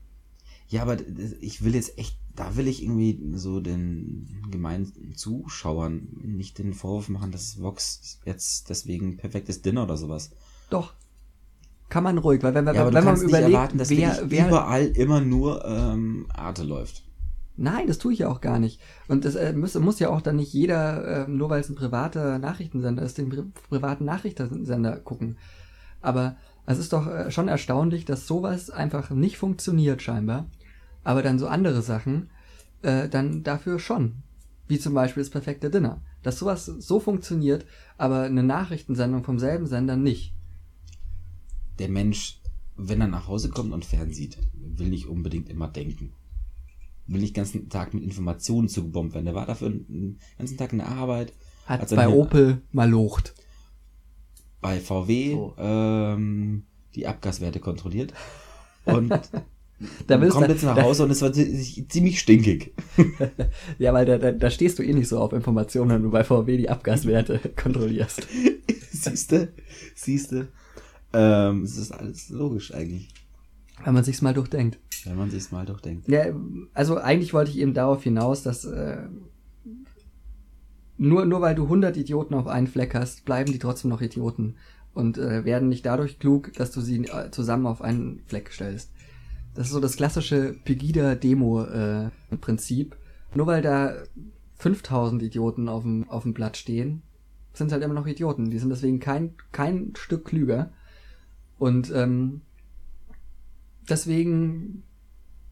[0.69, 0.97] ja, aber
[1.41, 7.09] ich will jetzt echt, da will ich irgendwie so den gemeinen Zuschauern nicht den Vorwurf
[7.09, 10.31] machen, dass Vox jetzt deswegen perfektes Dinner oder sowas.
[10.71, 10.95] Doch.
[11.89, 14.87] Kann man ruhig, weil wenn, wenn, Ja, wenn man überlegt, erwarten, dass wer, wer, überall
[14.87, 17.03] immer nur ähm, Arte läuft.
[17.63, 18.81] Nein, das tue ich ja auch gar nicht.
[19.07, 21.75] Und das äh, muss, muss ja auch dann nicht jeder, äh, nur weil es ein
[21.75, 25.37] privater Nachrichtensender ist, den pri privaten Nachrichtensender gucken.
[26.01, 30.47] Aber es ist doch äh, schon erstaunlich, dass sowas einfach nicht funktioniert scheinbar.
[31.05, 32.31] Aber dann so andere Sachen
[32.81, 34.23] äh, dann dafür schon.
[34.67, 36.01] Wie zum Beispiel das perfekte Dinner.
[36.23, 37.67] Dass sowas so funktioniert,
[37.99, 40.33] aber eine Nachrichtensendung vom selben Sender nicht.
[41.79, 42.41] Der Mensch,
[42.79, 46.15] wenn er nach Hause kommt und fernsieht, will nicht unbedingt immer denken.
[47.13, 49.25] Will nicht den ganzen Tag mit Informationen zugebombt werden.
[49.27, 51.33] Der war dafür den ganzen Tag in der Arbeit,
[51.67, 53.35] Hat Hat bei Opel mal locht.
[54.61, 55.55] bei VW So.
[55.59, 58.13] ähm, die Abgaswerte kontrolliert.
[58.85, 59.11] Und
[60.07, 62.75] Da willst kommt du, jetzt nach Hause und es war zi- ziemlich stinkig.
[63.79, 66.23] Ja, weil da, da, da stehst du eh nicht so auf Informationen, wenn du bei
[66.23, 68.27] VW die Abgaswerte kontrollierst.
[68.93, 69.49] siehste,
[69.95, 70.49] siehste.
[71.15, 73.09] Ähm, es ist alles logisch eigentlich,
[73.85, 74.79] Wenn man sich's mal durchdenkt.
[75.05, 76.09] wenn man sich's mal durchdenkt.
[76.09, 76.25] Ja,
[76.75, 78.99] also eigentlich wollte ich eben darauf hinaus, dass äh,
[80.99, 84.57] nur, nur weil du 100 Idioten auf einen Fleck hast, bleiben die trotzdem noch Idioten
[84.93, 88.91] und äh, werden nicht dadurch klug, dass du sie äh, zusammen auf einen Fleck stellst.
[89.55, 92.97] Das ist so das klassische Pegida-Demo-Prinzip.
[93.35, 93.95] nur weil da
[94.57, 97.03] 5000 Idioten auf dem, auf dem Blatt stehen,
[97.53, 98.51] sind halt immer noch Idioten.
[98.51, 100.71] Die sind deswegen kein, kein Stück klüger.
[101.59, 102.43] Und ähm,
[103.91, 104.83] deswegen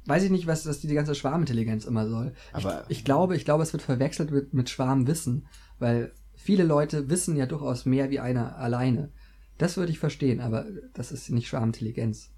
[0.07, 2.33] weiß ich nicht, was das die ganze Schwarmintelligenz immer soll.
[2.53, 5.47] Aber- ich, ich glaube, ich glaube, es wird verwechselt mit, mit Schwarmwissen,
[5.79, 9.11] weil viele Leute wissen ja durchaus mehr wie einer alleine.
[9.59, 10.65] Das würde ich verstehen, aber
[10.95, 12.31] das ist nicht Schwarmintelligenz.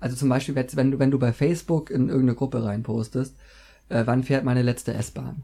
[0.00, 3.36] Also zum Beispiel, wenn du, wenn du bei Facebook in irgendeine Gruppe reinpostest,
[3.88, 5.42] äh, wann fährt meine letzte S-Bahn?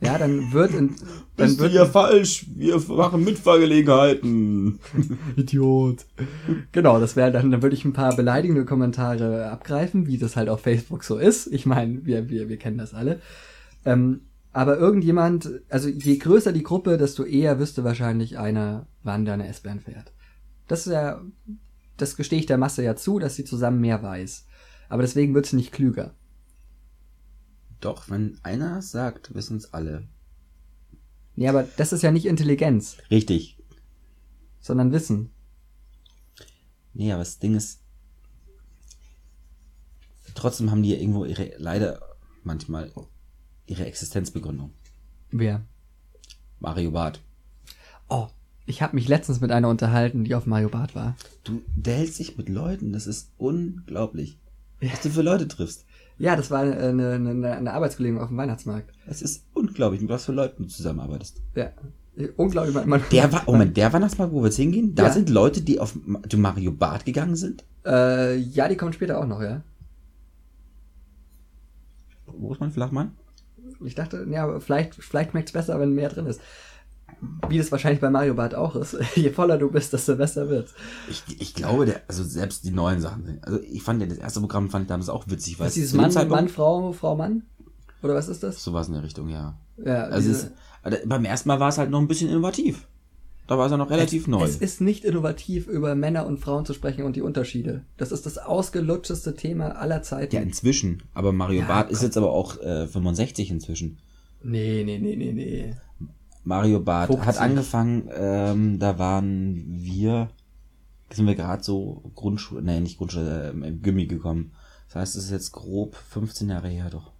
[0.00, 0.88] Ja, dann wird in,
[1.36, 2.46] dann Bist du wird ja falsch.
[2.54, 4.78] Wir machen Mitfahrgelegenheiten.
[5.36, 6.04] Idiot.
[6.72, 10.48] Genau, das wäre dann, dann würde ich ein paar beleidigende Kommentare abgreifen, wie das halt
[10.48, 11.46] auf Facebook so ist.
[11.46, 13.20] Ich meine, wir, wir, wir kennen das alle.
[13.84, 14.22] Ähm,
[14.52, 19.80] aber irgendjemand, also je größer die Gruppe, desto eher wüsste wahrscheinlich einer, wann deine S-Bahn
[19.80, 20.12] fährt.
[20.68, 21.20] Das ist ja,
[21.96, 24.46] das gestehe ich der Masse ja zu, dass sie zusammen mehr weiß.
[24.88, 26.14] Aber deswegen wird sie nicht klüger.
[27.84, 30.08] Doch, wenn einer sagt, wissen es alle.
[31.36, 33.58] Nee, aber das ist ja nicht Intelligenz, Richtig.
[34.58, 35.32] sondern Wissen.
[36.94, 37.82] Nee, aber das Ding ist,
[40.34, 42.00] trotzdem haben die ja irgendwo ihre, leider
[42.42, 42.90] manchmal
[43.66, 44.72] ihre Existenzbegründung.
[45.30, 45.66] Wer?
[46.60, 47.20] Mario Barth.
[48.08, 48.28] Oh,
[48.64, 51.16] ich habe mich letztens mit einer unterhalten, die auf Mario Bart war.
[51.42, 54.38] Du, der hält sich mit Leuten, das ist unglaublich.
[54.80, 55.83] Was du für Leute triffst.
[56.18, 58.92] Ja, das war eine, eine, eine, Arbeitskollegin auf dem Weihnachtsmarkt.
[59.06, 61.42] Es ist unglaublich, mit was für Leuten du zusammenarbeitest.
[61.54, 61.70] Ja.
[62.36, 62.74] Unglaublich.
[62.74, 65.12] Man, man, Der war, oh Moment, der Weihnachtsmarkt, wo wir jetzt hingehen, da Ja.
[65.12, 65.98] sind Leute, die auf
[66.28, 67.64] zu Mario Barth gegangen sind.
[67.84, 69.62] Äh, ja, die kommen später auch noch, ja.
[72.26, 73.12] Wo ist mein Flachmann?
[73.84, 76.40] Ich dachte, ja, vielleicht, vielleicht schmeckt es besser, wenn mehr drin ist.
[77.48, 78.96] Wie das wahrscheinlich bei Mario Bart auch ist.
[79.14, 80.74] Je voller du bist, desto besser wird's.
[81.10, 83.38] Ich, ich glaube, der, also selbst die neuen Sachen.
[83.42, 85.76] Also ich fand ja, das erste Programm fand ich damals auch witzig, weil Was ist
[85.82, 87.42] dieses Mann, Zeitpunkt- Mann, Frau, Frau, Mann?
[88.02, 88.62] Oder was ist das?
[88.62, 89.58] Sowas in der Richtung, ja.
[89.84, 90.52] Ja, Also diese- es,
[90.82, 92.86] also beim ersten Mal war es halt noch ein bisschen innovativ.
[93.46, 94.42] Da war es ja noch relativ es, neu.
[94.44, 97.82] Es ist nicht innovativ, über Männer und Frauen zu sprechen und die Unterschiede.
[97.98, 100.34] Das ist das ausgelutschteste Thema aller Zeiten.
[100.34, 101.02] ja, inzwischen.
[101.12, 103.98] Aber Mario Ja, Barth ist jetzt aber auch äh, 65 inzwischen.
[104.42, 105.76] nee, nee, nee, nee, nee.
[106.44, 107.26] Mario Barth 50.
[107.26, 110.28] hat angefangen, ähm, da waren wir,
[111.10, 114.52] sind wir gerade so Grundschule, nee, nicht Grundschule, ähm, im Gimmi gekommen.
[114.88, 117.12] Das heißt, es ist jetzt grob 15 Jahre her, doch.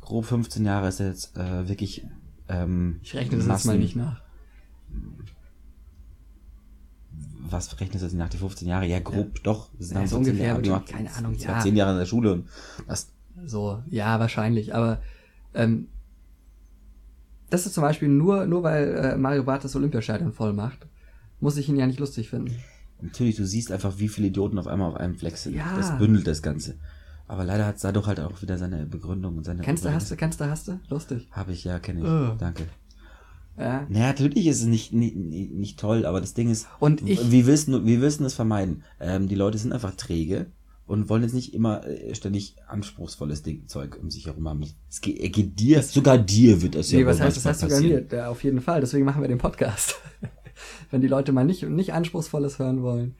[0.00, 2.04] Grob 15 Jahre ist jetzt äh, wirklich
[2.48, 4.22] ähm, Ich rechne das jetzt mal nicht nach.
[7.40, 8.86] Was rechnest du jetzt nach die 15 Jahre?
[8.86, 9.70] Ja, grob, doch.
[9.78, 10.86] Das Ja, so ungefähr, Jahre gemacht.
[10.86, 11.52] keine Ahnung, Ich ja.
[11.52, 12.48] war 10 Jahre in der Schule und
[12.86, 13.08] das,
[13.46, 14.74] So, ja, wahrscheinlich.
[14.74, 15.00] Aber
[15.54, 15.88] ähm,
[17.50, 20.86] das ist zum Beispiel nur, nur weil äh, Mario Barth das Olympiastadion voll macht,
[21.40, 22.54] muss ich ihn ja nicht lustig finden.
[23.00, 25.54] natürlich, du siehst einfach, wie viele Idioten auf einmal auf einem Fleck sind.
[25.54, 25.76] Ja.
[25.76, 26.76] Das bündelt das Ganze.
[27.26, 29.62] Aber leider hat dadurch halt auch wieder seine Begründung und seine.
[29.62, 30.80] Kennst du, hast du, kennst du, hast du?
[30.88, 31.28] Lustig.
[31.30, 32.06] Habe ich, ja, kenne ich.
[32.06, 32.34] Oh.
[32.38, 32.64] Danke.
[33.58, 33.86] Ja.
[33.88, 37.30] Naja, natürlich ist es nicht, nicht, nicht, nicht toll, aber das Ding ist, Und ich-
[37.30, 38.82] wie willst du, wie willst du das vermeiden?
[39.00, 40.46] Ähm, die Leute sind einfach träge
[40.88, 44.64] und wollen jetzt nicht immer äh, ständig anspruchsvolles Ding, Zeug um sich herum haben.
[44.88, 47.60] Es geht, er geht dir, sogar dir wird das Nee, ja was heißt, das heißt
[47.60, 48.04] sogar mir?
[48.10, 48.80] Ja, auf jeden Fall.
[48.80, 49.96] Deswegen machen wir den Podcast.
[50.90, 53.14] Wenn die Leute mal nicht, nicht Anspruchsvolles hören wollen.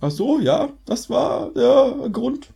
[0.00, 2.48] Ach so, ja, das war der Grund.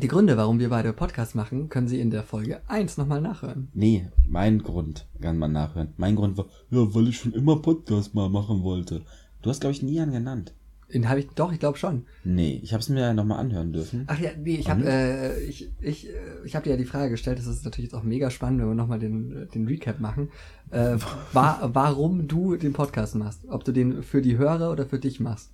[0.00, 3.68] Die Gründe, warum wir beide Podcast machen, können Sie in der Folge 1 nochmal nachhören.
[3.74, 5.92] Nee, mein Grund kann man nachhören.
[5.96, 9.02] Mein Grund war, ja, weil ich schon immer Podcast mal machen wollte.
[9.42, 10.54] Du hast, glaube ich, nie einen genannt.
[10.94, 12.04] Den habe ich, doch, ich glaube schon.
[12.24, 14.04] Nee, ich habe es mir ja nochmal anhören dürfen.
[14.08, 16.12] Ach ja, nee, ich habe äh, ich, ich, äh,
[16.44, 18.68] ich hab dir ja die Frage gestellt, das ist natürlich jetzt auch mega spannend, wenn
[18.68, 20.28] wir nochmal den, den Recap machen,
[20.70, 20.96] äh,
[21.32, 23.42] wa warum du den Podcast machst.
[23.48, 25.50] Ob du den für die Hörer oder für dich machst.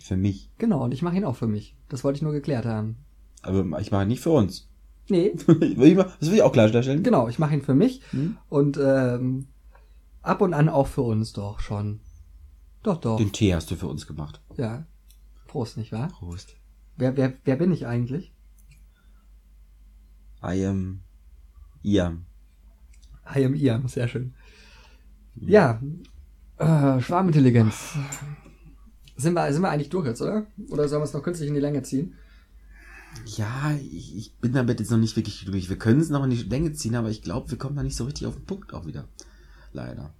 [0.00, 0.50] Für mich.
[0.58, 1.76] Genau, und ich mache ihn auch für mich.
[1.88, 2.96] Das wollte ich nur geklärt haben.
[3.42, 4.68] Aber ich mache ihn nicht für uns.
[5.08, 7.02] Nee, das will ich auch klarstellen.
[7.02, 8.36] genau, ich mache ihn für mich Hm?
[8.48, 9.46] und ähm,
[10.22, 12.00] ab und an auch für uns doch schon.
[12.82, 13.16] Doch, doch.
[13.16, 14.40] Den Tee hast du für uns gemacht.
[14.56, 14.86] Ja.
[15.46, 16.08] Prost, nicht wahr?
[16.08, 16.56] Prost.
[16.96, 18.32] Wer, wer, wer bin ich eigentlich?
[20.42, 21.02] I am
[21.82, 22.26] Iam.
[23.34, 24.34] I am Iam, sehr schön.
[25.36, 25.80] Ja,
[26.58, 27.94] äh, Schwarmintelligenz.
[29.16, 30.46] Sind wir, sind wir eigentlich durch jetzt, oder?
[30.68, 32.14] Oder sollen wir es noch künstlich in die Länge ziehen?
[33.26, 35.68] Ja, ich, ich bin damit jetzt noch nicht wirklich durch.
[35.68, 37.96] Wir können es noch in die Länge ziehen, aber ich glaube, wir kommen da nicht
[37.96, 39.06] so richtig auf den Punkt auch wieder.
[39.72, 40.14] Leider.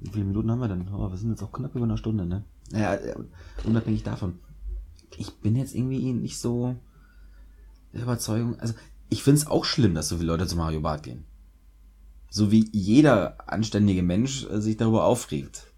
[0.00, 0.88] Wie viele Minuten haben wir denn?
[0.92, 2.44] Oh, wir sind jetzt auch knapp über eine Stunde, ne?
[2.70, 2.98] Naja,
[3.64, 4.38] unabhängig davon.
[5.16, 6.76] Ich bin jetzt irgendwie nicht so
[7.92, 8.58] der Überzeugung.
[8.60, 8.74] Also,
[9.08, 11.24] ich finde es auch schlimm, dass so viele Leute zu Mario Bart gehen.
[12.30, 15.72] So wie jeder anständige Mensch äh, sich darüber aufregt.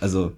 [0.00, 0.32] Also,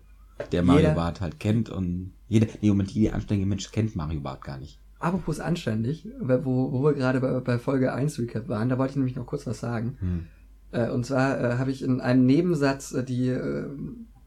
[0.52, 4.20] der Mario Jeder- Bart halt kennt und jeder, nee, Moment, jeder anständige Mensch kennt Mario
[4.20, 4.78] Bart gar nicht.
[4.98, 8.96] Apropos anständig, wo, wo wir gerade bei, bei Folge 1 Recap waren, da wollte ich
[8.96, 9.96] nämlich noch kurz was sagen.
[10.00, 10.26] Hm.
[10.72, 13.66] Äh, und zwar äh, habe ich in einem Nebensatz äh, die äh,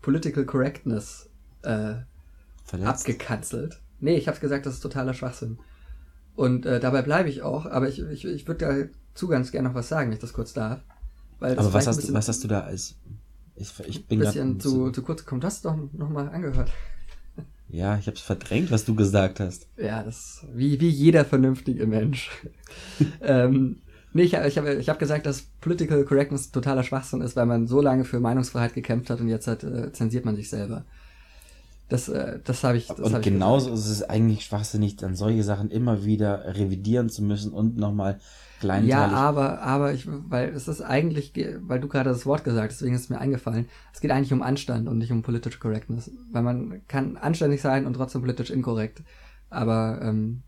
[0.02, 1.30] Political Correctness
[1.64, 1.96] äh,
[2.84, 3.80] abgekanzelt.
[4.00, 5.58] Nee, ich habe gesagt, das ist totaler Schwachsinn.
[6.36, 9.76] Und äh, dabei bleibe ich auch, aber ich, ich, ich würde dazu ganz gerne noch
[9.76, 10.82] was sagen, wenn ich das kurz darf.
[11.40, 12.96] Weil Aber was ein hast, du, bisschen- was hast du da als.
[13.56, 15.40] Ich, ich bin bisschen grad- zu, zu kurz gekommen.
[15.42, 16.70] Du hast es doch noch mal angehört.
[17.70, 19.68] Ja, ich hab's verdrängt, was du gesagt hast.
[19.78, 22.30] Ja, das wie, wie jeder vernünftige Mensch.
[23.22, 23.78] ähm,
[24.16, 27.68] nee, ich, ich habe ich hab gesagt, dass Political Correctness totaler Schwachsinn ist, weil man
[27.68, 30.86] so lange für Meinungsfreiheit gekämpft hat und jetzt halt, äh, zensiert man sich selber.
[31.90, 32.88] Das, äh, das habe ich.
[32.88, 33.78] Das hab und ich genauso gesagt.
[33.80, 38.20] ist es eigentlich schwachsinnig, dann solche Sachen immer wieder revidieren zu müssen und nochmal
[38.60, 38.90] kleinteilig.
[38.90, 42.72] Ja, aber, aber ich, weil es ist eigentlich, ge- weil du gerade das Wort gesagt
[42.72, 45.60] hast, deswegen ist es mir eingefallen, es geht eigentlich um Anstand und nicht um Political
[45.60, 46.12] Correctness.
[46.32, 49.04] Weil man kann anständig sein und trotzdem politisch inkorrekt.
[49.50, 50.42] Aber ähm,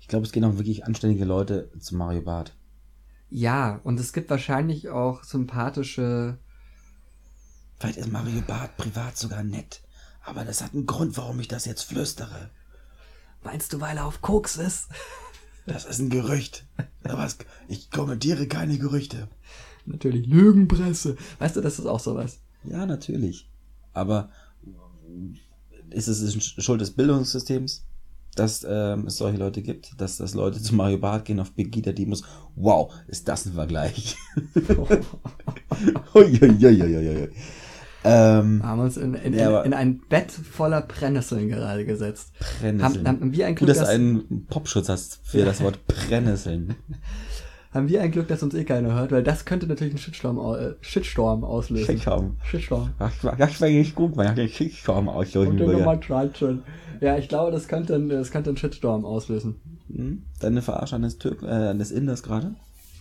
[0.00, 2.54] ich glaube, es gehen auch wirklich anständige Leute zu Mario Bart.
[3.32, 6.38] Ja, und es gibt wahrscheinlich auch sympathische
[7.82, 9.82] Vielleicht ist Mario Bart privat sogar nett.
[10.24, 12.50] Aber das hat einen Grund, warum ich das jetzt flüstere.
[13.42, 14.88] Meinst du, weil er auf Koks ist?
[15.66, 16.66] Das ist ein Gerücht.
[17.04, 17.28] Aber
[17.68, 19.28] ich kommentiere keine Gerüchte.
[19.86, 21.16] Natürlich Lügenpresse.
[21.38, 22.40] Weißt du, das ist auch sowas.
[22.64, 23.48] Ja, natürlich.
[23.92, 24.30] Aber
[25.90, 27.84] ist es Schuld des Bildungssystems,
[28.34, 31.92] dass ähm, es solche Leute gibt, dass, dass Leute zu Mario Bart gehen auf Begida
[31.92, 32.22] Demos?
[32.56, 34.16] Wow, ist das ein Vergleich.
[36.14, 37.30] Uiuiuiuiui.
[38.04, 42.32] Ähm, Haben uns in, in, Ja, in, ein Bett voller Brennnesseln gerade gesetzt.
[42.60, 43.06] Brennnesseln.
[43.06, 46.74] Haben, haben wir ein Gut, Glück, dass du einen Popschutz hast für das Wort Brennnesseln.
[47.72, 50.38] haben wir ein Glück, dass uns eh keiner hört, weil das könnte natürlich einen Shitstorm,
[50.38, 51.86] äh, Shitstorm auslösen.
[51.86, 52.36] Shitstorm.
[52.44, 52.90] Shitstorm.
[52.98, 56.06] Das das war nicht gut, man hat den Shitstorm auslösen Und die Nummer würde.
[56.06, 56.62] 13.
[57.00, 59.56] Ja, ich glaube, das könnte, das könnte einen Shitstorm auslösen.
[59.92, 60.22] Hm?
[60.40, 62.54] Deine Verarsche eines, Türk äh, eines Inders gerade?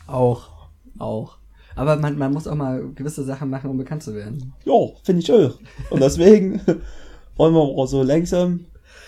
[0.08, 0.70] Auch.
[0.98, 1.38] Auch.
[1.76, 4.54] Aber man, man muss auch mal gewisse Sachen machen, um bekannt zu werden.
[4.66, 5.58] Ja, finde ich auch.
[5.90, 6.62] Und deswegen
[7.36, 8.66] wollen wir auch so langsam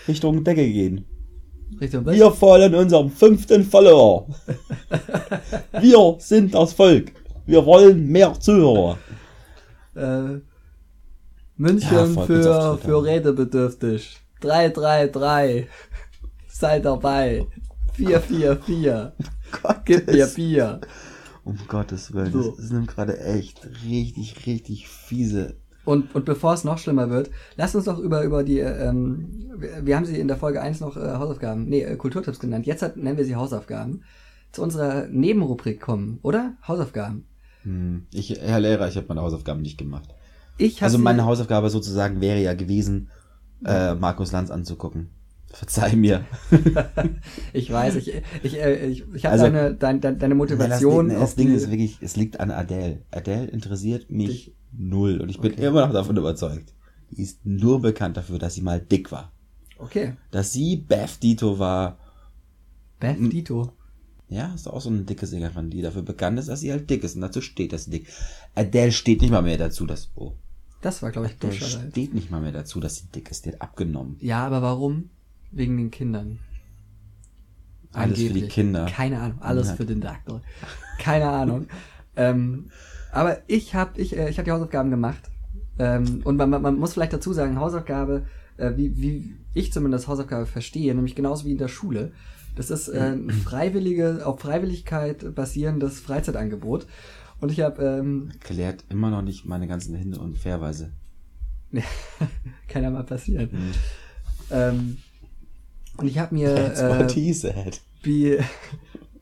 [0.08, 1.04] Richtung Decke gehen.
[1.80, 2.06] Richtig.
[2.06, 4.28] Wir fordern unserem fünften Follower.
[5.80, 7.12] Wir sind das Volk.
[7.46, 8.98] Wir wollen mehr Zuhörer.
[9.94, 10.40] äh,
[11.56, 14.16] München Ja, für, für redebedürftig.
[14.40, 15.66] 333.
[16.48, 17.46] Sei dabei.
[17.94, 19.12] 444.
[19.84, 20.80] Gib mir Bier.
[21.44, 22.52] Um Gottes Willen, So.
[22.56, 25.56] das sind gerade echt richtig, richtig fiese.
[25.84, 29.50] Und, und bevor es noch schlimmer wird, lasst uns doch über, über die, ähm,
[29.82, 32.66] wir, haben sie in der Folge 1 noch äh, Hausaufgaben, nee, äh, Kulturtipps genannt.
[32.66, 34.02] Jetzt hat, nennen wir sie Hausaufgaben.
[34.52, 36.54] Zu unserer Nebenrubrik kommen, oder?
[36.66, 37.26] Hausaufgaben.
[37.62, 38.06] Hm.
[38.12, 40.14] Ich, Herr Lehrer, ich habe meine Hausaufgaben nicht gemacht.
[40.56, 43.10] Ich Also meine Hausaufgabe sozusagen wäre ja gewesen,
[43.64, 45.10] äh, Markus Lanz anzugucken.
[45.54, 46.24] Verzeih mir.
[47.52, 51.08] Ich weiß, ich, ich, äh, ich, ich habe Also- deine, deine, deine Motivation.
[51.08, 53.02] das, Ding- das Ding die- ist wirklich, es liegt an Adele.
[53.12, 54.54] Adele interessiert mich Dich.
[54.72, 55.66] null und ich bin Okay.
[55.66, 56.74] immer noch davon überzeugt.
[57.10, 59.32] Die ist nur bekannt dafür, dass sie mal dick war.
[59.78, 60.14] Okay.
[60.30, 61.98] Dass sie Beth Dito war.
[62.98, 63.30] Beth Hm.
[63.30, 63.72] Dito.
[64.28, 67.04] Ja, ist auch so eine dicke Sängerin, die dafür bekannt ist, dass sie halt dick
[67.04, 68.08] ist und dazu steht, dass sie dick.
[68.54, 70.32] Adele steht nicht mal mehr dazu, dass oh,
[70.80, 73.44] Das war, glaube ich, Adele steht nicht mal mehr dazu, dass sie dick ist.
[73.44, 74.16] Die hat abgenommen.
[74.20, 75.10] Ja, aber warum?
[75.54, 76.38] Wegen den Kindern.
[77.92, 78.48] Alles für die.
[78.48, 78.86] Kinder.
[78.86, 79.38] Keine Ahnung.
[79.40, 79.76] Alles Ja.
[79.76, 80.42] für den Doktor.
[80.98, 81.68] Keine Ahnung.
[82.16, 82.70] ähm,
[83.12, 85.30] aber ich habe ich, äh, ich hab die Hausaufgaben gemacht.
[85.78, 88.26] Ähm, und man, man, muss vielleicht dazu sagen, Hausaufgabe,
[88.56, 92.12] äh, wie, wie ich zumindest Hausaufgabe verstehe, nämlich genauso wie in der Schule.
[92.56, 96.86] Das ist äh, ein freiwillige, auf Freiwilligkeit basierendes Freizeitangebot.
[97.40, 100.92] Und ich habe ähm, Klärt immer noch nicht meine ganzen Hände und Fairweise.
[102.68, 103.50] kann ja mal passieren.
[103.52, 103.72] Mhm.
[104.50, 104.96] Ähm,
[105.98, 107.80] und ich habe mir That's what äh, he said.
[108.02, 108.38] be,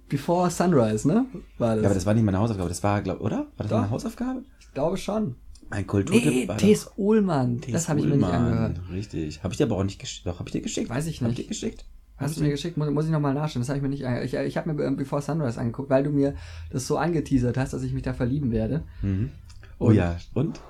[0.08, 1.26] Before Sunrise, ne?
[1.58, 1.82] War das?
[1.82, 3.38] Ja, aber das war nicht meine Hausaufgabe, das war, glaub, oder?
[3.38, 3.78] War das Doch.
[3.78, 4.42] meine Hausaufgabe?
[4.60, 5.36] ich glaube schon.
[5.70, 6.90] Ein Kulturtipp Nee, war T.S.
[6.96, 7.60] Ullmann.
[7.62, 7.72] T.S.
[7.72, 8.80] Das habe ich mir nicht angehört.
[8.92, 9.42] Richtig.
[9.42, 10.26] Habe ich dir aber auch nicht geschickt.
[10.26, 10.90] Doch, habe ich dir geschickt.
[10.90, 11.38] Weiß ich Hab nicht.
[11.38, 11.86] ich dir geschickt?
[12.18, 12.76] Hast du mir geschickt?
[12.76, 13.62] Muss, muss ich nochmal nachschauen.
[13.62, 14.26] Das habe ich mir nicht angehört.
[14.26, 16.34] Ich, ich habe mir ähm, Before Sunrise angeguckt, weil du mir
[16.70, 18.82] das so angeteasert hast, dass ich mich da verlieben werde.
[19.00, 19.30] Mhm.
[19.78, 20.60] Oh Und- ja, und?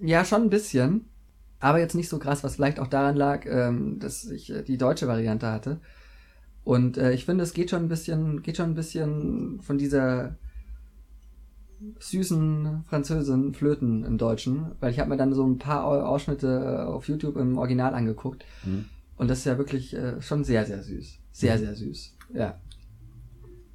[0.00, 1.08] Ja, schon ein bisschen.
[1.58, 4.78] Aber jetzt nicht so krass, was vielleicht auch daran lag, ähm, dass ich äh, die
[4.78, 5.80] deutsche Variante hatte.
[6.64, 10.36] Und äh, ich finde, es geht schon ein bisschen, geht schon ein bisschen von dieser
[12.00, 16.46] süßen Französin Flöten im Deutschen, weil ich habe mir dann so ein paar Au- Ausschnitte
[16.48, 18.86] äh, auf YouTube im Original angeguckt Mhm.
[19.16, 21.18] und das ist ja wirklich äh, schon sehr, sehr süß.
[21.32, 22.16] Sehr, sehr süß.
[22.32, 22.58] Ja.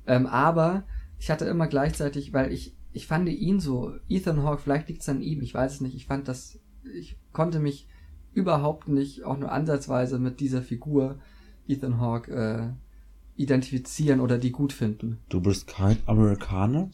[0.07, 0.83] Ähm, aber
[1.19, 5.09] ich hatte immer gleichzeitig, weil ich, ich fand ihn so, Ethan Hawke, vielleicht liegt es
[5.09, 7.87] an ihm, ich weiß es nicht, ich fand das, ich konnte mich
[8.33, 11.19] überhaupt nicht, auch nur ansatzweise mit dieser Figur
[11.67, 15.19] Ethan Hawke äh, identifizieren oder die gut finden.
[15.29, 16.89] Du bist kein Amerikaner?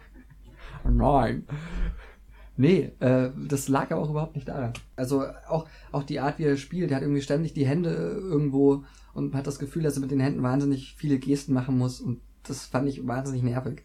[0.84, 1.44] Nein.
[2.56, 4.74] Nee, äh, das lag aber auch überhaupt nicht daran.
[4.96, 8.84] Also auch, auch die Art, wie er spielt, er hat irgendwie ständig die Hände irgendwo
[9.14, 12.20] und hat das Gefühl, dass er mit den Händen wahnsinnig viele Gesten machen muss und
[12.42, 13.82] das fand ich wahnsinnig nervig.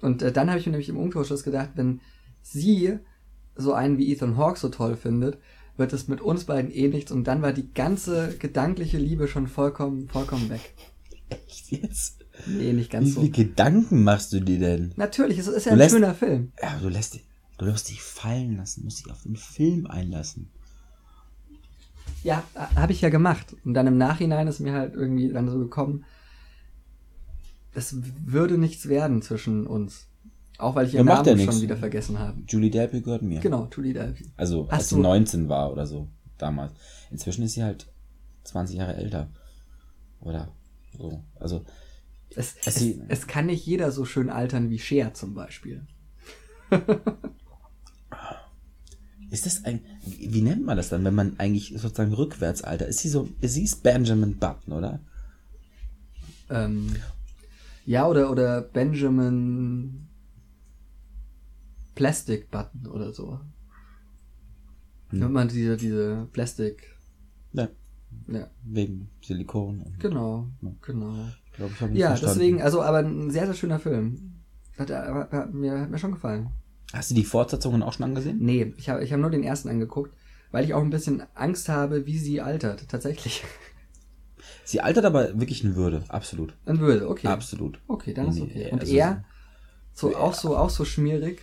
[0.00, 2.00] Und äh, dann habe ich mir nämlich im Umkehrschluss gedacht, wenn
[2.40, 2.98] sie
[3.58, 5.38] so einen wie Ethan Hawke so toll findet,
[5.76, 9.46] wird es mit uns beiden eh nichts und dann war die ganze gedankliche Liebe schon
[9.46, 10.74] vollkommen, vollkommen weg.
[11.28, 12.24] Echt jetzt?
[12.46, 13.20] Nee, nicht Wie ganz so.
[13.20, 14.92] viele Gedanken machst du dir denn?
[14.96, 16.52] Natürlich, es ist ja Du ein lässt- schöner Film.
[16.62, 17.26] Ja, du lässt dich,
[17.58, 20.50] du wirst dich fallen lassen, musst dich auf den Film einlassen.
[22.24, 22.42] Ja,
[22.76, 23.54] habe ich ja gemacht.
[23.64, 26.04] Und dann im Nachhinein ist mir halt irgendwie dann so gekommen,
[27.74, 30.06] es würde nichts werden zwischen uns.
[30.58, 31.54] Auch weil ich Ja, ihren macht ja Namen nix.
[31.54, 32.42] schon wieder vergessen habe.
[32.48, 33.40] Julie Delpy gehört mir.
[33.40, 34.26] Genau, Julie Delpy.
[34.36, 36.72] Also, als sie 19 war oder so, damals.
[37.10, 37.86] Inzwischen ist sie halt
[38.44, 39.28] 20 Jahre älter.
[40.20, 40.48] Oder
[40.96, 41.22] so.
[41.38, 41.64] Also,
[42.34, 45.86] Es, Es- es, es kann nicht jeder so schön altern wie Cher zum Beispiel.
[49.30, 52.86] ist das ein, wie nennt man das dann, wenn man eigentlich sozusagen rückwärts alter?
[52.86, 55.00] Ist sie so, sie ist Benjamin Button, oder?
[56.50, 56.96] Ähm,
[57.86, 60.07] ja, oder, oder Benjamin
[61.98, 63.40] Plastic Button oder so.
[65.10, 65.20] Hm.
[65.20, 66.96] Wenn man diese, diese Plastik.
[67.52, 67.68] Ja.
[68.28, 69.84] Ja, Wegen Silikon.
[69.98, 70.70] genau, Ja.
[70.80, 71.14] genau.
[71.46, 72.38] Ich glaube, ich habe Ja, verstanden.
[72.38, 74.34] deswegen, also, aber ein sehr, sehr schöner Film.
[74.78, 76.50] Hat, hat, hat, mir, hat mir schon gefallen.
[76.92, 78.38] Hast du die Fortsetzungen auch schon angesehen?
[78.40, 80.14] Nee, ich habe ich hab nur den ersten angeguckt,
[80.52, 83.42] weil ich auch ein bisschen Angst habe, wie sie altert, tatsächlich.
[84.64, 86.56] Sie altert aber wirklich in Würde, absolut.
[86.64, 87.26] In Würde, okay.
[87.26, 87.80] Absolut.
[87.88, 88.54] Okay, dann ist Nee, okay.
[88.66, 89.24] nee, Und also er,
[89.92, 91.42] so auch so, auch so schmierig.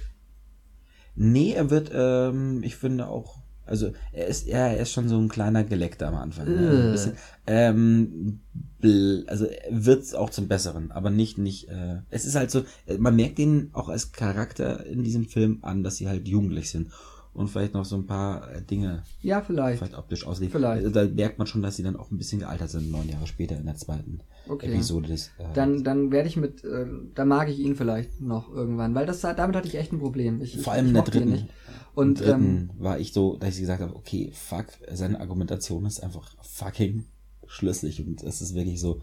[1.16, 5.18] Nee, er wird, ähm, ich finde auch, also er ist, ja, er ist schon so
[5.18, 6.46] ein kleiner Geleckter am Anfang.
[6.48, 6.54] Ne?
[6.56, 6.84] Äh.
[6.86, 7.14] Ein bisschen,
[7.48, 8.40] ähm,
[8.82, 12.64] bl- also er wird auch zum Besseren, aber nicht, nicht, äh, es ist halt so,
[12.86, 16.70] äh, man merkt ihn auch als Charakter in diesem Film an, dass sie halt jugendlich
[16.70, 16.92] sind
[17.36, 19.80] und vielleicht noch so ein paar äh, Dinge Ja, vielleicht.
[19.80, 20.50] vielleicht optisch aussehen.
[20.50, 20.86] Vielleicht.
[20.86, 23.28] Also, Da merkt man schon, dass sie dann auch ein bisschen gealtert sind, neun Jahre
[23.28, 24.72] später in der zweiten Okay.
[24.74, 25.28] Episode des.
[25.38, 29.06] Äh, Dann, dann werde ich mit, äh, dann mag ich ihn vielleicht noch irgendwann, weil
[29.06, 30.42] das damit hatte ich echt ein Problem.
[30.42, 31.30] Ich, vor allem in der dritten.
[31.32, 31.46] nicht.
[31.46, 31.52] Im
[31.96, 36.02] Und ähm, dritten war ich so, dass ich gesagt habe, okay, fuck, seine Argumentation ist
[36.04, 37.06] einfach fucking
[37.48, 39.02] schlüssig und es ist wirklich so,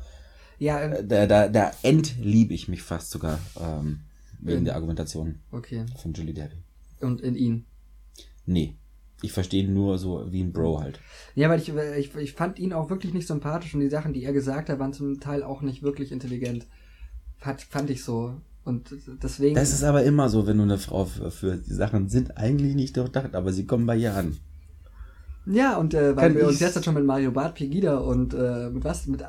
[0.59, 4.01] ja, äh, äh, da, da, da entliebe ich mich fast sogar ähm,
[4.41, 4.65] wegen Mhm.
[4.67, 5.85] der Argumentation okay.
[6.01, 6.57] von Julie Delpy.
[7.01, 7.65] Und in ihn.
[8.47, 8.77] Nee,
[9.23, 11.01] ich verstehe ihn nur so wie ein Bro halt.
[11.35, 14.25] Ja, weil ich, ich, ich fand ihn auch wirklich nicht sympathisch und die Sachen, die
[14.25, 16.67] er gesagt hat, waren zum Teil auch nicht wirklich intelligent.
[17.39, 18.35] Fand, fand ich so.
[18.65, 19.55] Und deswegen.
[19.55, 21.67] Das ist aber immer so, wenn du eine Frau verführst.
[21.69, 24.37] Die Sachen sind eigentlich nicht durchdacht, aber sie kommen bei ihr an.
[25.47, 28.71] ja, und äh, weil Kann wir uns jetzt schon mit Mario Barth, Pegida und äh,
[28.71, 29.07] mit was?
[29.07, 29.23] Mit.
[29.23, 29.27] äh,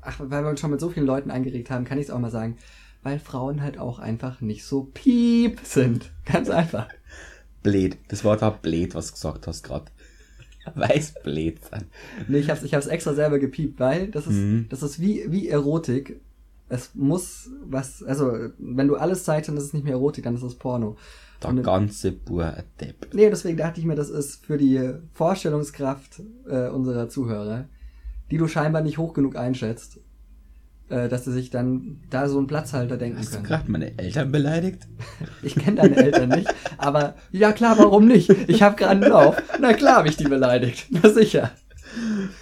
[0.00, 2.20] Ach, weil wir uns schon mit so vielen Leuten angeregt haben, kann ich es auch
[2.20, 2.58] mal sagen.
[3.02, 6.12] Weil Frauen halt auch einfach nicht so piep sind.
[6.24, 6.88] Ganz einfach.
[7.70, 7.96] Blöd.
[8.08, 9.86] Das Wort war blöd, was du gesagt hast gerade.
[10.74, 11.84] Weiß blöd sein.
[12.28, 14.66] Nee, ich hab's, ich hab's extra selber gepiept, weil das ist, Mhm.
[14.68, 16.20] das ist wie, wie Erotik.
[16.68, 20.34] Es muss was, also, wenn du alles zeigst, dann ist es nicht mehr Erotik, dann
[20.34, 20.96] ist es Porno.
[21.42, 23.08] Der Und- ganze Bur Depp.
[23.14, 27.66] Nee, deswegen dachte ich mir, das ist für die Vorstellungskraft äh, unserer Zuhörer,
[28.30, 29.98] die du scheinbar nicht hoch genug einschätzt,
[30.88, 33.46] dass sie sich dann da so einen Platzhalter denken Hast du können.
[33.46, 34.86] gerade meine Eltern beleidigt?
[35.42, 38.30] Ich kenne deine Eltern nicht, aber ja klar, warum nicht?
[38.48, 39.42] Ich habe gerade einen Lauf.
[39.60, 40.86] Na klar habe ich die beleidigt.
[40.90, 41.50] Na sicher.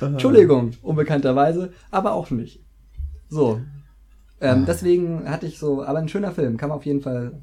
[0.01, 2.61] Entschuldigung, unbekannterweise, aber auch nicht.
[3.29, 3.61] So.
[4.41, 7.41] Ähm, deswegen hatte ich so, aber ein schöner Film, kann man auf jeden Fall,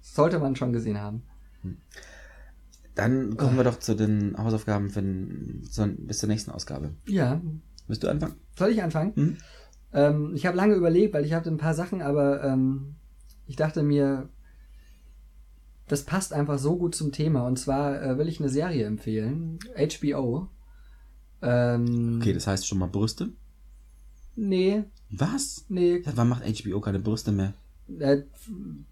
[0.00, 1.22] sollte man schon gesehen haben.
[2.94, 5.62] Dann kommen wir doch zu den Hausaufgaben für den,
[5.98, 6.90] bis zur nächsten Ausgabe.
[7.06, 7.40] Ja,
[7.86, 8.34] Willst du anfangen?
[8.58, 9.12] soll ich anfangen?
[9.14, 9.36] Hm?
[9.92, 12.96] Ähm, ich habe lange überlegt, weil ich hatte ein paar Sachen, aber ähm,
[13.46, 14.28] ich dachte mir,
[15.88, 17.46] das passt einfach so gut zum Thema.
[17.46, 20.48] Und zwar äh, will ich eine Serie empfehlen, HBO.
[21.40, 23.30] Ähm, Okay, das heißt schon mal Brüste.
[24.36, 25.64] Nee, Was?
[25.68, 27.54] nee, Seit wann macht HBO keine Brüste mehr?
[27.98, 28.22] äh,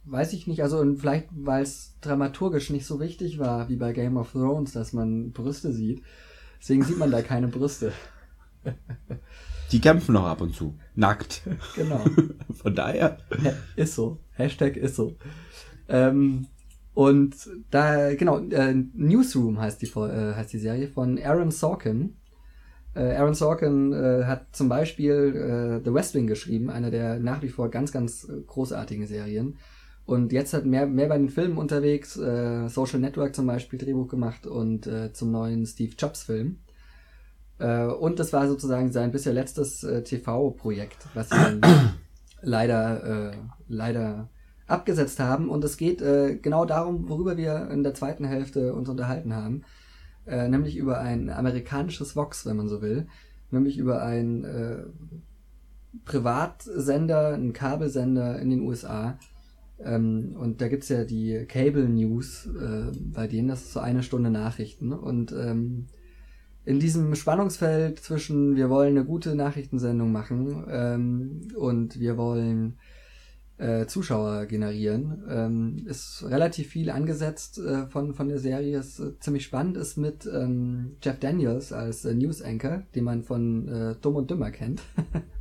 [0.05, 0.63] weiß ich nicht.
[0.63, 4.93] Also vielleicht, weil es dramaturgisch nicht so wichtig war, wie bei Game of Thrones, dass
[4.93, 6.03] man Brüste sieht.
[6.59, 7.93] Deswegen sieht man da keine Brüste.
[9.73, 10.75] Die kämpfen noch ab und zu.
[10.95, 11.43] Nackt.
[11.75, 12.05] Genau.
[12.63, 13.19] Von daher.
[13.75, 14.19] Ist so.
[14.33, 15.17] Hashtag ist so.
[15.89, 16.47] Ähm,
[16.95, 17.35] und
[17.71, 22.17] da, genau, äh, Newsroom heißt die, äh, heißt die Serie von Aaron Sorkin.
[22.95, 27.43] Äh, Aaron Sorkin äh, hat zum Beispiel äh, The West Wing geschrieben, eine der nach
[27.43, 29.59] wie vor ganz, ganz großartigen Serien.
[30.07, 34.09] Und jetzt hat mehr, mehr bei den Filmen unterwegs, äh, Social Network zum Beispiel Drehbuch
[34.09, 36.61] gemacht und zum neuen Steve Jobs Film.
[37.59, 41.61] Äh, und das war sozusagen sein bisher letztes äh, TV-Projekt, was sie dann
[42.43, 43.37] leider, äh,
[43.69, 44.29] leider
[44.67, 45.49] abgesetzt haben.
[45.49, 49.63] Und es geht äh, genau darum, worüber wir in der zweiten Hälfte uns unterhalten haben.
[50.27, 53.07] Äh, nämlich über ein amerikanisches Vox, wenn man so will.
[53.51, 54.83] Nämlich über einen äh,
[56.05, 59.19] Privatsender, einen Kabelsender in den USA.
[59.79, 62.49] Ähm, und da gibt's ja die Cable News,
[63.15, 64.93] bei denen das ist so eine Stunde Nachrichten.
[64.93, 65.87] Und ähm,
[66.67, 72.79] in diesem Spannungsfeld zwischen wir wollen eine gute Nachrichtensendung machen ähm, und wir wollen
[73.57, 78.79] äh, Zuschauer generieren, ähm, ist relativ viel angesetzt äh, von, von der Serie.
[78.79, 83.23] Es äh, ziemlich spannend ist mit ähm, Jeff Daniels als äh, News Anchor, den man
[83.23, 84.83] von äh, Dumm und Dümmer kennt.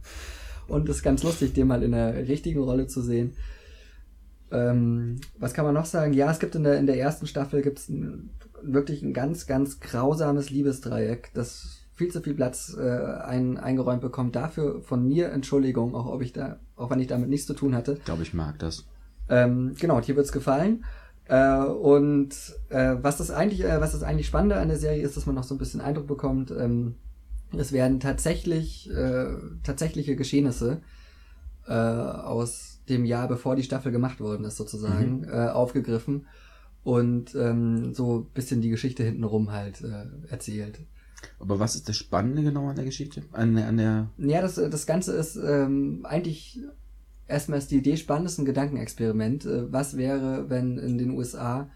[0.68, 3.34] und ist ganz lustig, den mal in der richtigen Rolle zu sehen.
[4.52, 6.14] Ähm, was kann man noch sagen?
[6.14, 8.30] Ja, es gibt in der, in der ersten Staffel gibt's ein,
[8.74, 14.36] wirklich ein ganz, ganz grausames Liebesdreieck, das viel zu viel Platz äh, ein, eingeräumt bekommt.
[14.36, 17.74] Dafür von mir Entschuldigung, auch ob ich da, auch wenn ich damit nichts zu tun
[17.74, 17.94] hatte.
[17.94, 18.86] Ich glaube, ich mag das.
[19.30, 20.84] Ähm, genau, dir wird's gefallen.
[21.28, 22.36] Äh, und
[22.70, 25.36] äh, was das eigentlich, äh, was das eigentlich Spannende an der Serie ist, dass man
[25.36, 26.96] noch so ein bisschen Eindruck bekommt, ähm,
[27.58, 29.28] es werden tatsächlich äh,
[29.64, 30.82] tatsächliche Geschehnisse
[31.68, 36.28] äh, aus dem Jahr, bevor die Staffel gemacht worden ist, sozusagen, äh, aufgegriffen
[36.86, 40.80] und ähm, so ein bisschen die Geschichte hintenrum halt äh, erzählt.
[41.40, 43.24] Aber was ist das Spannende genau an der Geschichte?
[43.32, 44.10] An, der- an der.
[44.20, 46.60] Ja, das, das Ganze ist ähm, eigentlich
[47.28, 49.46] erstmal ist die Idee spannend, ist ein Gedankenexperiment.
[49.46, 51.70] Äh, was wäre, wenn in den USA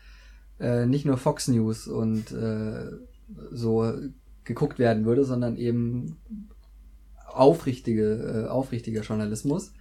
[0.60, 2.91] äh, nicht nur Fox News und äh,
[3.52, 3.91] so
[4.44, 6.18] geguckt werden würde, sondern eben
[7.26, 9.73] aufrichtige, äh, aufrichtiger Journalismus.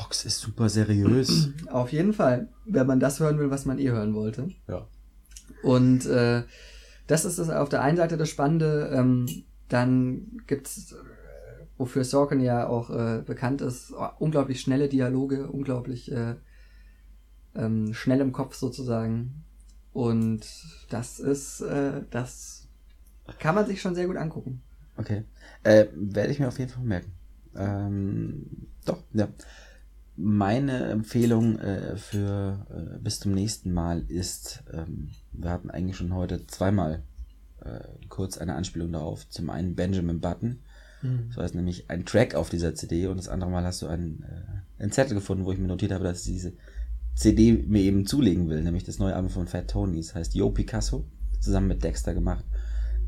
[0.00, 1.50] Fox ist super seriös.
[1.70, 4.48] Auf jeden Fall, wenn man das hören will, was man eh hören wollte.
[4.66, 4.86] Ja.
[5.62, 6.44] Und äh,
[7.06, 8.90] das ist das auf der einen Seite das Spannende.
[8.94, 9.26] Ähm,
[9.68, 10.96] dann gibt's, äh,
[11.76, 16.36] wofür Sorkin ja auch äh, bekannt ist, unglaublich schnelle Dialoge, unglaublich äh,
[17.54, 19.44] ähm, schnell im Kopf sozusagen.
[19.92, 20.46] Und
[20.88, 22.68] das ist, äh, das
[23.38, 24.62] kann man sich schon sehr gut angucken.
[24.96, 25.24] Okay.
[25.64, 27.12] Äh, Werde ich mir auf jeden Fall merken.
[27.56, 28.46] Ähm,
[28.84, 29.28] doch, ja.
[30.22, 36.14] Meine Empfehlung äh, für äh, bis zum nächsten Mal ist, ähm, wir hatten eigentlich schon
[36.14, 37.02] heute zweimal
[37.64, 39.28] äh, kurz eine Anspielung darauf.
[39.30, 40.60] Zum einen Benjamin Button,
[41.00, 41.30] mhm.
[41.34, 44.22] so heißt nämlich ein Track auf dieser CD und das andere Mal hast du einen,
[44.24, 46.52] äh, einen Zettel gefunden, wo ich mir notiert habe, dass ich diese
[47.14, 50.50] CD mir eben zulegen will, nämlich das neue Album von Fat Tony, das heißt Yo
[50.50, 51.06] Picasso,
[51.40, 52.44] zusammen mit Dexter gemacht.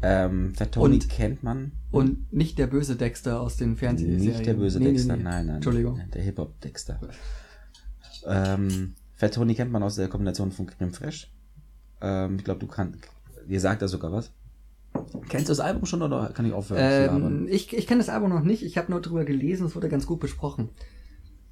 [0.03, 1.73] Ähm, Tony und, kennt man.
[1.91, 4.25] Und nicht der böse Dexter aus den Fernsehserien.
[4.25, 5.29] Nicht der böse nee, Dexter, nee, nee.
[5.29, 5.55] nein, nein.
[5.57, 6.01] Entschuldigung.
[6.13, 7.01] Der Hip-Hop-Dexter.
[8.27, 11.29] ähm, Fat Tony kennt man aus der Kombination von Creme Fraiche.
[12.01, 12.99] Ähm, ich glaube, du kannst,
[13.49, 14.33] dir sagt er sogar was.
[15.29, 16.81] Kennst du das Album schon oder kann ich aufhören?
[16.83, 18.63] Ähm, ich ich kenne das Album noch nicht.
[18.65, 19.67] Ich habe nur drüber gelesen.
[19.67, 20.71] Es wurde ganz gut besprochen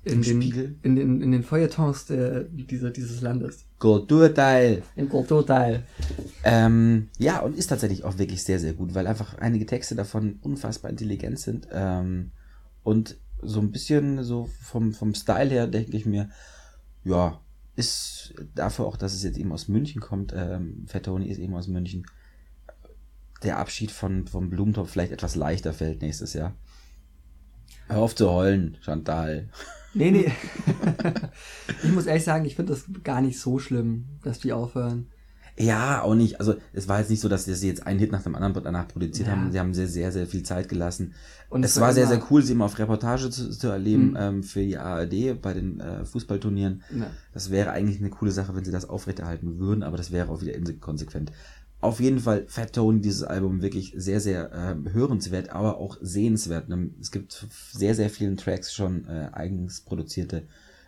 [0.02, 0.77] in Im den, Spiegel?
[0.82, 3.66] In den, in den Feuilletons der, dieser, dieses Landes.
[3.78, 4.82] Kulturteil.
[4.97, 5.85] Im Kulturteil.
[6.43, 10.39] Ähm, ja, und ist tatsächlich auch wirklich sehr, sehr gut, weil einfach einige Texte davon
[10.40, 11.68] unfassbar intelligent sind.
[11.70, 12.32] Ähm,
[12.82, 16.31] und so ein bisschen so vom, vom Style her denke ich mir,
[17.05, 17.40] ja,
[17.77, 21.68] ist dafür auch, dass es jetzt eben aus München kommt, ähm, Fettoni ist eben aus
[21.68, 22.06] München,
[23.43, 26.55] der Abschied von, vom Blumentopf vielleicht etwas leichter fällt nächstes Jahr.
[27.89, 29.48] Hör auf zu heulen, Chantal.
[29.94, 30.30] Nee, nee.
[31.82, 35.06] ich muss ehrlich sagen, ich finde das gar nicht so schlimm, dass die aufhören.
[35.58, 36.40] Ja, auch nicht.
[36.40, 38.88] Also es war jetzt nicht so, dass sie jetzt einen Hit nach dem anderen danach
[38.88, 39.34] produziert Ja.
[39.34, 39.52] haben.
[39.52, 41.12] Sie haben sehr, sehr, sehr viel Zeit gelassen.
[41.50, 44.16] Und es war sehr, immer- sehr cool, sie mal auf Reportage zu, zu erleben Mhm.
[44.18, 46.82] ähm, für die ARD bei den äh, Fußballturnieren.
[46.96, 47.10] Ja.
[47.34, 50.40] Das wäre eigentlich eine coole Sache, wenn sie das aufrechterhalten würden, aber das wäre auch
[50.40, 51.30] wieder inkonsequent.
[51.81, 56.69] Auf jeden Fall Fat Tone, dieses Album wirklich sehr, sehr ähm, hörenswert, aber auch sehenswert.
[56.69, 56.90] Ne?
[57.01, 60.43] Es gibt zu sehr, sehr vielen Tracks schon äh, eigens produzierte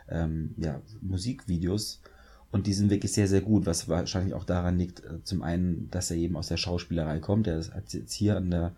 [0.09, 2.03] ähm, ja, Musikvideos
[2.51, 5.89] und die sind wirklich sehr, sehr gut, was wahrscheinlich auch daran liegt, äh, zum einen,
[5.91, 7.47] dass er eben aus der Schauspielerei kommt.
[7.47, 8.73] Er ist- hat jetzt hier an der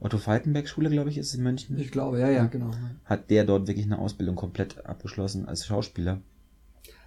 [0.00, 2.70] Otto Falkenberg Schule, glaube ich, ist es in München Ich glaube, ja, ja, genau.
[3.04, 6.20] hat der dort wirklich eine Ausbildung komplett abgeschlossen als Schauspieler.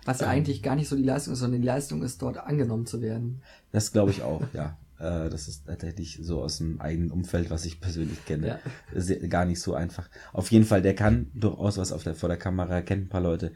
[0.06, 0.34] Was ja Ähm.
[0.34, 3.42] eigentlich gar nicht so die Leistung ist, sondern die Leistung ist, dort angenommen zu werden.
[3.72, 4.78] Das glaube ich auch, ja.
[4.98, 8.48] Äh, Das ist tatsächlich so aus dem eigenen Umfeld, was ich persönlich kenne.
[8.48, 8.60] Ja.
[8.94, 10.10] Sehr, gar nicht so einfach.
[10.32, 13.20] Auf jeden Fall, der kann durchaus was auf der, vor der Kamera, kennt ein paar
[13.20, 13.52] Leute.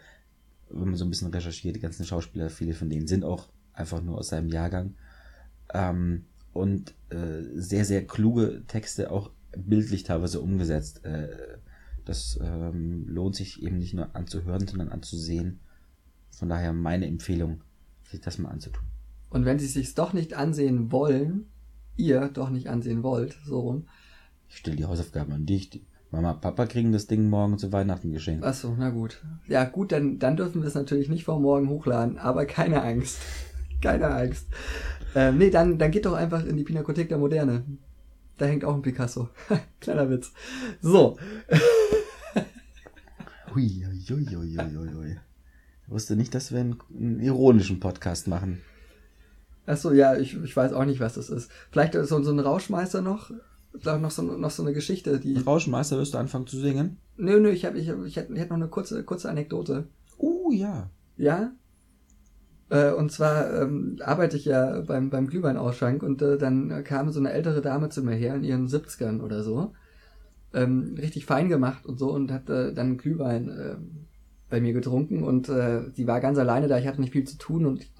[0.70, 4.02] Wenn man so ein bisschen recherchiert, die ganzen Schauspieler, viele von denen sind auch einfach
[4.02, 4.96] nur aus seinem Jahrgang.
[5.74, 11.06] Ähm, und äh, sehr, sehr kluge Texte, auch bildlich teilweise umgesetzt.
[11.06, 11.30] Äh,
[12.04, 15.62] das ähm, lohnt sich eben nicht nur anzuhören, sondern anzusehen.
[16.40, 17.60] Von daher meine Empfehlung,
[18.10, 18.86] sich das mal anzutun.
[19.30, 21.48] Und wenn sie es sich doch nicht ansehen wollen,
[21.98, 23.88] ihr doch nicht ansehen wollt, so rum.
[24.48, 25.84] Ich stelle die Hausaufgaben an dich.
[26.12, 28.46] Mama, Papa kriegen das Ding morgen zu Weihnachten geschenkt.
[28.46, 29.22] Achso, na gut.
[29.50, 33.18] Ja, gut, dann, dann dürfen wir es natürlich nicht vor morgen hochladen, aber keine Angst.
[33.82, 34.48] keine Angst.
[35.16, 37.66] Ähm, nee, dann, dann geht doch einfach in die Pinakothek der Moderne.
[38.38, 39.28] Da hängt auch ein Picasso.
[39.82, 40.32] Kleiner Witz.
[40.82, 41.18] So.
[43.54, 45.18] Hui, hui, hui, hui, hui,
[45.90, 48.62] wusste nicht, dass wir einen, einen ironischen Podcast machen.
[49.66, 51.52] Achso, ja, ich, ich weiß auch nicht, was das ist.
[51.72, 53.32] Vielleicht so, so ein Rauschmeister noch.
[53.78, 55.38] Vielleicht noch so, noch so eine Geschichte, die.
[55.38, 56.98] Rauschmeister, wirst du anfangen zu singen?
[57.18, 59.88] Nö, nö, ich, hab, ich, ich, hätte, ich hätte noch eine kurze, kurze Anekdote.
[60.18, 60.90] Uh, ja.
[61.18, 61.52] Ja?
[62.70, 67.20] Äh, und zwar ähm, arbeite ich ja beim, beim Glühweinausschank und äh, dann kam so
[67.20, 69.74] eine ältere Dame zu mir her in ihren 70ern oder so.
[70.54, 73.76] Ähm, richtig fein gemacht und so und hat äh, dann Glühwein äh,
[74.50, 77.38] bei mir getrunken und äh, sie war ganz alleine da, ich hatte nicht viel zu
[77.38, 77.92] tun und ich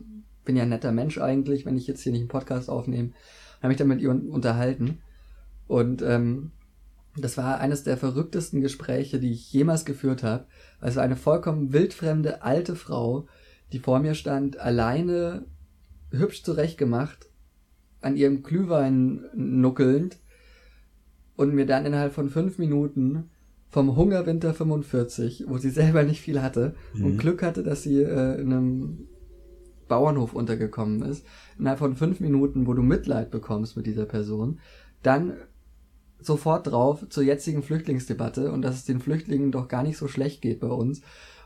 [0.46, 3.12] bin ja ein netter Mensch eigentlich, wenn ich jetzt hier nicht einen Podcast aufnehme.
[3.58, 5.00] Habe mich dann mit ihr un unterhalten.
[5.68, 6.52] Und ähm,
[7.16, 10.46] das war eines der verrücktesten Gespräche, die ich jemals geführt habe.
[10.80, 13.28] Also eine vollkommen wildfremde alte Frau,
[13.72, 15.46] die vor mir stand, alleine
[16.12, 17.30] hübsch zurechtgemacht,
[18.02, 20.18] an ihrem Glühwein nuckelnd
[21.36, 23.30] und mir dann innerhalb von fünf Minuten
[23.70, 27.18] vom Hungerwinter 45, wo sie selber nicht viel hatte und Mhm.
[27.18, 29.08] Glück hatte, dass sie äh, in einem
[29.88, 31.26] Bauernhof untergekommen ist,
[31.58, 34.60] innerhalb von fünf Minuten, wo du Mitleid bekommst mit dieser Person,
[35.04, 35.34] dann
[36.22, 40.42] sofort drauf zur jetzigen Flüchtlingsdebatte und dass es den Flüchtlingen doch gar nicht so schlecht
[40.42, 41.02] geht bei uns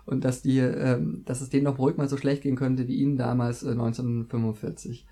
[0.06, 2.96] und dass die, ähm, dass es denen noch ruhig mal so schlecht gehen könnte wie
[2.96, 5.06] ihnen damals äh, 1945.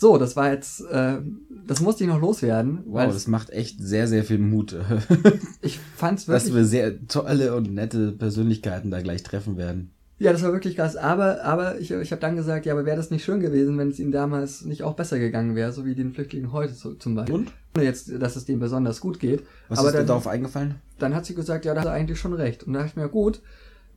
[0.00, 1.18] So, das war jetzt, äh,
[1.66, 2.78] das musste ich noch loswerden.
[2.86, 4.74] Wow, das macht echt sehr, sehr viel Mut.
[5.60, 6.44] ich fand's wirklich.
[6.44, 9.90] Dass wir sehr tolle und nette Persönlichkeiten da gleich treffen werden.
[10.18, 10.96] Ja, das war wirklich krass.
[10.96, 13.90] Aber, aber ich, ich habe dann gesagt, ja, aber wäre das nicht schön gewesen, wenn
[13.90, 17.14] es ihnen damals nicht auch besser gegangen wäre, so wie den Flüchtlingen heute so, zum
[17.14, 17.34] Beispiel.
[17.34, 17.52] Und?
[17.78, 19.42] Jetzt, dass es denen besonders gut geht.
[19.68, 20.76] Was aber ist dir darauf eingefallen?
[20.98, 22.62] Dann hat sie gesagt, ja, da hat er eigentlich schon recht.
[22.64, 23.42] Und da dachte ich mir, gut,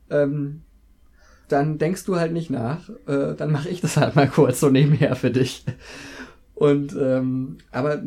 [0.10, 0.64] ähm,
[1.48, 4.70] dann denkst du halt nicht nach, äh, dann mache ich das halt mal kurz so
[4.70, 5.66] nebenher für dich.
[6.56, 8.02] Und ähm, aber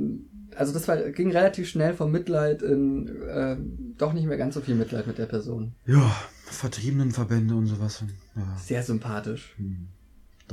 [0.57, 3.57] also das war, ging relativ schnell vom Mitleid in äh,
[3.99, 5.75] doch nicht mehr ganz so viel Mitleid mit der Person.
[5.87, 6.11] Ja,
[6.45, 8.05] Vertriebenenverbände und sowas.
[8.35, 8.57] Ja.
[8.59, 9.55] Sehr sympathisch.
[9.57, 9.89] Hm.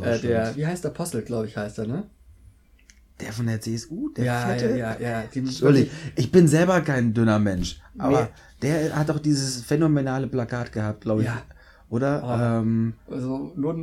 [0.01, 2.03] Äh, der, wie heißt der Apostel, glaube ich, heißt er, ne?
[3.19, 4.09] Der von der CSU?
[4.09, 4.69] Der ja, Fette?
[4.71, 5.23] ja, ja, ja.
[5.33, 8.29] Die, ich bin selber kein dünner Mensch, aber nee.
[8.63, 11.27] der hat auch dieses phänomenale Plakat gehabt, glaube ich.
[11.27, 11.43] Ja.
[11.93, 12.23] Oder?
[12.25, 12.61] Oh.
[12.61, 13.75] Ähm, also nur,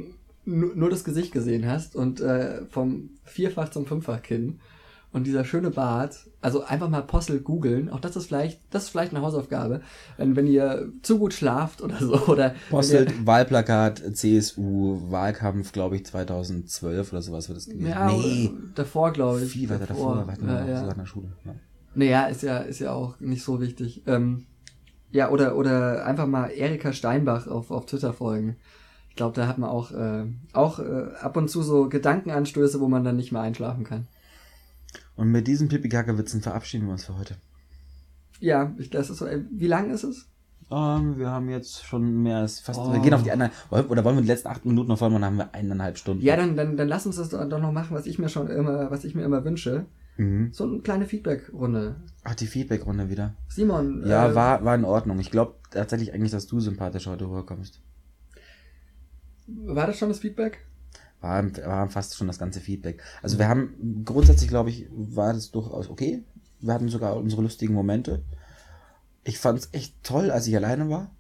[0.45, 4.59] nur, nur, das Gesicht gesehen hast und äh, vom Vierfach zum Fünffach Kinn
[5.13, 8.89] und dieser schöne Bart, also einfach mal Apostel googeln, auch das ist vielleicht, das ist
[8.89, 9.83] vielleicht eine Hausaufgabe,
[10.17, 12.57] wenn, wenn ihr zu gut schlaft oder so, oder.
[12.69, 17.87] Postel, Wahlplakat, CSU, Wahlkampf, glaube ich, 2012 oder sowas wird es gewesen.
[17.87, 18.51] Ja, nee.
[18.75, 19.53] davor, glaube ich.
[19.53, 20.77] Viel weiter davor, davor weiter ja, ja.
[20.81, 21.33] sogar in der Schule.
[21.45, 21.55] Ja.
[21.95, 24.03] Naja, ist ja, ist ja auch nicht so wichtig.
[24.09, 24.47] Ähm,
[25.13, 28.57] ja, oder, oder einfach mal Erika Steinbach auf, auf Twitter folgen.
[29.09, 32.89] Ich glaube, da hat man auch, äh, auch äh, ab und zu so Gedankenanstöße, wo
[32.89, 34.07] man dann nicht mehr einschlafen kann.
[35.17, 37.37] Und mit diesen Pipi-Kacke-Witzen verabschieden wir uns für heute.
[38.39, 39.27] Ja, ich, das ist so.
[39.51, 40.27] Wie lang ist es?
[40.71, 42.79] Um, ähm, wir haben jetzt schon mehr als fast.
[42.81, 42.93] Oh.
[42.93, 43.53] Wir gehen auf die anderen.
[43.71, 45.15] Oder wollen wir die letzten acht Minuten noch machen?
[45.15, 46.23] Dann haben wir eineinhalb Stunden.
[46.23, 48.91] Ja, dann, dann, dann lass uns das doch noch machen, was ich mir schon immer,
[48.91, 49.85] was ich mir immer wünsche.
[50.21, 50.53] Mhm.
[50.53, 51.97] So eine kleine Feedback-Runde.
[52.25, 53.35] Ach, die Feedback-Runde wieder.
[53.49, 54.07] Simon.
[54.07, 55.19] Ja, äh, war, war in Ordnung.
[55.19, 57.81] Ich glaube tatsächlich eigentlich, dass du sympathisch heute rüberkommst.
[59.47, 60.67] War das schon das Feedback?
[61.23, 63.03] war, war fast schon das ganze Feedback.
[63.23, 66.23] Also wir haben grundsätzlich, glaube ich, war das durchaus okay.
[66.61, 68.23] Wir hatten sogar unsere lustigen Momente.
[69.25, 71.11] Ich fand es echt toll, als ich alleine war.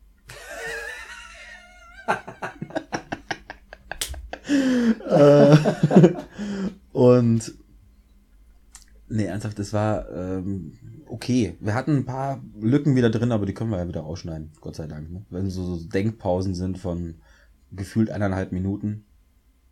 [5.08, 5.56] Äh,
[6.92, 7.54] und
[9.10, 11.56] nee, ernsthaft, das war ähm, okay.
[11.60, 14.76] Wir hatten ein paar Lücken wieder drin, aber die können wir ja wieder ausschneiden, Gott
[14.76, 15.10] sei Dank.
[15.10, 15.26] Ne?
[15.30, 17.16] Wenn so, so Denkpausen sind von
[17.72, 19.04] gefühlt eineinhalb Minuten,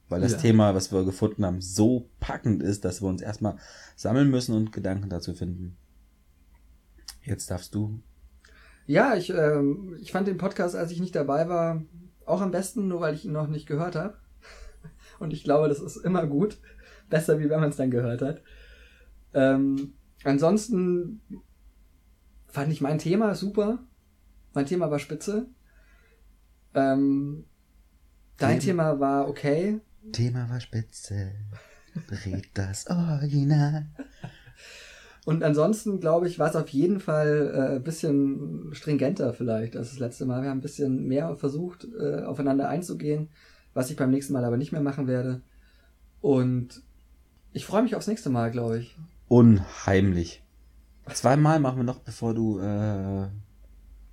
[0.09, 0.39] weil das ja.
[0.39, 3.57] Thema, was wir gefunden haben, so packend ist, dass wir uns erstmal
[3.97, 5.77] sammeln müssen und Gedanken dazu finden.
[7.23, 8.01] Jetzt darfst du.
[8.87, 11.83] Ja, ich, ähm, ich fand den Podcast, als ich nicht dabei war,
[12.25, 14.17] auch am besten, nur weil ich ihn noch nicht gehört habe.
[15.19, 16.59] Und ich glaube, das ist immer gut.
[17.11, 18.43] Besser, wie wenn man es dann gehört hat.
[19.35, 19.95] Ähm,
[20.25, 21.21] ansonsten
[22.47, 23.79] fand ich mein Thema super.
[24.55, 25.47] Mein Thema war spitze.
[26.75, 27.45] Ähm,
[28.37, 29.81] dein Thema war okay.
[30.13, 31.33] Thema war spitze.
[32.27, 33.87] Red das Original.
[35.25, 39.91] Und ansonsten, glaube ich, war es auf jeden Fall äh, ein bisschen stringenter vielleicht als
[39.91, 40.43] das letzte Mal.
[40.43, 43.29] Wir haben ein bisschen mehr versucht, äh, aufeinander einzugehen,
[43.75, 45.43] was ich beim nächsten Mal aber nicht mehr machen werde.
[46.21, 46.83] Und
[47.53, 48.97] ich freue mich aufs nächste Mal, glaube ich.
[49.29, 50.43] Unheimlich.
[51.13, 53.25] Zweimal machen wir noch, bevor du äh,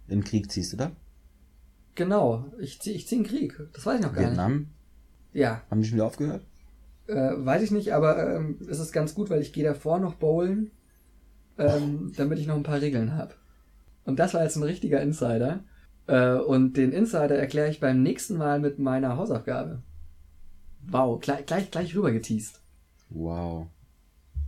[0.08, 0.92] in den Krieg ziehst, oder?
[1.96, 3.60] Genau, ich ziehe ich zieh in den Krieg.
[3.74, 4.58] Das weiß ich noch gar Vietnam?
[4.58, 4.70] nicht.
[5.34, 5.62] Ja.
[5.70, 6.46] Haben die schon wieder aufgehört?
[7.08, 10.16] Äh, weiß ich nicht, aber ähm, es ist ganz gut, weil ich gehe davor noch
[10.16, 10.72] bowlen,
[11.58, 13.36] ähm, damit ich noch ein paar Regeln habe.
[14.04, 15.64] Und das war jetzt ein richtiger Insider.
[16.08, 19.82] Äh, und den Insider erkläre ich beim nächsten Mal mit meiner Hausaufgabe.
[20.88, 22.62] Wow, gleich, gleich, gleich rüber geteased.
[23.10, 23.68] Wow.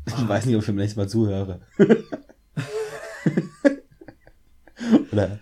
[0.08, 1.62] Ich weiß nicht, ob ich beim nächsten Mal zuhöre.
[5.12, 5.40] oder,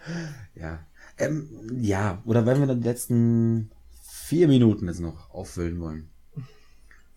[0.55, 0.79] ja.
[1.17, 1.47] Ähm,
[1.79, 3.71] ja, oder wenn wir dann die letzten
[4.01, 6.09] vier Minuten jetzt noch auffüllen wollen.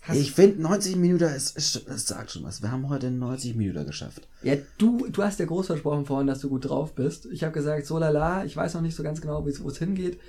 [0.03, 2.63] Hast ich finde, 90 Minuten ist, ist, das sagt schon was.
[2.63, 4.29] Wir haben heute 90 Minuten geschafft.
[4.43, 7.27] Ja, du, du hast ja groß versprochen vorhin, dass du gut drauf bist.
[7.27, 10.21] Ich habe gesagt, so lala, ich weiß noch nicht so ganz genau, wo es hingeht.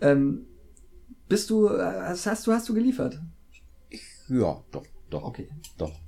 [0.00, 0.46] Ähm,
[1.28, 3.20] bist du, hast, hast du, hast du geliefert?
[4.28, 5.22] Ja, doch, doch.
[5.24, 5.48] Okay.
[5.76, 6.03] Doch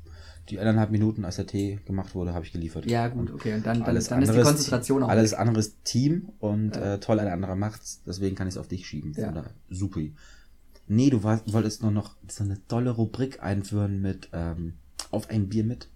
[0.49, 2.89] die eineinhalb Minuten, als der Tee gemacht wurde, habe ich geliefert.
[2.89, 3.55] Ja, gut, okay.
[3.55, 5.09] Und dann, dann, alles dann ist die Konzentration auch.
[5.09, 6.95] Alles anderes Team und ja.
[6.95, 8.03] äh, toll, ein anderer macht's.
[8.07, 9.13] Deswegen kann ich es auf dich schieben.
[9.17, 9.31] Ja.
[9.31, 10.01] Oder super.
[10.89, 14.75] Nee, du wolltest nur noch so eine tolle Rubrik einführen mit ähm,
[15.11, 15.89] auf ein Bier mit.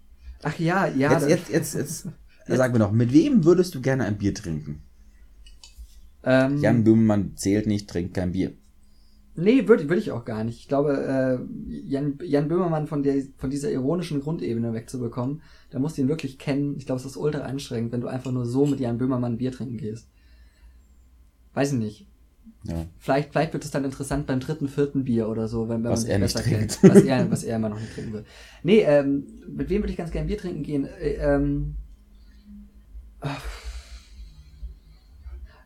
[0.43, 1.13] Ach ja, ja.
[1.13, 2.05] Jetzt, jetzt, jetzt, jetzt,
[2.49, 2.57] jetzt.
[2.57, 4.83] sag mir doch, mit wem würdest du gerne ein Bier trinken?
[6.23, 8.53] Ähm, Jan Böhmermann zählt nicht, trinkt kein Bier.
[9.41, 10.59] Nee, würde würd ich auch gar nicht.
[10.61, 11.39] Ich glaube, äh,
[11.87, 16.39] Jan, Jan Böhmermann von, der, von dieser ironischen Grundebene wegzubekommen, da musst du ihn wirklich
[16.39, 16.77] kennen.
[16.77, 19.53] Ich glaube, es ist ultra anstrengend, wenn du einfach nur so mit Jan Böhmermann Bier
[19.53, 20.09] trinken gehst.
[21.55, 22.07] weiß ich nicht.
[22.65, 22.87] Ja.
[22.99, 26.03] Vielleicht, vielleicht wird es dann interessant beim dritten, vierten Bier oder so, wenn, wenn Was
[26.03, 26.81] man er nicht trinkt.
[26.81, 26.95] kennt.
[26.95, 28.25] Was er, was er immer noch nicht trinken will.
[28.63, 30.85] Nee, ähm, mit wem würde ich ganz gerne Bier trinken gehen?
[30.85, 31.77] Äh, ähm.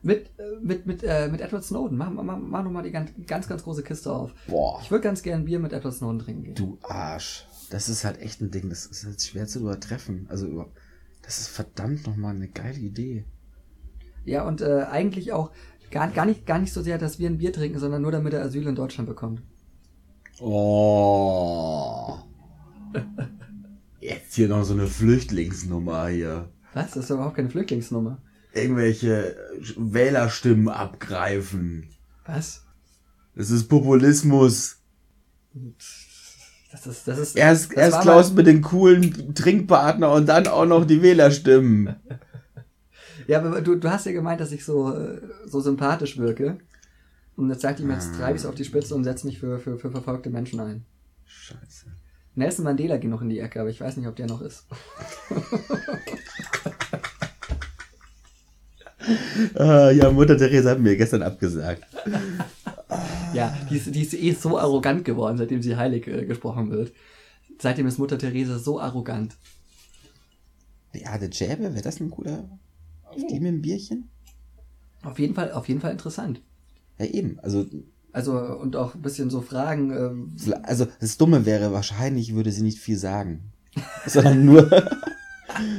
[0.04, 1.96] Mit, äh, mit, mit, äh, mit Edward Snowden.
[1.96, 4.32] Mach, mach, mach noch mal die ganz, ganz, ganz große Kiste auf.
[4.46, 4.78] Boah.
[4.82, 6.54] Ich würde ganz gerne Bier mit Edward Snowden trinken gehen.
[6.54, 7.46] Du Arsch.
[7.70, 8.68] Das ist halt echt ein Ding.
[8.68, 10.26] Das ist halt schwer zu übertreffen.
[10.28, 10.66] Also,
[11.22, 13.24] das ist verdammt nochmal eine geile Idee.
[14.26, 15.50] Ja, und äh, eigentlich auch
[15.90, 18.34] gar, gar, nicht, gar nicht so sehr, dass wir ein Bier trinken, sondern nur damit
[18.34, 19.42] er Asyl in Deutschland bekommt.
[20.38, 22.18] Oh.
[24.00, 26.50] Jetzt hier noch so eine Flüchtlingsnummer hier.
[26.74, 26.92] Was?
[26.92, 28.18] Das ist überhaupt keine Flüchtlingsnummer.
[28.54, 29.36] Irgendwelche
[29.76, 31.88] Wählerstimmen abgreifen.
[32.26, 32.64] Was?
[33.34, 34.76] Das ist Populismus.
[36.72, 40.66] Das ist, das ist, Erst, das erst Klaus mit den coolen Trinkpartner und dann auch
[40.66, 41.96] noch die Wählerstimmen.
[43.26, 46.58] Ja, aber du, du hast ja gemeint, dass ich so, äh, so sympathisch wirke.
[47.36, 48.18] Und jetzt sagt ihm, jetzt Ah.
[48.18, 50.84] treibe ich es auf die Spitze und setze mich für, für, für verfolgte Menschen ein.
[51.24, 51.86] Scheiße.
[52.34, 54.66] Nelson Mandela ging noch in die Ecke, aber ich weiß nicht, ob der noch ist.
[59.54, 61.82] Ah, ja, Mutter Teresa hat mir gestern abgesagt.
[63.32, 66.92] Ja, die ist, die ist eh so arrogant geworden, seitdem sie heilig äh, gesprochen wird.
[67.58, 69.34] Seitdem ist Mutter Teresa so arrogant.
[70.92, 72.48] Beate Schäbe, wäre das ein cooler
[73.14, 74.08] auf die mit dem Bierchen?
[75.02, 76.40] Auf jeden Fall, auf jeden Fall interessant.
[76.98, 77.38] Ja, eben.
[77.40, 77.66] Also,
[78.12, 82.62] Also, und auch ein bisschen so Fragen, ähm, also das Dumme wäre, wahrscheinlich würde sie
[82.62, 83.52] nicht viel sagen.
[84.06, 84.70] sondern nur,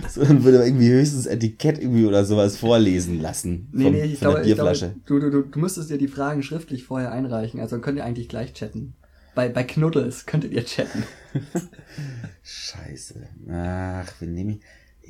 [0.10, 3.68] sondern würde irgendwie höchstens Etikett irgendwie oder sowas vorlesen lassen.
[3.72, 4.95] Nee, vom- nee, ich von glaube, der ich glaube Bierflasche.
[5.06, 7.60] du, du, du, müsstest dir die Fragen schriftlich vorher einreichen.
[7.60, 8.93] Also könnt ihr eigentlich gleich chatten.
[9.35, 11.03] Bei, bei Knuddels könntet ihr chatten.
[12.43, 13.27] Scheiße.
[13.52, 14.60] Ach, wen nehme ich?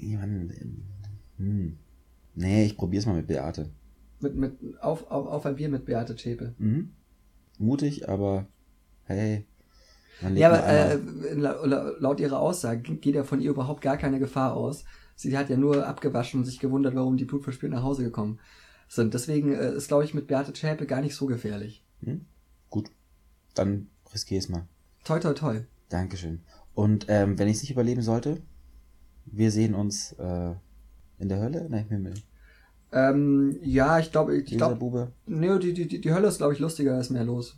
[0.03, 0.51] Irgendwann.
[1.37, 1.77] Hm.
[2.35, 3.69] Nee, ich probier's mal mit Beate.
[4.19, 6.53] Mit, mit, auf, auf, auf ein Bier mit Beate Zschäpe.
[6.57, 6.91] Mhm.
[7.59, 8.47] Mutig, aber
[9.03, 9.45] hey.
[10.33, 10.99] Ja, aber äh,
[11.33, 14.85] laut ihrer Aussage geht ja von ihr überhaupt gar keine Gefahr aus.
[15.15, 18.39] Sie hat ja nur abgewaschen und sich gewundert, warum die blutverspürt nach Hause gekommen
[18.87, 19.13] sind.
[19.13, 21.83] Deswegen äh, ist, glaube ich, mit Beate Zschäpe gar nicht so gefährlich.
[22.03, 22.25] Hm?
[22.69, 22.89] Gut.
[23.53, 24.67] Dann riskier es mal.
[25.03, 25.61] Toi, toi, toi.
[25.89, 26.41] Dankeschön.
[26.73, 28.41] Und ähm, wenn ich es nicht überleben sollte,
[29.25, 30.53] wir sehen uns äh,
[31.19, 31.67] in der Hölle?
[31.69, 32.13] Nein, im Himmel.
[32.91, 36.95] Ähm, ja, ich glaube, ich glaube, nee, die, die, die, Hölle ist, glaube ich, lustiger
[36.95, 37.57] als mehr los.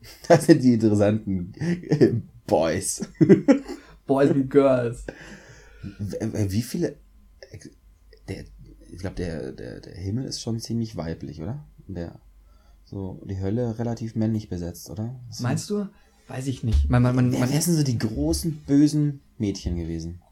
[0.28, 1.52] Das sind die interessanten
[2.46, 3.02] Boys.
[4.06, 5.04] Boys and Girls.
[6.18, 6.96] Äh, Wie viele.
[8.28, 8.44] Der,
[8.90, 11.64] ich glaube, der, der, der Himmel ist schon ziemlich weiblich, oder?
[11.86, 12.18] Der,
[12.84, 15.20] so, die Hölle relativ männlich besetzt, oder?
[15.28, 15.86] Was Meinst du?
[16.28, 16.88] Weiß ich nicht.
[16.88, 20.22] Man, man, man, Wer, man, wer sind so die großen, bösen Mädchen gewesen?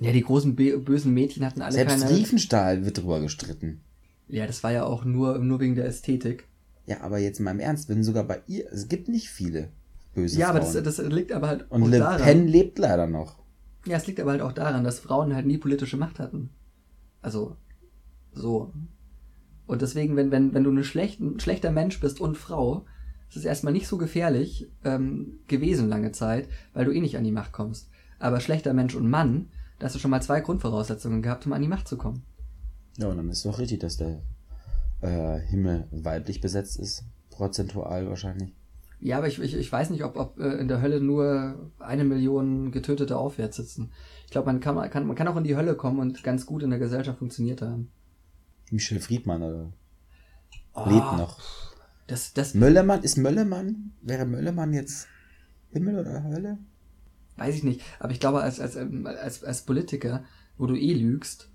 [0.00, 2.16] ja, die großen bösen Mädchen hatten alle Selbst keine.
[2.16, 3.80] Riefenstahl wird drüber gestritten.
[4.28, 6.48] Ja, das war ja auch nur, nur wegen der Ästhetik.
[6.86, 9.70] Ja, aber jetzt mal im Ernst, wenn sogar bei ihr, es gibt nicht viele
[10.14, 10.84] böse ja, aber Frauen.
[10.84, 12.20] das, das liegt aber halt Und auch Le daran.
[12.22, 13.38] Pen lebt leider noch.
[13.86, 16.50] Ja, es liegt aber halt auch daran, dass Frauen halt nie politische Macht hatten.
[17.22, 17.56] Also,
[18.32, 18.72] so.
[19.66, 22.84] Und deswegen, wenn, wenn, wenn du eine schlecht, ein schlechter Mensch bist und Frau,
[23.28, 27.24] ist es erstmal nicht so gefährlich ähm, gewesen lange Zeit, weil du eh nicht an
[27.24, 27.90] die Macht kommst.
[28.18, 29.48] Aber schlechter Mensch und Mann,
[29.78, 32.22] da hast du schon mal zwei Grundvoraussetzungen gehabt, um an die Macht zu kommen.
[32.98, 34.22] Ja, und dann ist doch richtig, dass der
[35.00, 37.04] äh, Himmel weiblich besetzt ist.
[37.30, 38.52] Prozentual wahrscheinlich.
[39.00, 42.04] Ja, aber ich, ich, ich weiß nicht, ob, ob äh, in der Hölle nur eine
[42.04, 43.92] Million Getötete aufwärts sitzen.
[44.24, 46.62] Ich glaube, man kann, kann, man kann auch in die Hölle kommen und ganz gut
[46.62, 47.90] in der Gesellschaft funktioniert haben.
[48.70, 49.72] Michel Friedmann oder
[50.74, 51.40] Oh, lebt noch.
[52.06, 55.06] Das, das Möllermann, ist Möllermann, wäre Möllermann jetzt
[55.70, 56.58] Himmel oder Hölle?
[57.36, 57.82] weiß ich nicht.
[57.98, 60.24] Aber ich glaube, als, als, ähm, als, als Politiker,
[60.56, 61.50] wo du eh lügst,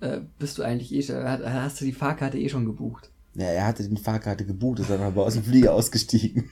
[0.00, 3.10] äh, bist du eigentlich eh schon, hast du die Fahrkarte eh schon gebucht.
[3.34, 6.50] Ja, er hatte die Fahrkarte gebucht, ist dann aber aus dem Flieger ausgestiegen.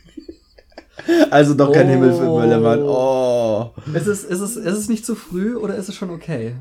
[1.31, 1.91] also doch kein Oh.
[1.91, 2.83] Himmel für Möllermann.
[2.83, 3.71] Oh.
[3.95, 6.55] Ist es, ist, es, ist es nicht zu früh oder ist es schon okay,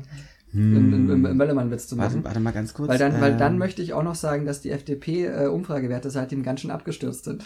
[0.52, 0.76] Hm.
[0.76, 2.14] im, im, Möllermann-Witz zu machen?
[2.14, 2.88] Warte, warte mal ganz kurz.
[2.88, 6.60] Weil dann, weil dann ähm, möchte ich auch noch sagen, dass die FDP-Umfragewerte seitdem ganz
[6.60, 7.44] schön abgestürzt sind.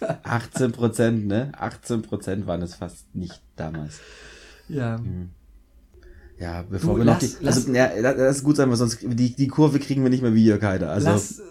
[0.24, 1.52] 18 Prozent, ne?
[1.56, 4.00] 18 Prozent waren es fast nicht damals.
[4.68, 5.00] Ja.
[6.38, 8.98] Ja, bevor Du, wir noch lass- die, also, ja, das ist gut sein, weil sonst
[9.02, 10.90] die, die Kurve kriegen wir nicht mehr wie Jörg Haider.
[10.90, 11.42] Also Lass, äh,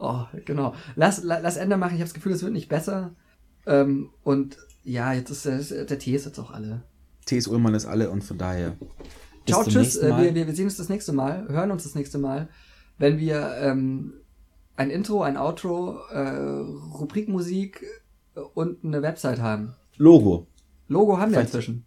[0.00, 0.74] oh, genau.
[0.96, 1.94] Lass, la- lass Ende machen.
[1.94, 3.12] Ich habe das Gefühl, es wird nicht besser.
[3.66, 6.82] Ähm, und ja, jetzt ist der, der Tee ist jetzt auch alle.
[7.26, 7.46] T.S.
[7.46, 8.76] Ullmann ist alle und von daher.
[9.46, 9.96] Ciao, tschüss.
[9.96, 12.48] Äh, wir, wir, wir sehen uns das nächste Mal, hören uns das nächste Mal,
[12.98, 14.14] wenn wir ähm,
[14.74, 16.18] ein Intro, ein Outro, äh,
[16.98, 17.84] Rubrikmusik
[18.54, 19.74] und eine Website haben.
[19.96, 20.46] Logo.
[20.88, 21.84] Logo haben wir Vielleicht- inzwischen.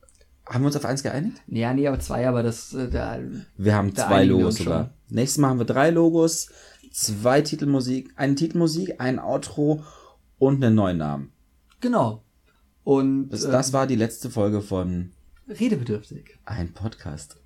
[0.48, 1.42] Haben wir uns auf eins geeinigt?
[1.48, 2.74] Ja, nee, auf zwei, aber das.
[2.74, 3.20] Äh, da,
[3.58, 4.94] wir haben zwei Logos sogar.
[5.10, 6.50] Nächstes Mal haben wir drei Logos,
[6.92, 9.84] zwei Titelmusik, eine Titelmusik, ein Outro
[10.38, 11.32] und einen neuen Namen.
[11.82, 12.24] Genau.
[12.84, 13.30] Und.
[13.30, 15.12] Das, das ähm, war die letzte Folge von.
[15.48, 16.38] Redebedürftig.
[16.46, 17.38] Ein Podcast.